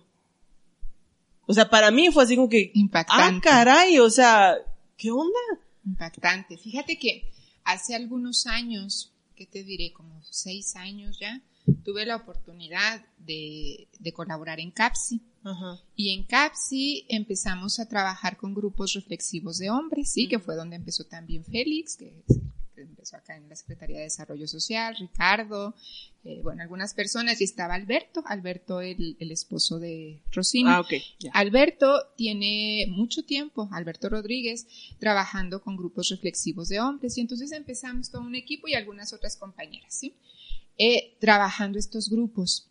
O 1.47 1.53
sea, 1.53 1.69
para 1.69 1.91
mí 1.91 2.11
fue 2.11 2.23
así 2.23 2.35
como 2.35 2.49
que, 2.49 2.71
ah, 2.75 2.79
Impactante. 2.79 3.41
caray, 3.41 3.99
o 3.99 4.09
sea, 4.09 4.57
¿qué 4.97 5.11
onda? 5.11 5.39
Impactante. 5.85 6.57
Fíjate 6.57 6.99
que 6.99 7.31
hace 7.63 7.95
algunos 7.95 8.45
años, 8.47 9.13
¿qué 9.35 9.45
te 9.45 9.63
diré? 9.63 9.93
Como 9.93 10.21
seis 10.23 10.75
años 10.75 11.17
ya, 11.19 11.41
tuve 11.83 12.05
la 12.05 12.17
oportunidad 12.17 13.05
de, 13.19 13.87
de 13.99 14.11
colaborar 14.13 14.59
en 14.59 14.71
CAPSI. 14.71 15.21
Ajá. 15.43 15.81
Y 15.95 16.13
en 16.13 16.23
CAPSI 16.23 17.05
empezamos 17.09 17.79
a 17.79 17.87
trabajar 17.87 18.37
con 18.37 18.53
grupos 18.53 18.93
reflexivos 18.93 19.57
de 19.57 19.69
hombres, 19.69 20.11
sí, 20.11 20.27
que 20.27 20.39
fue 20.39 20.55
donde 20.55 20.75
empezó 20.75 21.05
también 21.05 21.45
Félix, 21.45 21.95
que, 21.95 22.23
que 22.75 22.81
empezó 22.81 23.15
acá 23.15 23.37
en 23.37 23.47
la 23.47 23.55
Secretaría 23.55 23.97
de 23.97 24.03
Desarrollo 24.03 24.47
Social, 24.47 24.95
Ricardo, 24.99 25.73
eh, 26.25 26.41
bueno, 26.43 26.61
algunas 26.61 26.93
personas, 26.93 27.39
y 27.39 27.45
estaba 27.45 27.75
Alberto, 27.75 28.23
Alberto 28.25 28.81
el, 28.81 29.15
el 29.19 29.31
esposo 29.31 29.79
de 29.79 30.21
Rosina. 30.31 30.75
Ah, 30.75 30.81
ok, 30.81 30.93
ya. 31.19 31.31
Alberto 31.31 32.07
tiene 32.17 32.85
mucho 32.89 33.23
tiempo, 33.23 33.69
Alberto 33.71 34.09
Rodríguez, 34.09 34.67
trabajando 34.99 35.61
con 35.61 35.77
grupos 35.77 36.09
reflexivos 36.09 36.67
de 36.67 36.81
hombres 36.81 37.17
y 37.17 37.21
entonces 37.21 37.53
empezamos 37.53 38.11
todo 38.11 38.23
un 38.23 38.35
equipo 38.35 38.67
y 38.67 38.73
algunas 38.73 39.13
otras 39.13 39.37
compañeras, 39.37 39.93
¿sí? 39.93 40.13
Eh, 40.77 41.17
trabajando 41.19 41.79
estos 41.79 42.09
grupos. 42.09 42.69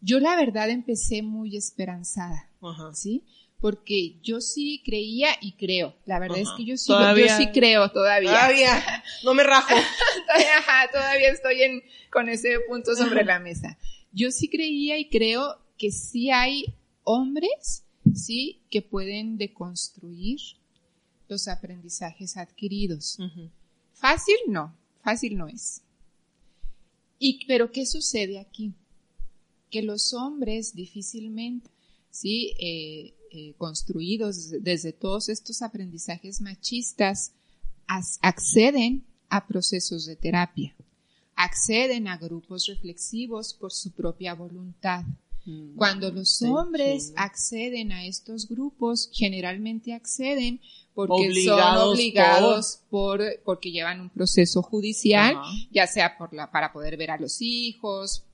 Yo 0.00 0.20
la 0.20 0.36
verdad 0.36 0.70
empecé 0.70 1.22
muy 1.22 1.56
esperanzada, 1.56 2.50
Ajá. 2.60 2.94
¿sí? 2.94 3.24
Porque 3.60 4.18
yo 4.22 4.40
sí 4.40 4.82
creía 4.84 5.28
y 5.40 5.52
creo. 5.52 5.96
La 6.04 6.18
verdad 6.18 6.38
es 6.38 6.48
que 6.56 6.64
yo 6.64 6.76
sí, 6.76 6.88
Todavía- 6.88 7.26
yo 7.26 7.36
sí 7.36 7.50
creo 7.52 7.90
todavía. 7.90 8.30
Todavía, 8.30 9.04
no 9.24 9.34
me 9.34 9.42
rajo. 9.42 9.68
Todavía, 10.26 10.90
todavía 10.92 11.30
estoy 11.30 11.62
en, 11.62 11.82
con 12.12 12.28
ese 12.28 12.58
punto 12.68 12.94
sobre 12.94 13.24
la 13.24 13.38
mesa. 13.38 13.78
Yo 14.12 14.30
sí 14.30 14.48
creía 14.48 14.98
y 14.98 15.08
creo 15.08 15.58
que 15.78 15.90
sí 15.90 16.30
hay 16.30 16.74
hombres 17.04 17.84
sí, 18.14 18.62
que 18.70 18.82
pueden 18.82 19.36
deconstruir 19.38 20.38
los 21.28 21.48
aprendizajes 21.48 22.36
adquiridos. 22.36 23.18
Fácil 23.94 24.36
no, 24.48 24.76
fácil 25.02 25.36
no 25.36 25.48
es. 25.48 25.82
Y, 27.18 27.46
pero 27.46 27.72
¿qué 27.72 27.86
sucede 27.86 28.38
aquí? 28.38 28.74
Que 29.70 29.82
los 29.82 30.12
hombres 30.12 30.74
difícilmente, 30.74 31.70
sí, 32.10 32.54
eh, 32.58 33.14
eh, 33.30 33.54
construidos 33.58 34.50
desde 34.62 34.92
todos 34.92 35.28
estos 35.28 35.62
aprendizajes 35.62 36.40
machistas, 36.40 37.32
acceden 37.86 39.04
a 39.28 39.46
procesos 39.46 40.06
de 40.06 40.16
terapia, 40.16 40.74
acceden 41.34 42.08
a 42.08 42.16
grupos 42.16 42.66
reflexivos 42.66 43.54
por 43.54 43.72
su 43.72 43.92
propia 43.92 44.34
voluntad. 44.34 45.04
Mm, 45.46 45.76
Cuando 45.76 46.10
los 46.10 46.42
hombres 46.42 47.12
acceden 47.16 47.92
a 47.92 48.04
estos 48.04 48.48
grupos, 48.48 49.08
generalmente 49.12 49.94
acceden 49.94 50.60
porque 50.92 51.44
son 51.44 51.60
obligados 51.78 52.80
por... 52.90 53.22
porque 53.44 53.70
llevan 53.70 54.00
un 54.00 54.10
proceso 54.10 54.62
judicial, 54.62 55.36
ya 55.70 55.86
sea 55.86 56.18
por 56.18 56.32
la, 56.34 56.50
para 56.50 56.72
poder 56.72 56.96
ver 56.96 57.12
a 57.12 57.18
los 57.18 57.40
hijos, 57.40 58.24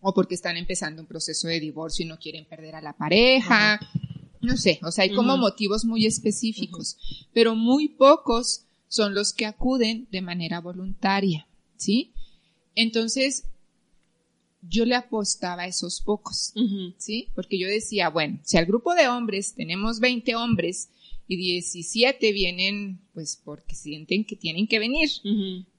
o 0.00 0.14
porque 0.14 0.34
están 0.34 0.56
empezando 0.56 1.02
un 1.02 1.08
proceso 1.08 1.48
de 1.48 1.60
divorcio 1.60 2.04
y 2.04 2.08
no 2.08 2.18
quieren 2.18 2.44
perder 2.44 2.76
a 2.76 2.80
la 2.80 2.92
pareja. 2.92 3.80
No 4.40 4.56
sé, 4.56 4.78
o 4.82 4.90
sea, 4.90 5.04
hay 5.04 5.14
como 5.14 5.36
motivos 5.36 5.84
muy 5.84 6.06
específicos, 6.06 6.96
pero 7.34 7.54
muy 7.54 7.88
pocos 7.88 8.62
son 8.88 9.14
los 9.14 9.32
que 9.32 9.46
acuden 9.46 10.08
de 10.10 10.22
manera 10.22 10.60
voluntaria, 10.60 11.46
¿sí? 11.76 12.12
Entonces, 12.74 13.44
yo 14.62 14.84
le 14.84 14.94
apostaba 14.94 15.62
a 15.62 15.66
esos 15.66 16.00
pocos, 16.00 16.52
¿sí? 16.98 17.28
Porque 17.34 17.58
yo 17.58 17.66
decía, 17.66 18.10
bueno, 18.10 18.40
si 18.42 18.56
al 18.56 18.66
grupo 18.66 18.94
de 18.94 19.08
hombres 19.08 19.54
tenemos 19.54 20.00
20 20.00 20.34
hombres 20.36 20.90
y 21.26 21.36
17 21.36 22.32
vienen, 22.32 23.00
pues, 23.14 23.40
porque 23.44 23.74
sienten 23.74 24.24
que 24.24 24.36
tienen 24.36 24.66
que 24.66 24.78
venir, 24.78 25.08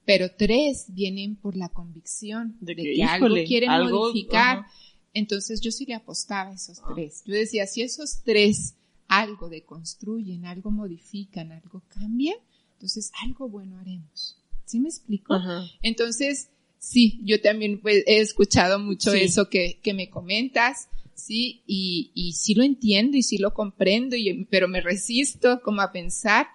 pero 0.06 0.32
tres 0.32 0.86
vienen 0.90 1.36
por 1.36 1.56
la 1.56 1.70
convicción 1.70 2.58
de 2.62 2.76
que, 2.76 3.04
algo 3.04 3.36
quieren 3.46 3.70
modificar. 3.70 4.66
Entonces 5.14 5.60
yo 5.62 5.72
sí 5.72 5.86
le 5.86 5.94
apostaba 5.94 6.52
a 6.52 6.54
esos 6.54 6.82
tres. 6.94 7.24
Yo 7.26 7.34
decía, 7.34 7.68
si 7.68 7.82
esos 7.82 8.24
tres 8.24 8.76
algo 9.08 9.50
deconstruyen, 9.50 10.46
algo 10.46 10.72
modifican, 10.72 11.52
algo 11.52 11.84
cambian, 11.90 12.38
entonces, 12.82 13.12
algo 13.22 13.48
bueno 13.48 13.78
haremos. 13.78 14.40
¿Sí 14.66 14.80
me 14.80 14.90
explico? 14.90 15.40
Entonces, 15.84 16.50
sí, 16.82 17.22
yo 17.24 17.40
también 17.40 17.80
pues, 17.80 18.04
he 18.08 18.20
escuchado 18.20 18.80
mucho 18.80 19.14
eso 19.14 19.50
que, 19.50 19.80
que 19.84 19.94
me 19.94 20.10
comentas, 20.10 20.90
sí, 21.14 21.62
y, 21.68 22.12
y 22.16 22.34
sí 22.34 22.56
lo 22.56 22.64
entiendo 22.64 23.16
y 23.16 23.24
sí 23.24 23.38
lo 23.38 23.54
comprendo, 23.54 24.16
y, 24.16 24.46
pero 24.46 24.68
me 24.68 24.82
resisto 24.82 25.62
como 25.62 25.82
a 25.82 25.92
pensar 25.92 26.48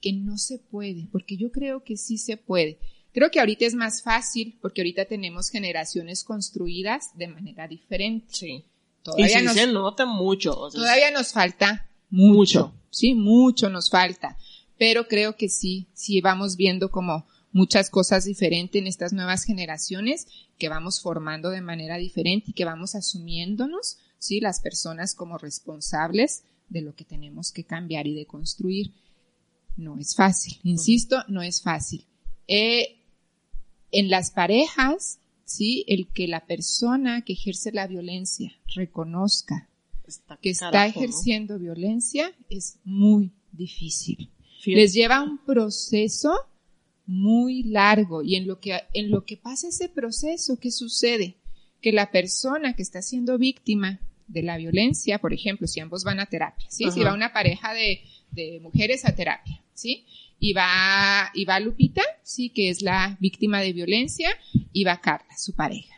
que 0.00 0.12
no 0.12 0.38
se 0.38 0.58
puede, 0.58 1.08
porque 1.10 1.36
yo 1.36 1.50
creo 1.50 1.82
que 1.82 1.96
sí 1.96 2.18
se 2.18 2.36
puede. 2.36 2.78
Creo 3.12 3.30
que 3.30 3.40
ahorita 3.40 3.64
es 3.64 3.74
más 3.74 4.02
fácil 4.02 4.58
porque 4.60 4.80
ahorita 4.80 5.04
tenemos 5.06 5.50
generaciones 5.50 6.24
construidas 6.24 7.16
de 7.16 7.28
manera 7.28 7.68
diferente. 7.68 8.26
Sí. 8.30 8.64
Todavía 9.02 9.42
nos, 9.42 9.54
se 9.54 9.66
nota 9.66 10.06
mucho. 10.06 10.54
todavía 10.72 11.10
nos 11.10 11.32
falta 11.32 11.90
mucho, 12.10 12.72
Sí, 12.90 13.14
mucho 13.14 13.68
nos 13.68 13.90
falta 13.90 14.38
pero 14.78 15.06
creo 15.08 15.36
que 15.36 15.48
sí, 15.48 15.86
sí 15.94 16.20
vamos 16.20 16.56
viendo 16.56 16.90
como 16.90 17.26
muchas 17.54 17.88
cosas 17.88 18.24
diferentes 18.24 18.82
en 18.82 18.88
estas 18.88 19.12
nuevas 19.12 19.44
generaciones 19.44 20.26
que 20.58 20.68
vamos 20.68 21.00
formando 21.00 21.50
de 21.50 21.62
manera 21.62 21.96
diferente 21.96 22.50
y 22.50 22.52
que 22.52 22.64
vamos 22.64 22.96
asumiéndonos, 22.96 23.98
sí, 24.18 24.40
las 24.40 24.60
personas 24.60 25.14
como 25.14 25.38
responsables 25.38 26.42
de 26.68 26.82
lo 26.82 26.94
que 26.96 27.04
tenemos 27.04 27.52
que 27.52 27.64
cambiar 27.64 28.08
y 28.08 28.14
de 28.14 28.26
construir. 28.26 28.92
No 29.76 29.96
es 29.98 30.16
fácil, 30.16 30.58
insisto, 30.64 31.22
no 31.28 31.42
es 31.42 31.62
fácil. 31.62 32.04
Eh, 32.48 32.98
en 33.92 34.10
las 34.10 34.32
parejas, 34.32 35.20
sí, 35.44 35.84
el 35.86 36.08
que 36.08 36.26
la 36.26 36.46
persona 36.46 37.22
que 37.22 37.34
ejerce 37.34 37.70
la 37.70 37.86
violencia 37.86 38.52
reconozca 38.74 39.68
que 40.42 40.50
está 40.50 40.86
ejerciendo 40.86 41.58
violencia 41.58 42.34
es 42.50 42.78
muy 42.84 43.32
difícil. 43.52 44.30
Les 44.66 44.92
lleva 44.92 45.22
un 45.22 45.38
proceso 45.38 46.32
muy 47.06 47.62
largo. 47.64 48.22
Y 48.22 48.36
en 48.36 48.46
lo 48.46 48.60
que 48.60 48.80
en 48.92 49.10
lo 49.10 49.24
que 49.24 49.36
pasa 49.36 49.68
ese 49.68 49.88
proceso 49.88 50.58
qué 50.58 50.70
sucede 50.70 51.36
que 51.80 51.92
la 51.92 52.10
persona 52.10 52.74
que 52.74 52.82
está 52.82 53.02
siendo 53.02 53.38
víctima 53.38 54.00
de 54.26 54.42
la 54.42 54.56
violencia 54.56 55.18
por 55.18 55.34
ejemplo 55.34 55.66
si 55.66 55.80
ambos 55.80 56.02
van 56.02 56.18
a 56.18 56.24
terapia 56.24 56.66
sí 56.70 56.90
si 56.90 57.00
va 57.02 57.12
una 57.12 57.34
pareja 57.34 57.74
de, 57.74 58.00
de 58.30 58.58
mujeres 58.62 59.04
a 59.04 59.14
terapia 59.14 59.60
sí 59.74 60.06
y 60.38 60.52
va 60.52 61.30
y 61.34 61.44
va 61.44 61.60
Lupita 61.60 62.02
sí 62.22 62.50
que 62.50 62.70
es 62.70 62.82
la 62.82 63.16
víctima 63.20 63.60
de 63.60 63.72
violencia 63.72 64.30
y 64.72 64.84
va 64.84 65.00
Carla 65.00 65.36
su 65.38 65.54
pareja. 65.54 65.94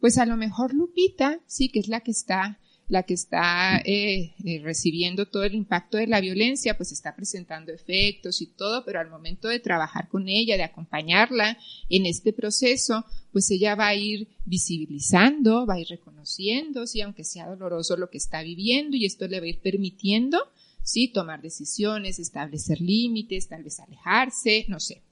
Pues 0.00 0.18
a 0.18 0.26
lo 0.26 0.36
mejor 0.36 0.74
Lupita 0.74 1.40
sí 1.46 1.68
que 1.68 1.80
es 1.80 1.88
la 1.88 2.00
que 2.00 2.10
está 2.10 2.58
la 2.88 3.02
que 3.04 3.14
está 3.14 3.78
eh, 3.84 4.34
eh, 4.44 4.60
recibiendo 4.62 5.26
todo 5.26 5.44
el 5.44 5.54
impacto 5.54 5.96
de 5.96 6.06
la 6.06 6.20
violencia, 6.20 6.76
pues 6.76 6.92
está 6.92 7.16
presentando 7.16 7.72
efectos 7.72 8.42
y 8.42 8.46
todo, 8.46 8.84
pero 8.84 9.00
al 9.00 9.10
momento 9.10 9.48
de 9.48 9.58
trabajar 9.58 10.08
con 10.08 10.28
ella, 10.28 10.56
de 10.56 10.64
acompañarla 10.64 11.58
en 11.88 12.06
este 12.06 12.32
proceso, 12.32 13.04
pues 13.32 13.50
ella 13.50 13.74
va 13.74 13.88
a 13.88 13.94
ir 13.94 14.28
visibilizando, 14.44 15.66
va 15.66 15.74
a 15.74 15.80
ir 15.80 15.88
reconociendo, 15.88 16.86
sí, 16.86 17.00
aunque 17.00 17.24
sea 17.24 17.48
doloroso 17.48 17.96
lo 17.96 18.10
que 18.10 18.18
está 18.18 18.42
viviendo 18.42 18.96
y 18.96 19.06
esto 19.06 19.26
le 19.26 19.40
va 19.40 19.46
a 19.46 19.50
ir 19.50 19.60
permitiendo, 19.60 20.38
sí, 20.82 21.08
tomar 21.08 21.40
decisiones, 21.40 22.18
establecer 22.18 22.80
límites, 22.80 23.48
tal 23.48 23.64
vez 23.64 23.80
alejarse, 23.80 24.66
no 24.68 24.78
sé. 24.78 25.02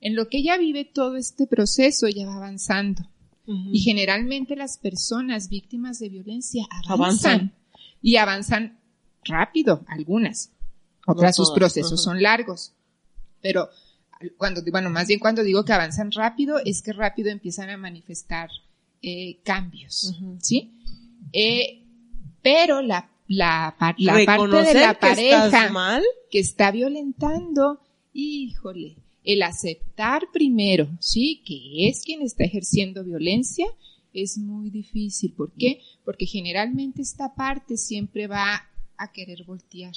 En 0.00 0.16
lo 0.16 0.28
que 0.28 0.38
ella 0.38 0.56
vive 0.56 0.84
todo 0.84 1.16
este 1.16 1.46
proceso, 1.46 2.06
ella 2.06 2.26
va 2.26 2.36
avanzando 2.36 3.02
y 3.46 3.80
generalmente 3.80 4.54
las 4.54 4.78
personas 4.78 5.48
víctimas 5.48 5.98
de 5.98 6.08
violencia 6.08 6.66
avanzan, 6.88 7.52
y 8.00 8.16
avanzan 8.16 8.78
rápido, 9.24 9.84
algunas. 9.88 10.52
Otras 11.06 11.34
sus 11.36 11.50
procesos 11.50 12.02
son 12.02 12.22
largos. 12.22 12.74
Pero 13.40 13.68
cuando, 14.36 14.62
bueno, 14.70 14.90
más 14.90 15.08
bien 15.08 15.18
cuando 15.18 15.42
digo 15.42 15.64
que 15.64 15.72
avanzan 15.72 16.12
rápido, 16.12 16.58
es 16.64 16.82
que 16.82 16.92
rápido 16.92 17.30
empiezan 17.30 17.70
a 17.70 17.76
manifestar 17.76 18.50
eh, 19.02 19.40
cambios, 19.42 20.14
¿sí? 20.40 20.72
Eh, 21.32 21.84
pero 22.42 22.82
la, 22.82 23.10
la, 23.26 23.74
la 23.98 24.24
parte 24.26 24.62
de 24.62 24.74
la 24.74 24.98
pareja 24.98 26.00
que 26.30 26.38
está 26.38 26.70
violentando, 26.70 27.80
híjole, 28.12 28.96
el 29.24 29.42
aceptar 29.42 30.28
primero, 30.32 30.88
sí, 31.00 31.42
que 31.44 31.88
es 31.88 32.02
quien 32.02 32.22
está 32.22 32.44
ejerciendo 32.44 33.04
violencia, 33.04 33.66
es 34.12 34.38
muy 34.38 34.70
difícil. 34.70 35.32
¿Por 35.32 35.52
qué? 35.52 35.80
Porque 36.04 36.26
generalmente 36.26 37.02
esta 37.02 37.34
parte 37.34 37.76
siempre 37.76 38.26
va 38.26 38.68
a 38.96 39.12
querer 39.12 39.44
voltear. 39.44 39.94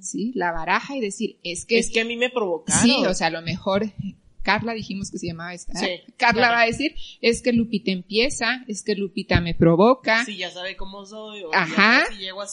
¿Sí? 0.00 0.32
La 0.34 0.52
baraja 0.52 0.96
y 0.96 1.00
decir, 1.00 1.38
es 1.42 1.64
que... 1.64 1.78
Es 1.78 1.90
que 1.90 2.00
a 2.00 2.04
mí 2.04 2.16
me 2.16 2.28
provocaron. 2.28 2.82
Sí, 2.82 3.06
o 3.06 3.14
sea, 3.14 3.28
a 3.28 3.30
lo 3.30 3.40
mejor 3.40 3.90
Carla 4.42 4.74
dijimos 4.74 5.10
que 5.10 5.18
se 5.18 5.28
llamaba 5.28 5.54
esta. 5.54 5.72
¿eh? 5.84 6.02
Sí, 6.06 6.12
Carla 6.16 6.50
va 6.50 6.62
a 6.62 6.66
decir, 6.66 6.94
es 7.20 7.42
que 7.42 7.52
Lupita 7.52 7.90
empieza, 7.90 8.64
es 8.68 8.82
que 8.82 8.94
Lupita 8.94 9.40
me 9.40 9.54
provoca. 9.54 10.24
Si 10.24 10.36
ya 10.36 10.50
sabe 10.50 10.76
cómo 10.76 11.06
soy. 11.06 11.42
Ajá. 11.52 12.04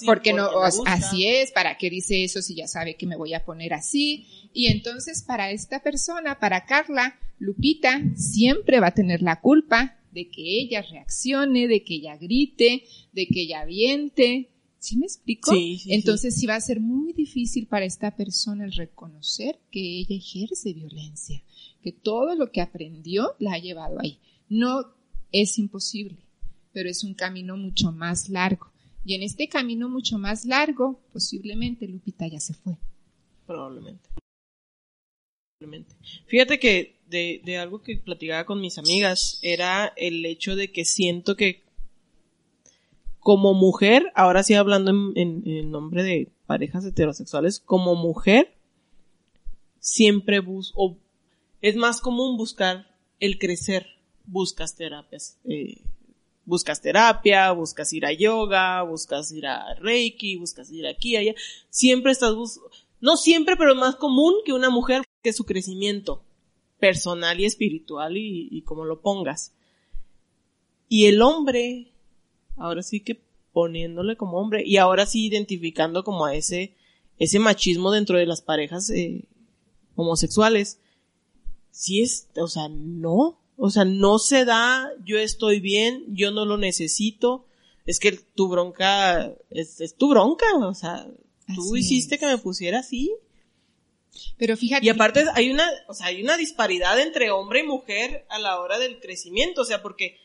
porque, 0.05 0.33
no, 0.33 0.49
así 0.85 1.27
es, 1.27 1.51
¿para 1.51 1.77
qué 1.77 1.89
dice 1.89 2.23
eso 2.23 2.41
si 2.41 2.55
ya 2.55 2.67
sabe 2.67 2.95
que 2.95 3.07
me 3.07 3.17
voy 3.17 3.33
a 3.33 3.43
poner 3.43 3.73
así? 3.73 4.27
Y 4.53 4.67
entonces 4.67 5.23
para 5.23 5.51
esta 5.51 5.81
persona, 5.81 6.39
para 6.39 6.65
Carla, 6.65 7.19
Lupita 7.39 8.01
siempre 8.15 8.79
va 8.79 8.87
a 8.87 8.93
tener 8.93 9.21
la 9.21 9.39
culpa 9.39 9.97
de 10.11 10.29
que 10.29 10.61
ella 10.61 10.81
reaccione, 10.81 11.67
de 11.67 11.83
que 11.83 11.95
ella 11.95 12.17
grite, 12.17 12.83
de 13.11 13.27
que 13.27 13.41
ella 13.41 13.61
aviente. 13.61 14.49
¿Sí 14.79 14.97
me 14.97 15.05
explico? 15.05 15.51
Sí, 15.51 15.81
Entonces 15.87 16.35
sí 16.35 16.45
va 16.45 16.55
a 16.55 16.61
ser 16.61 16.79
muy 16.79 17.13
difícil 17.13 17.67
para 17.67 17.85
esta 17.85 18.15
persona 18.15 18.65
el 18.65 18.71
reconocer 18.71 19.59
que 19.71 19.99
ella 19.99 20.15
ejerce 20.15 20.73
violencia 20.73 21.43
que 21.81 21.91
todo 21.91 22.35
lo 22.35 22.51
que 22.51 22.61
aprendió 22.61 23.35
la 23.39 23.53
ha 23.53 23.59
llevado 23.59 23.99
ahí. 23.99 24.19
No 24.49 24.93
es 25.31 25.57
imposible, 25.57 26.17
pero 26.73 26.89
es 26.89 27.03
un 27.03 27.13
camino 27.13 27.57
mucho 27.57 27.91
más 27.91 28.29
largo. 28.29 28.71
Y 29.05 29.15
en 29.15 29.23
este 29.23 29.47
camino 29.47 29.89
mucho 29.89 30.17
más 30.17 30.45
largo, 30.45 30.99
posiblemente 31.13 31.87
Lupita 31.87 32.27
ya 32.27 32.39
se 32.39 32.53
fue. 32.53 32.75
Probablemente. 33.47 34.09
Probablemente. 35.57 35.95
Fíjate 36.27 36.59
que 36.59 36.99
de, 37.07 37.41
de 37.43 37.57
algo 37.57 37.81
que 37.81 37.97
platicaba 37.97 38.45
con 38.45 38.61
mis 38.61 38.77
amigas 38.77 39.39
era 39.41 39.93
el 39.95 40.25
hecho 40.25 40.55
de 40.55 40.71
que 40.71 40.85
siento 40.85 41.35
que 41.35 41.63
como 43.19 43.53
mujer, 43.53 44.11
ahora 44.15 44.43
sí 44.43 44.53
hablando 44.53 44.91
en, 45.15 45.71
nombre 45.71 46.03
de 46.03 46.31
parejas 46.45 46.85
heterosexuales, 46.85 47.59
como 47.59 47.95
mujer, 47.95 48.53
siempre 49.79 50.39
busco, 50.39 50.97
es 51.61 51.75
más 51.75 52.01
común 52.01 52.37
buscar 52.37 52.87
el 53.19 53.37
crecer, 53.37 53.85
buscas 54.25 54.75
terapias 54.75 55.37
eh, 55.45 55.81
buscas 56.49 56.81
terapia, 56.81 57.51
buscas 57.51 57.93
ir 57.93 58.07
a 58.07 58.11
yoga, 58.11 58.81
buscas 58.81 59.31
ir 59.31 59.45
a 59.45 59.75
Reiki, 59.75 60.35
buscas 60.35 60.71
ir 60.71 60.87
aquí, 60.87 61.15
allá. 61.15 61.35
Siempre 61.69 62.11
estás 62.11 62.33
buscando, 62.33 62.71
no 62.99 63.17
siempre, 63.17 63.55
pero 63.55 63.73
es 63.73 63.77
más 63.77 63.95
común 63.95 64.33
que 64.43 64.53
una 64.53 64.71
mujer 64.71 65.03
que 65.21 65.31
su 65.31 65.45
crecimiento 65.45 66.23
personal 66.79 67.39
y 67.39 67.45
espiritual 67.45 68.17
y, 68.17 68.49
y 68.51 68.63
como 68.63 68.83
lo 68.83 69.01
pongas. 69.01 69.53
Y 70.87 71.05
el 71.05 71.21
hombre, 71.21 71.91
ahora 72.59 72.83
sí 72.83 72.99
que 72.99 73.21
poniéndole 73.53 74.15
como 74.15 74.37
hombre 74.37 74.63
y 74.65 74.77
ahora 74.77 75.05
sí 75.05 75.25
identificando 75.25 76.03
como 76.03 76.25
a 76.25 76.35
ese, 76.35 76.75
ese 77.17 77.39
machismo 77.39 77.91
dentro 77.91 78.17
de 78.17 78.25
las 78.25 78.41
parejas 78.41 78.89
eh, 78.89 79.25
homosexuales. 79.95 80.79
Sí 81.71 82.01
es, 82.01 82.27
o 82.37 82.47
sea, 82.47 82.67
no, 82.69 83.39
o 83.57 83.69
sea, 83.69 83.85
no 83.85 84.19
se 84.19 84.45
da, 84.45 84.89
yo 85.03 85.17
estoy 85.17 85.59
bien, 85.59 86.05
yo 86.09 86.31
no 86.31 86.45
lo 86.45 86.57
necesito, 86.57 87.45
es 87.85 87.99
que 87.99 88.11
tu 88.11 88.47
bronca 88.47 89.33
es, 89.49 89.81
es 89.81 89.95
tu 89.95 90.09
bronca, 90.09 90.45
o 90.57 90.73
sea, 90.73 91.07
tú 91.55 91.75
Así 91.75 91.79
hiciste 91.79 92.15
es. 92.15 92.21
que 92.21 92.27
me 92.27 92.37
pusiera 92.37 92.79
así. 92.79 93.11
Pero 94.37 94.57
fíjate. 94.57 94.85
Y 94.85 94.89
aparte 94.89 95.25
hay 95.33 95.49
una, 95.51 95.67
o 95.87 95.93
sea, 95.93 96.07
hay 96.07 96.21
una 96.21 96.37
disparidad 96.37 96.99
entre 96.99 97.31
hombre 97.31 97.61
y 97.61 97.63
mujer 97.63 98.25
a 98.29 98.39
la 98.39 98.59
hora 98.59 98.77
del 98.79 98.99
crecimiento, 98.99 99.61
o 99.61 99.65
sea, 99.65 99.81
porque 99.81 100.17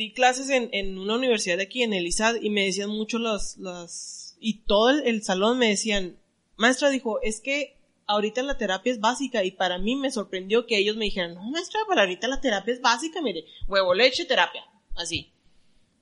di 0.00 0.12
clases 0.12 0.48
en, 0.48 0.70
en 0.72 0.98
una 0.98 1.14
universidad 1.14 1.58
de 1.58 1.64
aquí, 1.64 1.82
en 1.82 1.92
el 1.92 2.06
ISAD, 2.06 2.36
y 2.40 2.48
me 2.48 2.64
decían 2.64 2.88
mucho 2.88 3.18
las, 3.18 3.58
las, 3.58 4.34
y 4.40 4.62
todo 4.62 4.88
el, 4.88 5.06
el 5.06 5.22
salón 5.22 5.58
me 5.58 5.68
decían, 5.68 6.16
maestra 6.56 6.88
dijo, 6.88 7.20
es 7.20 7.42
que 7.42 7.76
ahorita 8.06 8.42
la 8.42 8.56
terapia 8.56 8.92
es 8.92 8.98
básica, 8.98 9.44
y 9.44 9.50
para 9.50 9.76
mí 9.76 9.96
me 9.96 10.10
sorprendió 10.10 10.66
que 10.66 10.78
ellos 10.78 10.96
me 10.96 11.04
dijeran, 11.04 11.34
no 11.34 11.42
maestra, 11.50 11.80
para 11.86 12.00
ahorita 12.00 12.28
la 12.28 12.40
terapia 12.40 12.72
es 12.72 12.80
básica, 12.80 13.20
mire, 13.20 13.44
huevo, 13.68 13.92
leche, 13.92 14.24
terapia, 14.24 14.64
así. 14.96 15.30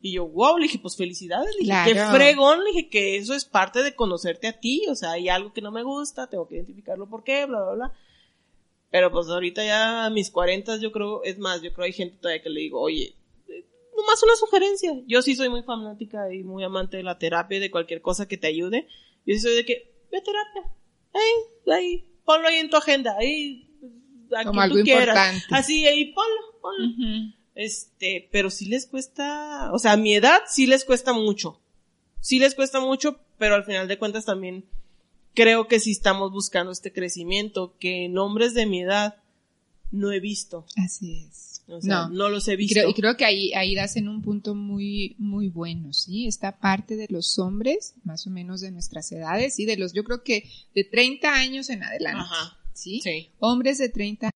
Y 0.00 0.12
yo, 0.12 0.28
wow, 0.28 0.58
le 0.58 0.66
dije, 0.66 0.78
pues 0.78 0.96
felicidades, 0.96 1.56
le 1.56 1.64
dije, 1.64 1.92
qué 1.92 1.96
fregón, 1.96 2.62
le 2.62 2.70
dije 2.70 2.88
que 2.88 3.16
eso 3.16 3.34
es 3.34 3.44
parte 3.44 3.82
de 3.82 3.96
conocerte 3.96 4.46
a 4.46 4.60
ti, 4.60 4.86
o 4.88 4.94
sea, 4.94 5.10
hay 5.10 5.28
algo 5.28 5.52
que 5.52 5.60
no 5.60 5.72
me 5.72 5.82
gusta, 5.82 6.28
tengo 6.28 6.46
que 6.46 6.54
identificarlo 6.54 7.10
por 7.10 7.24
qué, 7.24 7.46
bla, 7.46 7.64
bla, 7.64 7.72
bla. 7.72 7.92
Pero 8.92 9.10
pues 9.10 9.26
ahorita 9.28 9.64
ya 9.64 10.06
a 10.06 10.10
mis 10.10 10.30
40 10.30 10.76
yo 10.76 10.92
creo, 10.92 11.24
es 11.24 11.38
más, 11.38 11.62
yo 11.62 11.72
creo 11.72 11.84
hay 11.84 11.92
gente 11.92 12.16
todavía 12.16 12.42
que 12.42 12.48
le 12.48 12.60
digo, 12.60 12.80
oye, 12.80 13.17
eh, 13.98 14.02
nomás 14.02 14.22
una 14.22 14.36
sugerencia. 14.36 14.92
Yo 15.06 15.22
sí 15.22 15.34
soy 15.34 15.48
muy 15.48 15.62
fanática 15.62 16.32
y 16.32 16.44
muy 16.44 16.64
amante 16.64 16.96
de 16.98 17.02
la 17.02 17.18
terapia 17.18 17.60
de 17.60 17.70
cualquier 17.70 18.00
cosa 18.00 18.26
que 18.26 18.36
te 18.36 18.46
ayude. 18.46 18.86
Yo 19.26 19.34
sí 19.34 19.40
soy 19.40 19.54
de 19.54 19.64
que, 19.64 19.92
ve 20.10 20.18
a 20.18 20.22
terapia. 20.22 20.62
Ahí, 21.14 21.72
ahí, 21.72 22.08
ponlo 22.24 22.48
ahí 22.48 22.56
en 22.56 22.70
tu 22.70 22.76
agenda, 22.76 23.16
ahí, 23.18 23.68
a 24.36 24.44
Como 24.44 24.60
algo 24.60 24.76
tú 24.76 24.84
quieras. 24.84 25.08
importante. 25.08 25.46
Así, 25.50 25.86
ahí, 25.86 26.12
ponlo, 26.12 26.60
ponlo. 26.60 27.32
Este, 27.54 28.28
pero 28.30 28.50
sí 28.50 28.66
les 28.66 28.86
cuesta, 28.86 29.72
o 29.72 29.78
sea, 29.78 29.92
a 29.92 29.96
mi 29.96 30.14
edad 30.14 30.42
sí 30.46 30.66
les 30.66 30.84
cuesta 30.84 31.12
mucho. 31.12 31.60
Sí 32.20 32.38
les 32.38 32.54
cuesta 32.54 32.80
mucho, 32.80 33.20
pero 33.38 33.54
al 33.54 33.64
final 33.64 33.88
de 33.88 33.98
cuentas 33.98 34.24
también 34.24 34.64
creo 35.34 35.68
que 35.68 35.80
sí 35.80 35.92
estamos 35.92 36.32
buscando 36.32 36.72
este 36.72 36.92
crecimiento 36.92 37.76
que 37.78 38.04
en 38.04 38.18
hombres 38.18 38.54
de 38.54 38.66
mi 38.66 38.82
edad 38.82 39.16
no 39.90 40.12
he 40.12 40.20
visto. 40.20 40.66
Así 40.76 41.26
es. 41.28 41.57
O 41.68 41.80
sea, 41.82 42.06
no. 42.06 42.10
no, 42.10 42.28
los 42.30 42.48
he 42.48 42.56
visto. 42.56 42.74
creo, 42.74 42.88
y 42.88 42.94
creo 42.94 43.16
que 43.16 43.24
ahí, 43.26 43.52
ahí 43.52 43.74
das 43.74 43.96
en 43.96 44.08
un 44.08 44.22
punto 44.22 44.54
muy, 44.54 45.14
muy 45.18 45.48
bueno, 45.48 45.92
¿sí? 45.92 46.26
Esta 46.26 46.58
parte 46.58 46.96
de 46.96 47.06
los 47.10 47.38
hombres, 47.38 47.94
más 48.04 48.26
o 48.26 48.30
menos 48.30 48.60
de 48.62 48.70
nuestras 48.70 49.12
edades, 49.12 49.58
y 49.58 49.66
de 49.66 49.76
los, 49.76 49.92
yo 49.92 50.02
creo 50.02 50.22
que 50.22 50.48
de 50.74 50.84
30 50.84 51.32
años 51.34 51.68
en 51.68 51.82
adelante, 51.82 52.20
Ajá. 52.22 52.56
¿sí? 52.72 53.00
Sí. 53.02 53.30
Hombres 53.38 53.76
de 53.78 53.90
30 53.90 54.26
años 54.26 54.32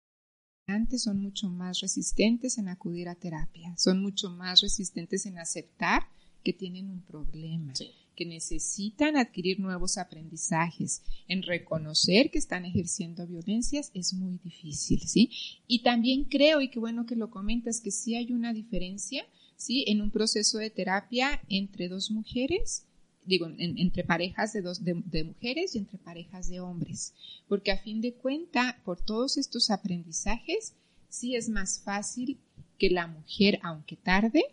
en 0.68 0.74
adelante 0.74 1.00
son 1.00 1.22
mucho 1.22 1.50
más 1.50 1.80
resistentes 1.80 2.58
en 2.58 2.68
acudir 2.68 3.08
a 3.08 3.16
terapia, 3.16 3.74
son 3.78 4.02
mucho 4.02 4.30
más 4.30 4.62
resistentes 4.62 5.26
en 5.26 5.38
aceptar 5.38 6.04
que 6.44 6.54
tienen 6.54 6.90
un 6.90 7.02
problema, 7.02 7.74
Sí. 7.76 7.92
Que 8.22 8.26
necesitan 8.28 9.18
adquirir 9.18 9.60
nuevos 9.60 9.98
aprendizajes, 9.98 11.02
en 11.28 11.42
reconocer 11.42 12.30
que 12.30 12.38
están 12.38 12.66
ejerciendo 12.66 13.26
violencias 13.26 13.90
es 13.96 14.14
muy 14.14 14.38
difícil, 14.44 15.00
¿sí? 15.08 15.32
Y 15.66 15.82
también 15.82 16.26
creo, 16.26 16.62
y 16.62 16.70
qué 16.70 16.78
bueno 16.80 17.08
que 17.08 17.16
lo 17.16 17.32
comentas, 17.32 17.82
que 17.82 17.90
sí 17.90 18.14
hay 18.16 18.32
una 18.32 18.54
diferencia, 18.54 19.26
¿sí? 19.58 19.86
En 19.88 20.02
un 20.04 20.12
proceso 20.12 20.60
de 20.60 20.70
terapia 20.70 21.42
entre 21.50 21.88
dos 21.88 22.12
mujeres, 22.12 22.84
digo, 23.26 23.48
en- 23.48 23.80
entre 23.80 24.04
parejas 24.04 24.54
de, 24.54 24.62
dos, 24.62 24.84
de, 24.84 25.02
de 25.06 25.24
mujeres 25.24 25.74
y 25.76 25.80
entre 25.80 25.98
parejas 25.98 26.48
de 26.48 26.60
hombres, 26.60 27.14
porque 27.48 27.72
a 27.72 27.80
fin 27.80 28.02
de 28.02 28.14
cuenta, 28.14 28.80
por 28.86 29.02
todos 29.04 29.38
estos 29.38 29.72
aprendizajes, 29.72 30.74
sí 31.10 31.36
es 31.36 31.50
más 31.50 31.80
fácil 31.84 32.38
que 32.78 32.92
la 32.92 33.08
mujer, 33.08 33.60
aunque 33.64 33.96
tarde, 33.96 34.44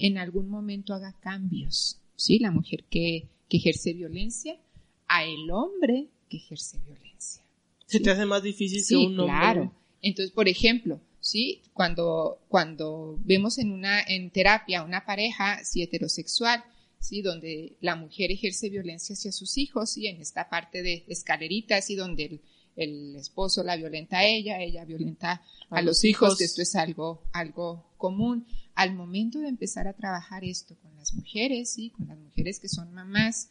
en 0.00 0.16
algún 0.18 0.48
momento 0.48 0.94
haga 0.94 1.12
cambios, 1.20 1.98
¿sí? 2.18 2.38
La 2.38 2.50
mujer 2.50 2.84
que, 2.90 3.28
que 3.48 3.56
ejerce 3.56 3.94
violencia 3.94 4.58
a 5.06 5.24
el 5.24 5.50
hombre 5.50 6.08
que 6.28 6.36
ejerce 6.36 6.78
violencia. 6.84 7.42
Se 7.86 8.00
te 8.00 8.10
hace 8.10 8.26
más 8.26 8.42
difícil 8.42 8.82
Sí, 8.82 8.94
que 8.94 9.06
un 9.06 9.20
hombre. 9.20 9.36
claro. 9.36 9.72
Entonces, 10.02 10.32
por 10.32 10.48
ejemplo, 10.48 11.00
sí, 11.20 11.62
cuando, 11.72 12.40
cuando 12.48 13.18
vemos 13.24 13.56
en 13.58 13.72
una, 13.72 14.02
en 14.02 14.30
terapia 14.30 14.82
una 14.82 15.06
pareja, 15.06 15.64
sí, 15.64 15.82
heterosexual, 15.82 16.62
sí, 16.98 17.22
donde 17.22 17.76
la 17.80 17.96
mujer 17.96 18.30
ejerce 18.30 18.68
violencia 18.68 19.14
hacia 19.14 19.32
sus 19.32 19.56
hijos, 19.56 19.90
sí, 19.90 20.06
en 20.06 20.20
esta 20.20 20.50
parte 20.50 20.82
de 20.82 21.04
escalerita, 21.08 21.80
sí, 21.80 21.94
donde 21.94 22.24
el, 22.26 22.40
el 22.76 23.16
esposo 23.16 23.64
la 23.64 23.76
violenta 23.76 24.18
a 24.18 24.24
ella, 24.26 24.60
ella 24.60 24.84
violenta 24.84 25.42
a, 25.70 25.82
los 25.82 26.04
hijos, 26.04 26.36
que 26.36 26.44
esto 26.44 26.62
es 26.62 26.74
algo, 26.76 27.22
algo 27.32 27.90
común. 27.96 28.46
Al 28.78 28.94
momento 28.94 29.40
de 29.40 29.48
empezar 29.48 29.88
a 29.88 29.92
trabajar 29.92 30.44
esto 30.44 30.76
con 30.78 30.94
las 30.94 31.12
mujeres, 31.12 31.72
sí, 31.72 31.90
con 31.90 32.06
las 32.06 32.16
mujeres 32.16 32.60
que 32.60 32.68
son 32.68 32.92
mamás, 32.92 33.50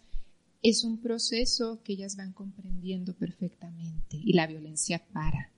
es 0.64 0.86
un 0.86 1.02
proceso 1.02 1.82
que 1.84 1.92
ellas 1.92 2.16
van 2.16 2.32
comprendiendo 2.32 3.14
perfectamente 3.14 4.16
y 4.16 4.32
la 4.32 4.48
violencia 4.48 5.06
para. 5.12 5.52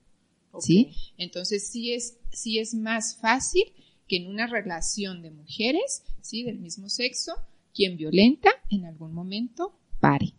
¿sí? 0.58 0.90
Entonces 1.16 1.68
sí 1.68 1.92
es, 1.92 2.18
sí 2.32 2.58
es 2.58 2.74
más 2.74 3.14
fácil 3.18 3.62
que 4.08 4.16
en 4.16 4.26
una 4.26 4.48
relación 4.48 5.22
de 5.22 5.30
mujeres, 5.30 6.02
¿sí? 6.20 6.42
Del 6.42 6.58
mismo 6.58 6.88
sexo, 6.88 7.36
quien 7.72 7.96
violenta 7.96 8.50
en 8.70 8.86
algún 8.86 9.14
momento 9.14 9.78
pare. 10.00 10.34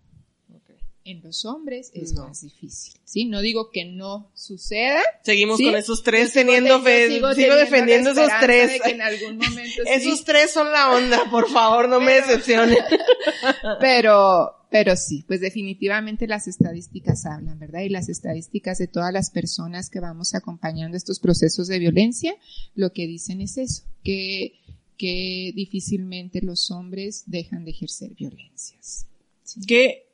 En 1.04 1.22
los 1.24 1.45
hombres 1.45 1.89
es 1.95 2.14
No. 2.14 2.28
más 2.28 2.41
difícil, 2.41 2.93
¿sí? 3.06 3.26
No 3.26 3.41
digo 3.41 3.72
que 3.72 3.86
no 3.86 4.30
suceda. 4.36 5.02
Seguimos 5.24 5.58
¿sí? 5.58 5.66
con 5.66 5.76
esos 5.76 6.04
tres 6.04 6.32
teniendo 6.32 6.78
te- 6.78 6.84
fe. 6.84 7.08
Sigo, 7.16 7.30
teniendo 7.32 7.56
la 7.56 7.62
defendiendo 7.64 8.10
esos 8.12 8.30
tres. 8.39 8.74
de 8.74 8.80
que 8.82 8.89
en 8.91 9.02
algún 9.02 9.38
momento 9.38 9.82
sí, 9.84 9.89
Esos 9.89 10.24
tres 10.26 10.52
son 10.52 10.72
la 10.72 10.91
onda, 10.91 11.30
por 11.32 11.49
favor, 11.49 11.89
no 11.89 11.99
me 11.99 12.14
decepcionen. 12.14 12.78
pero, 13.80 14.52
pero 14.70 14.95
sí, 14.95 15.24
pues 15.28 15.41
definitivamente 15.41 16.28
las 16.28 16.47
estadísticas 16.47 17.26
hablan, 17.26 17.60
¿verdad? 17.60 17.82
Y 17.82 17.89
las 17.89 18.10
estadísticas 18.10 18.78
de 18.78 18.88
todas 18.88 19.12
las 19.14 19.30
personas 19.32 19.89
que 19.89 19.99
vamos 19.99 20.36
acompañando 20.36 20.97
estos 20.97 21.20
procesos 21.20 21.68
de 21.68 21.80
violencia, 21.80 22.36
lo 22.76 22.91
que 22.93 23.08
dicen 23.08 23.41
es 23.41 23.58
eso, 23.58 23.84
que, 24.04 24.54
que 24.97 25.52
difícilmente 25.56 26.41
los 26.41 26.70
hombres 26.72 27.24
dejan 27.26 27.66
de 27.66 27.72
ejercer 27.72 28.12
violencias. 28.12 29.08
¿sí? 29.43 29.62
¿Qué, 29.68 30.06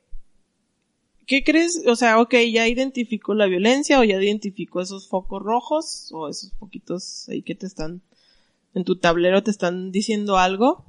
¿Qué 1.28 1.44
crees? 1.44 1.82
O 1.86 1.94
sea, 1.94 2.20
ok, 2.20 2.34
ya 2.50 2.66
identificó 2.66 3.34
la 3.34 3.46
violencia 3.46 4.00
o 4.00 4.04
ya 4.04 4.20
identificó 4.20 4.80
esos 4.80 5.06
focos 5.08 5.42
rojos 5.42 6.08
o 6.12 6.26
esos 6.28 6.50
poquitos 6.52 7.28
ahí 7.28 7.42
que 7.42 7.54
te 7.54 7.66
están 7.66 8.00
en 8.74 8.84
tu 8.84 8.96
tablero 8.96 9.42
te 9.42 9.50
están 9.50 9.92
diciendo 9.92 10.38
algo. 10.38 10.84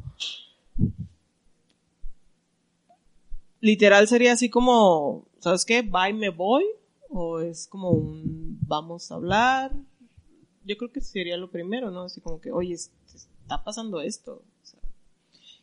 Literal 3.62 4.08
sería 4.08 4.34
así 4.34 4.50
como, 4.50 5.26
¿sabes 5.40 5.66
qué? 5.66 5.82
Bye, 5.82 6.14
me 6.14 6.30
voy. 6.30 6.64
O 7.10 7.40
es 7.42 7.68
como 7.68 7.90
un 7.92 8.58
vamos 8.66 9.12
a 9.12 9.16
hablar. 9.16 9.74
Yo 10.64 10.78
creo 10.78 10.92
que 10.92 11.02
sería 11.02 11.36
lo 11.36 11.50
primero, 11.52 11.92
¿no? 11.92 12.04
Así 12.04 12.22
como 12.22 12.40
que, 12.40 12.52
oye, 12.52 12.76
es- 12.76 12.92
está 13.42 13.64
pasando 13.64 14.00
esto. 14.00 14.44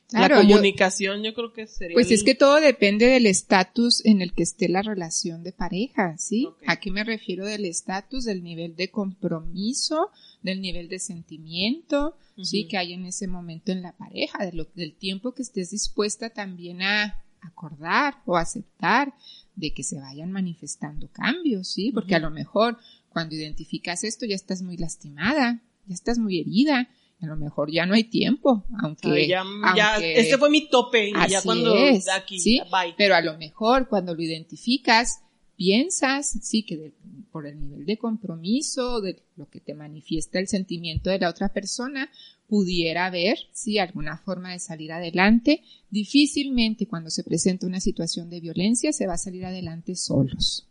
Claro, 0.08 0.36
la 0.36 0.42
comunicación 0.42 1.22
yo, 1.24 1.34
creo 1.34 1.52
que 1.52 1.66
sería 1.66 1.94
Pues 1.94 2.10
es 2.12 2.22
que 2.22 2.34
todo 2.36 2.60
depende 2.60 3.06
del 3.06 3.26
estatus 3.26 4.04
en 4.04 4.22
el 4.22 4.32
que 4.34 4.44
esté 4.44 4.68
la 4.68 4.82
relación 4.82 5.42
de 5.42 5.50
pareja, 5.52 6.16
¿sí? 6.16 6.46
Ok. 6.46 6.62
¿A 6.68 6.76
qué 6.78 6.90
me 6.92 7.02
refiero 7.02 7.44
del 7.44 7.64
estatus, 7.64 8.24
del 8.24 8.44
nivel 8.44 8.76
de 8.76 8.88
compromiso, 8.90 10.10
del 10.42 10.60
nivel 10.60 10.88
de 10.88 10.98
sentimiento, 11.00 12.16
¿sí? 12.42 12.66
Que 12.68 12.76
hay 12.78 12.92
en 12.92 13.04
ese 13.06 13.26
momento 13.26 13.72
en 13.72 13.82
la 13.82 13.92
pareja, 13.96 14.44
de 14.44 14.52
lo- 14.52 14.68
del 14.74 14.94
tiempo 14.94 15.32
que 15.32 15.42
estés 15.42 15.70
dispuesta 15.70 16.30
también 16.30 16.82
a 16.82 17.22
acordar 17.40 18.22
o 18.26 18.36
aceptar 18.36 19.14
de 19.54 19.72
que 19.72 19.82
se 19.82 19.98
vayan 19.98 20.30
manifestando 20.32 21.08
cambios, 21.10 21.68
¿sí? 21.68 21.90
Porque 21.92 22.14
a 22.14 22.18
lo 22.20 22.30
mejor 22.30 22.78
cuando 23.08 23.34
identificas 23.34 24.04
esto 24.04 24.26
ya 24.26 24.34
estás 24.36 24.62
muy 24.62 24.76
lastimada, 24.76 25.62
ya 25.86 25.94
estás 25.94 26.18
muy 26.18 26.40
herida, 26.40 26.88
a 27.20 27.26
lo 27.26 27.36
mejor 27.36 27.70
ya 27.72 27.86
no 27.86 27.94
hay 27.94 28.04
tiempo, 28.04 28.64
aunque, 28.82 29.08
Ay, 29.08 29.28
ya, 29.28 29.44
ya, 29.74 29.96
este 29.96 30.36
fue 30.38 30.50
mi 30.50 30.68
tope 30.68 31.08
y 31.08 31.12
ya 31.12 31.38
Así 31.38 31.46
cuando 31.46 31.74
es, 31.74 32.08
aquí, 32.08 32.38
¿sí? 32.38 32.60
bye. 32.70 32.94
Pero 32.96 33.14
a 33.14 33.22
lo 33.22 33.38
mejor 33.38 33.88
cuando 33.88 34.14
lo 34.14 34.22
identificas, 34.22 35.20
piensas, 35.56 36.38
sí, 36.42 36.62
que 36.62 36.92
por 37.32 37.46
el 37.46 37.58
nivel 37.58 37.86
de 37.86 37.96
compromiso, 37.96 39.00
de 39.00 39.22
lo 39.36 39.48
que 39.48 39.60
te 39.60 39.74
manifiesta 39.74 40.38
el 40.38 40.48
sentimiento 40.48 41.10
de 41.10 41.18
la 41.18 41.30
otra 41.30 41.52
persona, 41.52 42.10
pudiera 42.48 43.06
haber, 43.06 43.38
sí, 43.52 43.78
alguna 43.78 44.18
forma 44.18 44.52
de 44.52 44.58
salir 44.58 44.92
adelante. 44.92 45.62
Difícilmente 45.90 46.86
cuando 46.86 47.10
se 47.10 47.24
presenta 47.24 47.66
una 47.66 47.80
situación 47.80 48.30
de 48.30 48.40
violencia 48.40 48.92
se 48.92 49.06
va 49.06 49.14
a 49.14 49.18
salir 49.18 49.44
adelante 49.44 49.96
solos. 49.96 50.68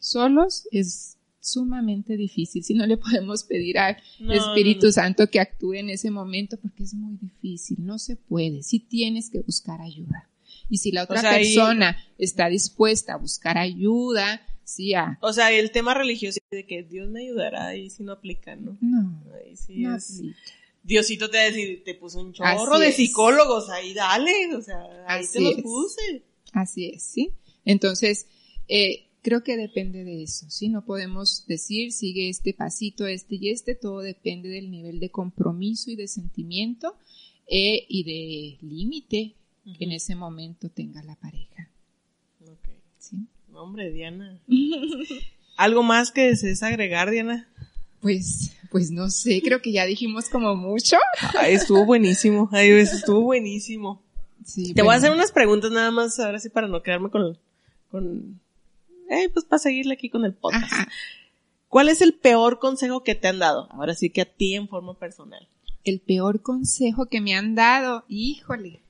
Solos 0.00 0.68
es 0.70 1.17
sumamente 1.48 2.16
difícil. 2.16 2.62
Si 2.62 2.74
no 2.74 2.86
le 2.86 2.96
podemos 2.96 3.44
pedir 3.44 3.78
al 3.78 3.96
Espíritu 4.30 4.92
Santo 4.92 5.28
que 5.28 5.40
actúe 5.40 5.74
en 5.74 5.90
ese 5.90 6.10
momento 6.10 6.56
porque 6.60 6.84
es 6.84 6.94
muy 6.94 7.16
difícil, 7.16 7.76
no 7.80 7.98
se 7.98 8.16
puede. 8.16 8.62
Si 8.62 8.80
tienes 8.80 9.30
que 9.30 9.40
buscar 9.40 9.80
ayuda. 9.80 10.28
Y 10.70 10.78
si 10.78 10.92
la 10.92 11.04
otra 11.04 11.22
persona 11.22 11.96
está 12.18 12.48
dispuesta 12.48 13.14
a 13.14 13.16
buscar 13.16 13.56
ayuda, 13.56 14.42
sí 14.64 14.94
a... 14.94 15.18
O 15.22 15.32
sea, 15.32 15.50
el 15.50 15.70
tema 15.70 15.94
religioso 15.94 16.40
de 16.50 16.66
que 16.66 16.82
Dios 16.82 17.08
me 17.08 17.22
ayudará 17.22 17.68
ahí 17.68 17.88
si 17.88 18.02
no 18.02 18.12
aplica, 18.12 18.54
¿no? 18.54 18.76
No, 18.80 19.22
ahí 19.34 19.56
sí 19.56 20.34
Diosito 20.82 21.28
te, 21.28 21.82
te 21.84 21.94
puso 21.94 22.20
un 22.20 22.32
chorro 22.32 22.78
de 22.78 22.92
psicólogos, 22.92 23.68
ahí 23.68 23.92
dale, 23.92 24.54
o 24.54 24.62
sea, 24.62 24.78
ahí 25.06 25.26
te 25.30 25.40
los 25.40 25.56
puse. 25.56 26.22
Así 26.52 26.86
es, 26.86 27.02
¿sí? 27.02 27.32
Entonces, 27.66 28.26
eh, 28.68 29.07
creo 29.22 29.42
que 29.42 29.56
depende 29.56 30.04
de 30.04 30.22
eso, 30.22 30.48
¿sí? 30.50 30.68
No 30.68 30.84
podemos 30.84 31.44
decir 31.46 31.92
sigue 31.92 32.28
este 32.28 32.54
pasito, 32.54 33.06
este 33.06 33.36
y 33.36 33.50
este, 33.50 33.74
todo 33.74 34.00
depende 34.00 34.48
del 34.48 34.70
nivel 34.70 35.00
de 35.00 35.10
compromiso 35.10 35.90
y 35.90 35.96
de 35.96 36.08
sentimiento 36.08 36.96
eh, 37.48 37.84
y 37.88 38.04
de 38.04 38.66
límite 38.66 39.34
que 39.78 39.84
en 39.84 39.92
ese 39.92 40.14
momento 40.14 40.68
tenga 40.70 41.02
la 41.02 41.16
pareja. 41.16 41.68
Ok. 42.42 42.68
¿Sí? 42.98 43.26
Hombre, 43.52 43.92
Diana. 43.92 44.40
¿Algo 45.56 45.82
más 45.82 46.12
que 46.12 46.22
desees 46.22 46.62
agregar, 46.62 47.10
Diana? 47.10 47.48
Pues, 48.00 48.52
pues 48.70 48.90
no 48.90 49.10
sé, 49.10 49.42
creo 49.42 49.60
que 49.60 49.72
ya 49.72 49.84
dijimos 49.84 50.28
como 50.28 50.54
mucho. 50.54 50.96
estuvo 51.46 51.84
buenísimo, 51.84 52.48
ay, 52.52 52.70
estuvo 52.70 53.22
buenísimo. 53.22 54.00
Sí, 54.44 54.72
Te 54.72 54.82
voy 54.82 54.94
a 54.94 54.98
hacer 54.98 55.10
unas 55.10 55.32
preguntas 55.32 55.70
nada 55.72 55.90
más, 55.90 56.18
ahora 56.20 56.38
sí, 56.38 56.48
para 56.48 56.68
no 56.68 56.82
quedarme 56.82 57.10
con, 57.10 57.36
con, 57.90 58.40
eh, 59.08 59.28
pues 59.32 59.44
para 59.44 59.58
seguirle 59.58 59.94
aquí 59.94 60.08
con 60.10 60.24
el 60.24 60.34
podcast. 60.34 60.88
¿Cuál 61.68 61.88
es 61.88 62.00
el 62.00 62.14
peor 62.14 62.58
consejo 62.58 63.04
que 63.04 63.14
te 63.14 63.28
han 63.28 63.38
dado? 63.38 63.68
Ahora 63.70 63.94
sí 63.94 64.10
que 64.10 64.22
a 64.22 64.24
ti 64.24 64.54
en 64.54 64.68
forma 64.68 64.98
personal. 64.98 65.48
El 65.84 66.00
peor 66.00 66.42
consejo 66.42 67.06
que 67.06 67.20
me 67.20 67.34
han 67.34 67.54
dado, 67.54 68.04
híjole 68.08 68.80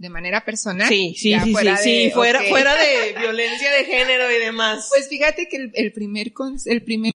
de 0.00 0.08
manera 0.08 0.44
personal. 0.46 0.88
Sí, 0.88 1.14
sí, 1.16 1.34
sí, 1.38 1.52
fuera 1.52 1.76
sí, 1.76 2.04
de, 2.04 2.10
fuera, 2.10 2.42
fuera 2.48 2.74
de 2.74 3.18
violencia 3.20 3.70
de 3.70 3.84
género 3.84 4.30
y 4.30 4.38
demás. 4.38 4.88
Pues 4.88 5.08
fíjate 5.08 5.46
que 5.46 5.70
el, 5.74 5.92
primer, 5.92 6.32
el 6.64 6.82
primer 6.82 7.12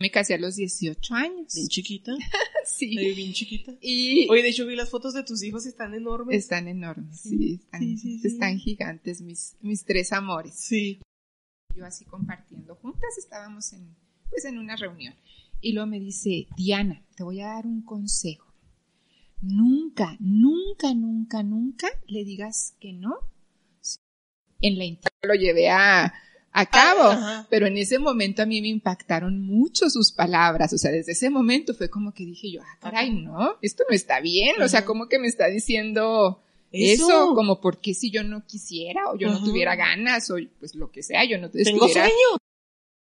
me 0.00 0.10
casé 0.10 0.32
a 0.32 0.38
los 0.38 0.56
18 0.56 1.14
años. 1.14 1.54
Bien 1.54 1.68
chiquita. 1.68 2.12
sí. 2.64 2.96
bien 3.14 3.34
chiquita. 3.34 3.74
Y 3.82 4.26
Oye, 4.30 4.42
de 4.42 4.48
hecho 4.48 4.66
vi 4.66 4.74
las 4.74 4.88
fotos 4.88 5.12
de 5.12 5.22
tus 5.22 5.42
hijos, 5.42 5.66
están 5.66 5.94
enormes. 5.94 6.36
Están 6.36 6.66
enormes, 6.66 7.20
sí, 7.20 7.60
están, 7.62 7.96
están 8.24 8.58
gigantes 8.58 9.20
mis, 9.20 9.56
mis 9.60 9.84
tres 9.84 10.10
amores. 10.12 10.54
Sí. 10.54 11.00
Yo 11.76 11.84
así 11.84 12.04
compartiendo 12.04 12.76
juntas, 12.76 13.18
estábamos 13.18 13.72
en, 13.72 13.94
pues 14.30 14.44
en 14.44 14.58
una 14.58 14.76
reunión. 14.76 15.14
Y 15.60 15.72
luego 15.72 15.86
me 15.86 15.98
dice, 15.98 16.46
Diana, 16.56 17.02
te 17.16 17.24
voy 17.24 17.40
a 17.40 17.48
dar 17.48 17.66
un 17.66 17.82
consejo. 17.82 18.52
Nunca, 19.40 20.16
nunca, 20.20 20.94
nunca, 20.94 21.42
nunca 21.42 21.88
le 22.06 22.24
digas 22.24 22.74
que 22.80 22.92
no. 22.92 23.16
En 24.60 24.78
la 24.78 24.84
internet 24.84 25.20
lo 25.22 25.34
llevé 25.34 25.68
a, 25.70 26.14
a 26.54 26.66
cabo, 26.66 27.46
pero 27.50 27.66
en 27.66 27.76
ese 27.76 27.98
momento 27.98 28.42
a 28.42 28.46
mí 28.46 28.62
me 28.62 28.68
impactaron 28.68 29.40
mucho 29.40 29.90
sus 29.90 30.12
palabras, 30.12 30.72
o 30.72 30.78
sea, 30.78 30.92
desde 30.92 31.10
ese 31.10 31.28
momento 31.28 31.74
fue 31.74 31.90
como 31.90 32.14
que 32.14 32.24
dije 32.24 32.52
yo, 32.52 32.62
ah, 32.62 32.78
caray, 32.80 33.10
no, 33.10 33.58
esto 33.60 33.82
no 33.88 33.94
está 33.94 34.20
bien, 34.20 34.62
o 34.62 34.68
sea, 34.68 34.84
como 34.84 35.08
que 35.08 35.18
me 35.18 35.26
está 35.26 35.48
diciendo 35.48 36.43
eso, 36.74 37.34
como 37.34 37.60
porque 37.60 37.94
si 37.94 38.10
yo 38.10 38.24
no 38.24 38.44
quisiera 38.44 39.10
o 39.10 39.16
yo 39.16 39.30
no 39.30 39.42
tuviera 39.42 39.76
ganas 39.76 40.30
o 40.30 40.36
pues 40.58 40.74
lo 40.74 40.90
que 40.90 41.02
sea, 41.02 41.24
yo 41.24 41.38
no 41.38 41.50
te 41.50 41.62
Tengo 41.62 41.88
sueño. 41.88 42.10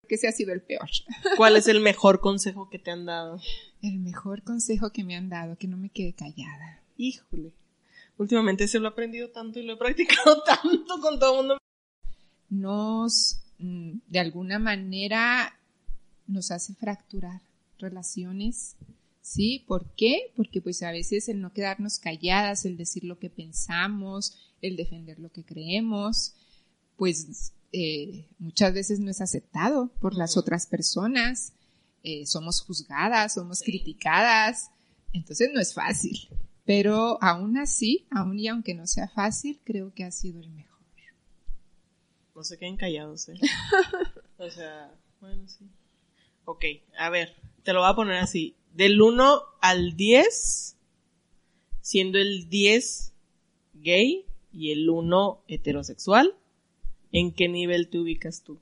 Que 0.08 0.18
se 0.18 0.28
ha 0.28 0.32
sido 0.32 0.52
el 0.52 0.62
peor. 0.62 0.88
¿Cuál 1.36 1.56
es 1.56 1.66
el 1.66 1.80
mejor 1.80 2.20
consejo 2.20 2.70
que 2.70 2.78
te 2.78 2.92
han 2.92 3.06
dado? 3.06 3.40
El 3.82 3.98
mejor 3.98 4.42
consejo 4.42 4.90
que 4.90 5.02
me 5.02 5.16
han 5.16 5.28
dado, 5.28 5.56
que 5.56 5.66
no 5.66 5.76
me 5.76 5.90
quede 5.90 6.12
callada. 6.12 6.80
Híjole. 6.96 7.52
Últimamente 8.18 8.68
se 8.68 8.78
lo 8.78 8.86
he 8.86 8.90
aprendido 8.92 9.30
tanto 9.30 9.58
y 9.58 9.64
lo 9.64 9.74
he 9.74 9.76
practicado 9.76 10.42
tanto 10.46 11.00
con 11.00 11.18
todo 11.18 11.32
el 11.32 11.36
mundo. 11.38 11.58
Nos, 12.48 13.40
mm, 13.58 13.98
de 14.06 14.18
alguna 14.20 14.58
manera, 14.58 15.58
nos 16.26 16.50
hace 16.50 16.74
fracturar 16.74 17.40
relaciones. 17.78 18.76
¿Sí? 19.26 19.64
¿Por 19.66 19.92
qué? 19.96 20.32
Porque 20.36 20.62
pues 20.62 20.84
a 20.84 20.92
veces 20.92 21.28
el 21.28 21.40
no 21.40 21.52
quedarnos 21.52 21.98
calladas, 21.98 22.64
el 22.64 22.76
decir 22.76 23.02
lo 23.02 23.18
que 23.18 23.28
pensamos, 23.28 24.38
el 24.62 24.76
defender 24.76 25.18
lo 25.18 25.32
que 25.32 25.42
creemos, 25.42 26.36
pues 26.96 27.52
eh, 27.72 28.28
muchas 28.38 28.72
veces 28.72 29.00
no 29.00 29.10
es 29.10 29.20
aceptado 29.20 29.88
por 30.00 30.14
las 30.14 30.36
otras 30.36 30.68
personas, 30.68 31.54
eh, 32.04 32.24
somos 32.24 32.60
juzgadas, 32.60 33.34
somos 33.34 33.62
criticadas, 33.62 34.70
entonces 35.12 35.50
no 35.52 35.60
es 35.60 35.74
fácil. 35.74 36.28
Pero 36.64 37.20
aún 37.20 37.58
así, 37.58 38.06
aún 38.12 38.38
y 38.38 38.46
aunque 38.46 38.74
no 38.74 38.86
sea 38.86 39.08
fácil, 39.08 39.58
creo 39.64 39.92
que 39.92 40.04
ha 40.04 40.12
sido 40.12 40.40
el 40.40 40.50
mejor. 40.50 40.76
No 42.32 42.44
se 42.44 42.58
queden 42.58 42.76
callados, 42.76 43.28
¿eh? 43.28 43.40
o 44.38 44.48
sea, 44.50 44.94
bueno, 45.20 45.48
sí. 45.48 45.68
Ok, 46.44 46.64
a 46.96 47.10
ver, 47.10 47.34
te 47.64 47.72
lo 47.72 47.80
voy 47.80 47.90
a 47.90 47.96
poner 47.96 48.18
así. 48.18 48.54
Del 48.76 49.00
1 49.00 49.42
al 49.60 49.96
10, 49.96 50.76
siendo 51.80 52.18
el 52.18 52.48
10 52.48 53.12
gay 53.74 54.24
y 54.52 54.72
el 54.72 54.88
1 54.88 55.42
heterosexual, 55.48 56.34
¿En 57.12 57.32
qué 57.32 57.48
nivel 57.48 57.88
te 57.88 57.98
ubicas 57.98 58.42
tú? 58.42 58.58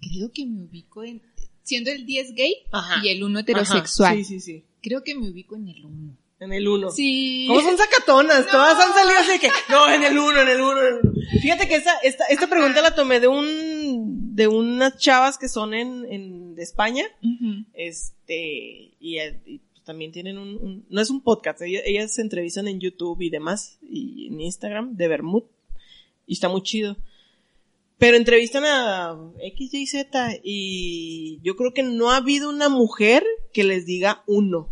Creo 0.00 0.32
que 0.32 0.44
me 0.44 0.64
ubico 0.64 1.04
en, 1.04 1.22
siendo 1.62 1.92
el 1.92 2.04
10 2.04 2.34
gay 2.34 2.54
y 3.02 3.08
el 3.10 3.22
1 3.22 3.38
heterosexual. 3.38 4.16
Sí, 4.16 4.24
sí, 4.24 4.40
sí. 4.40 4.64
Creo 4.82 5.04
que 5.04 5.14
me 5.14 5.30
ubico 5.30 5.54
en 5.54 5.68
el 5.68 5.84
1. 5.84 6.16
En 6.40 6.52
el 6.52 6.66
1. 6.66 6.90
Sí. 6.90 7.44
¿Cómo 7.46 7.60
son 7.60 7.76
sacatonas? 7.76 8.46
Todas 8.46 8.74
han 8.74 8.92
salido 8.92 9.20
así 9.20 9.38
que, 9.38 9.50
no, 9.70 9.88
en 9.88 10.02
el 10.02 10.18
1, 10.18 10.40
en 10.40 10.48
el 10.48 10.60
1, 10.60 10.80
en 10.80 10.86
el 10.86 11.00
1. 11.04 11.12
Fíjate 11.42 11.68
que 11.68 11.76
esta, 11.76 11.96
esta, 11.98 12.24
esta 12.26 12.48
pregunta 12.48 12.82
la 12.82 12.94
tomé 12.94 13.20
de 13.20 13.28
un, 13.28 13.46
de 14.38 14.46
unas 14.46 14.96
chavas 14.98 15.36
que 15.36 15.48
son 15.48 15.74
en, 15.74 16.06
en 16.10 16.54
de 16.54 16.62
España. 16.62 17.04
Este, 17.74 18.92
y, 19.00 19.18
pues 19.72 19.84
también 19.84 20.12
tienen 20.12 20.38
un, 20.38 20.86
no 20.88 21.00
es 21.00 21.10
un 21.10 21.20
podcast, 21.22 21.60
ellas, 21.62 21.82
ellas, 21.84 22.14
se 22.14 22.22
entrevistan 22.22 22.68
en 22.68 22.78
YouTube 22.78 23.20
y 23.20 23.30
demás, 23.30 23.78
y 23.82 24.28
en 24.28 24.40
Instagram, 24.40 24.96
de 24.96 25.08
Bermud 25.08 25.42
y 26.28 26.34
está 26.34 26.48
muy 26.48 26.62
chido. 26.62 26.96
Pero 27.96 28.16
entrevistan 28.16 28.64
a 28.64 29.18
X, 29.40 29.74
Y, 29.74 29.86
Z 29.88 30.38
y 30.44 31.40
yo 31.42 31.56
creo 31.56 31.74
que 31.74 31.82
no 31.82 32.12
ha 32.12 32.18
habido 32.18 32.48
una 32.48 32.68
mujer 32.68 33.24
que 33.52 33.64
les 33.64 33.86
diga 33.86 34.22
uno. 34.28 34.68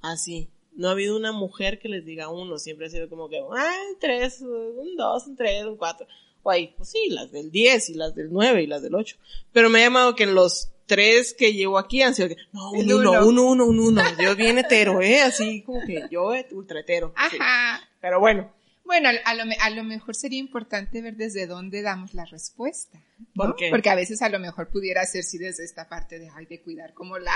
Así. 0.00 0.48
No 0.74 0.88
ha 0.88 0.92
habido 0.92 1.16
una 1.16 1.30
mujer 1.30 1.78
que 1.78 1.88
les 1.88 2.04
diga 2.04 2.30
uno. 2.30 2.58
Siempre 2.58 2.86
ha 2.86 2.90
sido 2.90 3.08
como 3.08 3.28
que, 3.28 3.38
ah, 3.38 3.76
tres, 4.00 4.40
un 4.40 4.96
dos, 4.96 5.28
un 5.28 5.36
tres, 5.36 5.64
un 5.66 5.76
cuatro. 5.76 6.08
O 6.42 6.52
pues 6.76 6.90
sí, 6.90 7.08
las 7.08 7.30
del 7.30 7.50
diez 7.50 7.88
y 7.88 7.94
las 7.94 8.14
del 8.14 8.32
nueve 8.32 8.62
y 8.62 8.66
las 8.66 8.82
del 8.82 8.94
ocho. 8.94 9.16
Pero 9.52 9.70
me 9.70 9.80
ha 9.80 9.86
llamado 9.86 10.14
que 10.16 10.24
en 10.24 10.34
los 10.34 10.70
tres 10.86 11.34
que 11.34 11.52
llevo 11.52 11.78
aquí 11.78 12.02
han 12.02 12.14
sido 12.14 12.28
que, 12.28 12.36
no, 12.52 12.72
un 12.72 12.92
uno, 12.92 13.10
uno, 13.24 13.44
uno, 13.44 13.66
un 13.66 13.80
uno. 13.80 14.02
Yo 14.20 14.34
bien 14.34 14.58
hetero, 14.58 15.00
eh, 15.00 15.22
así 15.22 15.62
como 15.62 15.80
que 15.86 16.06
yo 16.10 16.32
ultra 16.50 16.80
hetero. 16.80 17.12
Ajá. 17.16 17.88
Pero 18.00 18.20
bueno. 18.20 18.52
Bueno, 18.92 19.08
a 19.08 19.34
lo, 19.34 19.44
a 19.58 19.70
lo, 19.70 19.84
mejor 19.84 20.14
sería 20.14 20.38
importante 20.38 21.00
ver 21.00 21.16
desde 21.16 21.46
dónde 21.46 21.80
damos 21.80 22.12
la 22.12 22.26
respuesta. 22.26 23.02
¿Por 23.34 23.56
qué? 23.56 23.70
Porque 23.70 23.88
a 23.88 23.94
veces 23.94 24.20
a 24.20 24.28
lo 24.28 24.38
mejor 24.38 24.68
pudiera 24.68 25.02
ser 25.06 25.24
sí 25.24 25.38
desde 25.38 25.64
esta 25.64 25.88
parte 25.88 26.18
de, 26.18 26.28
ay, 26.36 26.44
de 26.44 26.60
cuidar 26.60 26.92
como 26.92 27.16
la, 27.16 27.32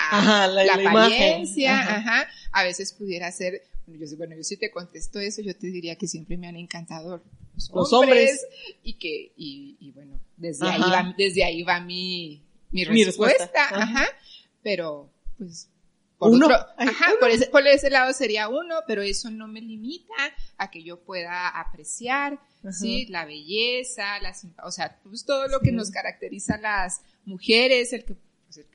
la, 0.52 0.74
apariencia, 0.74 1.80
ajá. 1.80 2.28
A 2.52 2.62
veces 2.62 2.92
pudiera 2.92 3.32
ser, 3.32 3.62
bueno 3.86 4.04
yo, 4.04 4.16
bueno, 4.18 4.36
yo 4.36 4.42
si 4.42 4.58
te 4.58 4.70
contesto 4.70 5.18
eso, 5.18 5.40
yo 5.40 5.56
te 5.56 5.68
diría 5.68 5.96
que 5.96 6.06
siempre 6.06 6.36
me 6.36 6.46
han 6.46 6.56
encantado 6.56 7.22
los, 7.54 7.92
hombres, 7.94 8.46
y 8.82 8.98
que, 8.98 9.32
y, 9.34 9.78
y 9.80 9.92
bueno, 9.92 10.20
desde 10.36 10.68
ahí 10.68 10.82
va, 10.82 11.14
desde 11.16 11.42
ahí 11.42 11.62
va 11.62 11.80
mi, 11.80 12.42
mi 12.70 12.84
respuesta, 12.84 13.66
ajá. 13.70 14.04
Pero, 14.62 15.10
pues, 15.38 15.70
por 16.18 16.32
uno. 16.32 16.48
ajá, 16.76 17.12
Por, 17.20 17.30
ese, 17.30 17.46
por 17.46 17.66
ese 17.66 17.90
lado 17.90 18.12
sería 18.12 18.48
uno, 18.48 18.76
pero 18.86 19.02
eso 19.02 19.30
no 19.30 19.48
me 19.48 19.60
limita 19.60 20.14
a 20.56 20.70
que 20.70 20.82
yo 20.82 21.00
pueda 21.00 21.48
apreciar, 21.48 22.40
¿sí? 22.70 23.06
La 23.06 23.24
belleza, 23.24 24.18
la, 24.20 24.34
o 24.64 24.70
sea, 24.70 24.98
pues 25.02 25.24
todo 25.24 25.48
lo 25.48 25.60
que 25.60 25.72
nos 25.72 25.90
caracteriza 25.90 26.54
a 26.54 26.58
las 26.58 27.02
mujeres, 27.24 27.92
el 27.92 28.04
que, 28.04 28.16
pues 28.46 28.58
el 28.58 28.66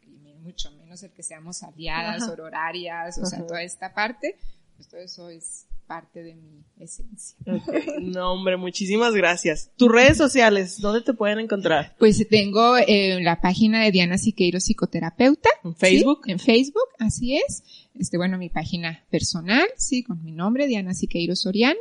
mucho 0.41 0.71
menos 0.71 1.01
el 1.03 1.11
que 1.11 1.23
seamos 1.23 1.63
aliadas, 1.63 2.27
horarias, 2.27 3.17
o 3.17 3.25
sea, 3.25 3.45
toda 3.45 3.63
esta 3.63 3.93
parte, 3.93 4.37
pues 4.81 4.89
todo 4.89 5.01
eso 5.01 5.29
es 5.29 5.67
parte 5.85 6.23
de 6.23 6.33
mi 6.33 6.63
esencia. 6.79 7.37
No, 8.01 8.33
hombre, 8.33 8.57
muchísimas 8.57 9.13
gracias. 9.13 9.69
Tus 9.77 9.91
redes 9.91 10.17
sociales, 10.17 10.81
¿dónde 10.81 11.01
te 11.01 11.13
pueden 11.13 11.37
encontrar? 11.37 11.95
Pues 11.99 12.27
tengo 12.29 12.77
eh, 12.77 13.21
la 13.21 13.39
página 13.41 13.83
de 13.83 13.91
Diana 13.91 14.17
Siqueiro 14.17 14.59
Psicoterapeuta. 14.59 15.49
¿En 15.63 15.75
Facebook? 15.75 16.21
En 16.25 16.39
Facebook, 16.39 16.87
así 16.97 17.37
es. 17.37 17.63
Este, 17.99 18.17
bueno, 18.17 18.39
mi 18.39 18.49
página 18.49 19.03
personal, 19.11 19.67
sí, 19.77 20.01
con 20.01 20.23
mi 20.23 20.31
nombre, 20.31 20.65
Diana 20.65 20.95
Siqueiro 20.95 21.35
Soriano. 21.35 21.79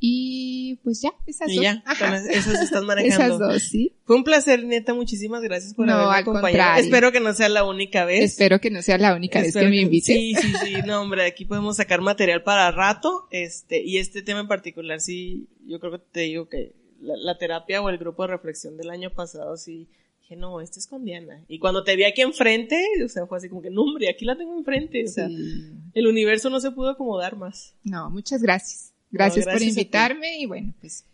Y 0.00 0.76
pues 0.84 1.00
ya, 1.02 1.10
esas 1.26 1.48
Y 1.50 1.56
dos. 1.56 1.64
ya, 1.64 1.82
esas 2.30 2.62
están 2.62 2.86
manejando. 2.86 3.24
Esas 3.36 3.38
dos, 3.38 3.62
sí. 3.62 3.92
Fue 4.04 4.16
un 4.16 4.24
placer, 4.24 4.64
neta, 4.64 4.94
muchísimas 4.94 5.42
gracias 5.42 5.74
por 5.74 5.86
No, 5.86 5.94
haberme 5.94 6.14
al 6.14 6.20
acompañado. 6.22 6.52
contrario. 6.52 6.84
Espero 6.84 7.12
que 7.12 7.20
no 7.20 7.32
sea 7.34 7.48
la 7.48 7.64
única 7.64 8.04
vez. 8.04 8.24
Espero 8.32 8.60
que 8.60 8.70
no 8.70 8.80
sea 8.82 8.96
la 8.98 9.14
única 9.14 9.40
vez 9.40 9.54
que 9.54 9.66
me 9.66 9.80
invites. 9.80 10.06
Sí, 10.06 10.34
sí, 10.40 10.52
sí, 10.64 10.74
no, 10.86 11.00
hombre, 11.02 11.24
aquí 11.26 11.44
podemos 11.44 11.76
sacar 11.76 12.00
material 12.00 12.42
para 12.44 12.70
rato, 12.70 13.26
este, 13.30 13.82
y 13.82 13.98
este 13.98 14.22
tema 14.22 14.40
en 14.40 14.48
particular, 14.48 15.00
sí, 15.00 15.48
yo 15.66 15.80
creo 15.80 15.92
que 15.92 15.98
te 16.12 16.20
digo 16.20 16.48
que 16.48 16.72
la, 17.00 17.16
la 17.16 17.36
terapia 17.38 17.82
o 17.82 17.88
el 17.88 17.98
grupo 17.98 18.22
de 18.22 18.28
reflexión 18.28 18.76
del 18.76 18.90
año 18.90 19.10
pasado, 19.10 19.56
sí, 19.56 19.88
dije, 20.20 20.36
no, 20.36 20.60
este 20.60 20.78
es 20.78 20.86
con 20.86 21.04
Diana. 21.04 21.44
Y 21.48 21.58
cuando 21.58 21.82
te 21.84 21.96
vi 21.96 22.04
aquí 22.04 22.22
enfrente, 22.22 22.82
o 23.04 23.08
sea, 23.08 23.26
fue 23.26 23.38
así 23.38 23.48
como 23.48 23.62
que, 23.62 23.70
no, 23.70 23.82
hombre, 23.82 24.08
aquí 24.08 24.24
la 24.24 24.36
tengo 24.36 24.56
enfrente, 24.56 25.04
o 25.04 25.08
sea, 25.08 25.26
Sí. 25.28 25.72
el 25.94 26.06
universo 26.06 26.50
no 26.50 26.60
se 26.60 26.70
pudo 26.70 26.90
acomodar 26.90 27.36
más. 27.36 27.74
No, 27.82 28.08
muchas 28.10 28.40
gracias. 28.42 28.92
Gracias, 29.10 29.46
gracias 29.46 29.62
por 29.62 29.62
invitarme 29.62 30.38
y 30.40 30.46
bueno, 30.46 30.74
pues 30.80 31.04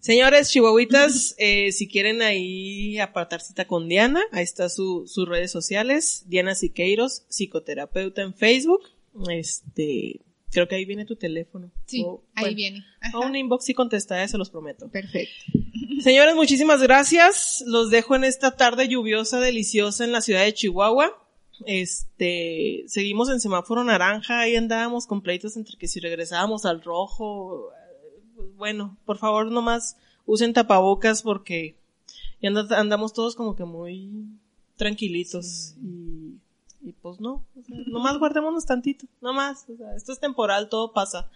Señores 0.00 0.48
chihuahuitas, 0.48 1.34
eh, 1.38 1.72
si 1.72 1.86
quieren 1.86 2.22
ahí 2.22 2.98
apartar 2.98 3.42
cita 3.42 3.66
con 3.66 3.86
Diana, 3.86 4.22
ahí 4.32 4.42
está 4.42 4.70
su, 4.70 5.06
sus 5.06 5.28
redes 5.28 5.50
sociales, 5.50 6.24
Diana 6.26 6.54
Siqueiros, 6.54 7.24
psicoterapeuta 7.28 8.22
en 8.22 8.32
Facebook, 8.34 8.80
este, 9.30 10.22
creo 10.50 10.68
que 10.68 10.76
ahí 10.76 10.86
viene 10.86 11.04
tu 11.04 11.16
teléfono. 11.16 11.70
sí, 11.84 12.02
O, 12.02 12.24
ahí 12.34 12.44
bueno, 12.44 12.56
viene. 12.56 12.86
Ajá. 13.02 13.18
A 13.18 13.20
un 13.20 13.36
inbox 13.36 13.68
y 13.68 13.74
contestaré, 13.74 14.26
se 14.26 14.38
los 14.38 14.48
prometo. 14.48 14.88
Perfecto. 14.88 15.34
Señores, 16.00 16.34
muchísimas 16.34 16.82
gracias. 16.82 17.62
Los 17.66 17.90
dejo 17.90 18.16
en 18.16 18.24
esta 18.24 18.56
tarde 18.56 18.88
lluviosa, 18.88 19.38
deliciosa 19.38 20.04
en 20.04 20.12
la 20.12 20.22
ciudad 20.22 20.44
de 20.44 20.54
Chihuahua. 20.54 21.12
Este, 21.66 22.84
seguimos 22.86 23.28
en 23.30 23.40
semáforo 23.40 23.84
naranja, 23.84 24.40
ahí 24.40 24.56
andábamos 24.56 25.06
con 25.06 25.20
pleitos 25.20 25.56
entre 25.56 25.76
que 25.76 25.88
si 25.88 26.00
regresábamos 26.00 26.64
al 26.64 26.82
rojo, 26.82 27.70
eh, 27.72 28.42
bueno, 28.56 28.96
por 29.04 29.18
favor 29.18 29.50
nomás 29.50 29.96
usen 30.26 30.52
tapabocas 30.52 31.22
porque 31.22 31.74
andamos 32.42 33.12
todos 33.12 33.34
como 33.34 33.56
que 33.56 33.64
muy 33.64 34.10
tranquilitos 34.76 35.74
y, 35.82 36.36
y 36.82 36.92
pues 37.02 37.20
no, 37.20 37.44
o 37.58 37.62
sea, 37.66 37.76
nomás 37.86 38.18
guardémonos 38.18 38.64
tantito, 38.64 39.06
nomás, 39.20 39.66
o 39.68 39.76
sea, 39.76 39.94
esto 39.96 40.12
es 40.12 40.20
temporal, 40.20 40.68
todo 40.68 40.92
pasa. 40.92 41.28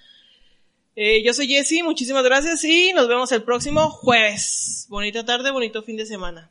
Eh, 0.96 1.24
yo 1.24 1.34
soy 1.34 1.48
Jessy, 1.48 1.82
muchísimas 1.82 2.22
gracias 2.22 2.62
y 2.62 2.92
nos 2.94 3.08
vemos 3.08 3.32
el 3.32 3.42
próximo 3.42 3.90
jueves. 3.90 4.86
Bonita 4.88 5.24
tarde, 5.24 5.50
bonito 5.50 5.82
fin 5.82 5.96
de 5.96 6.06
semana. 6.06 6.50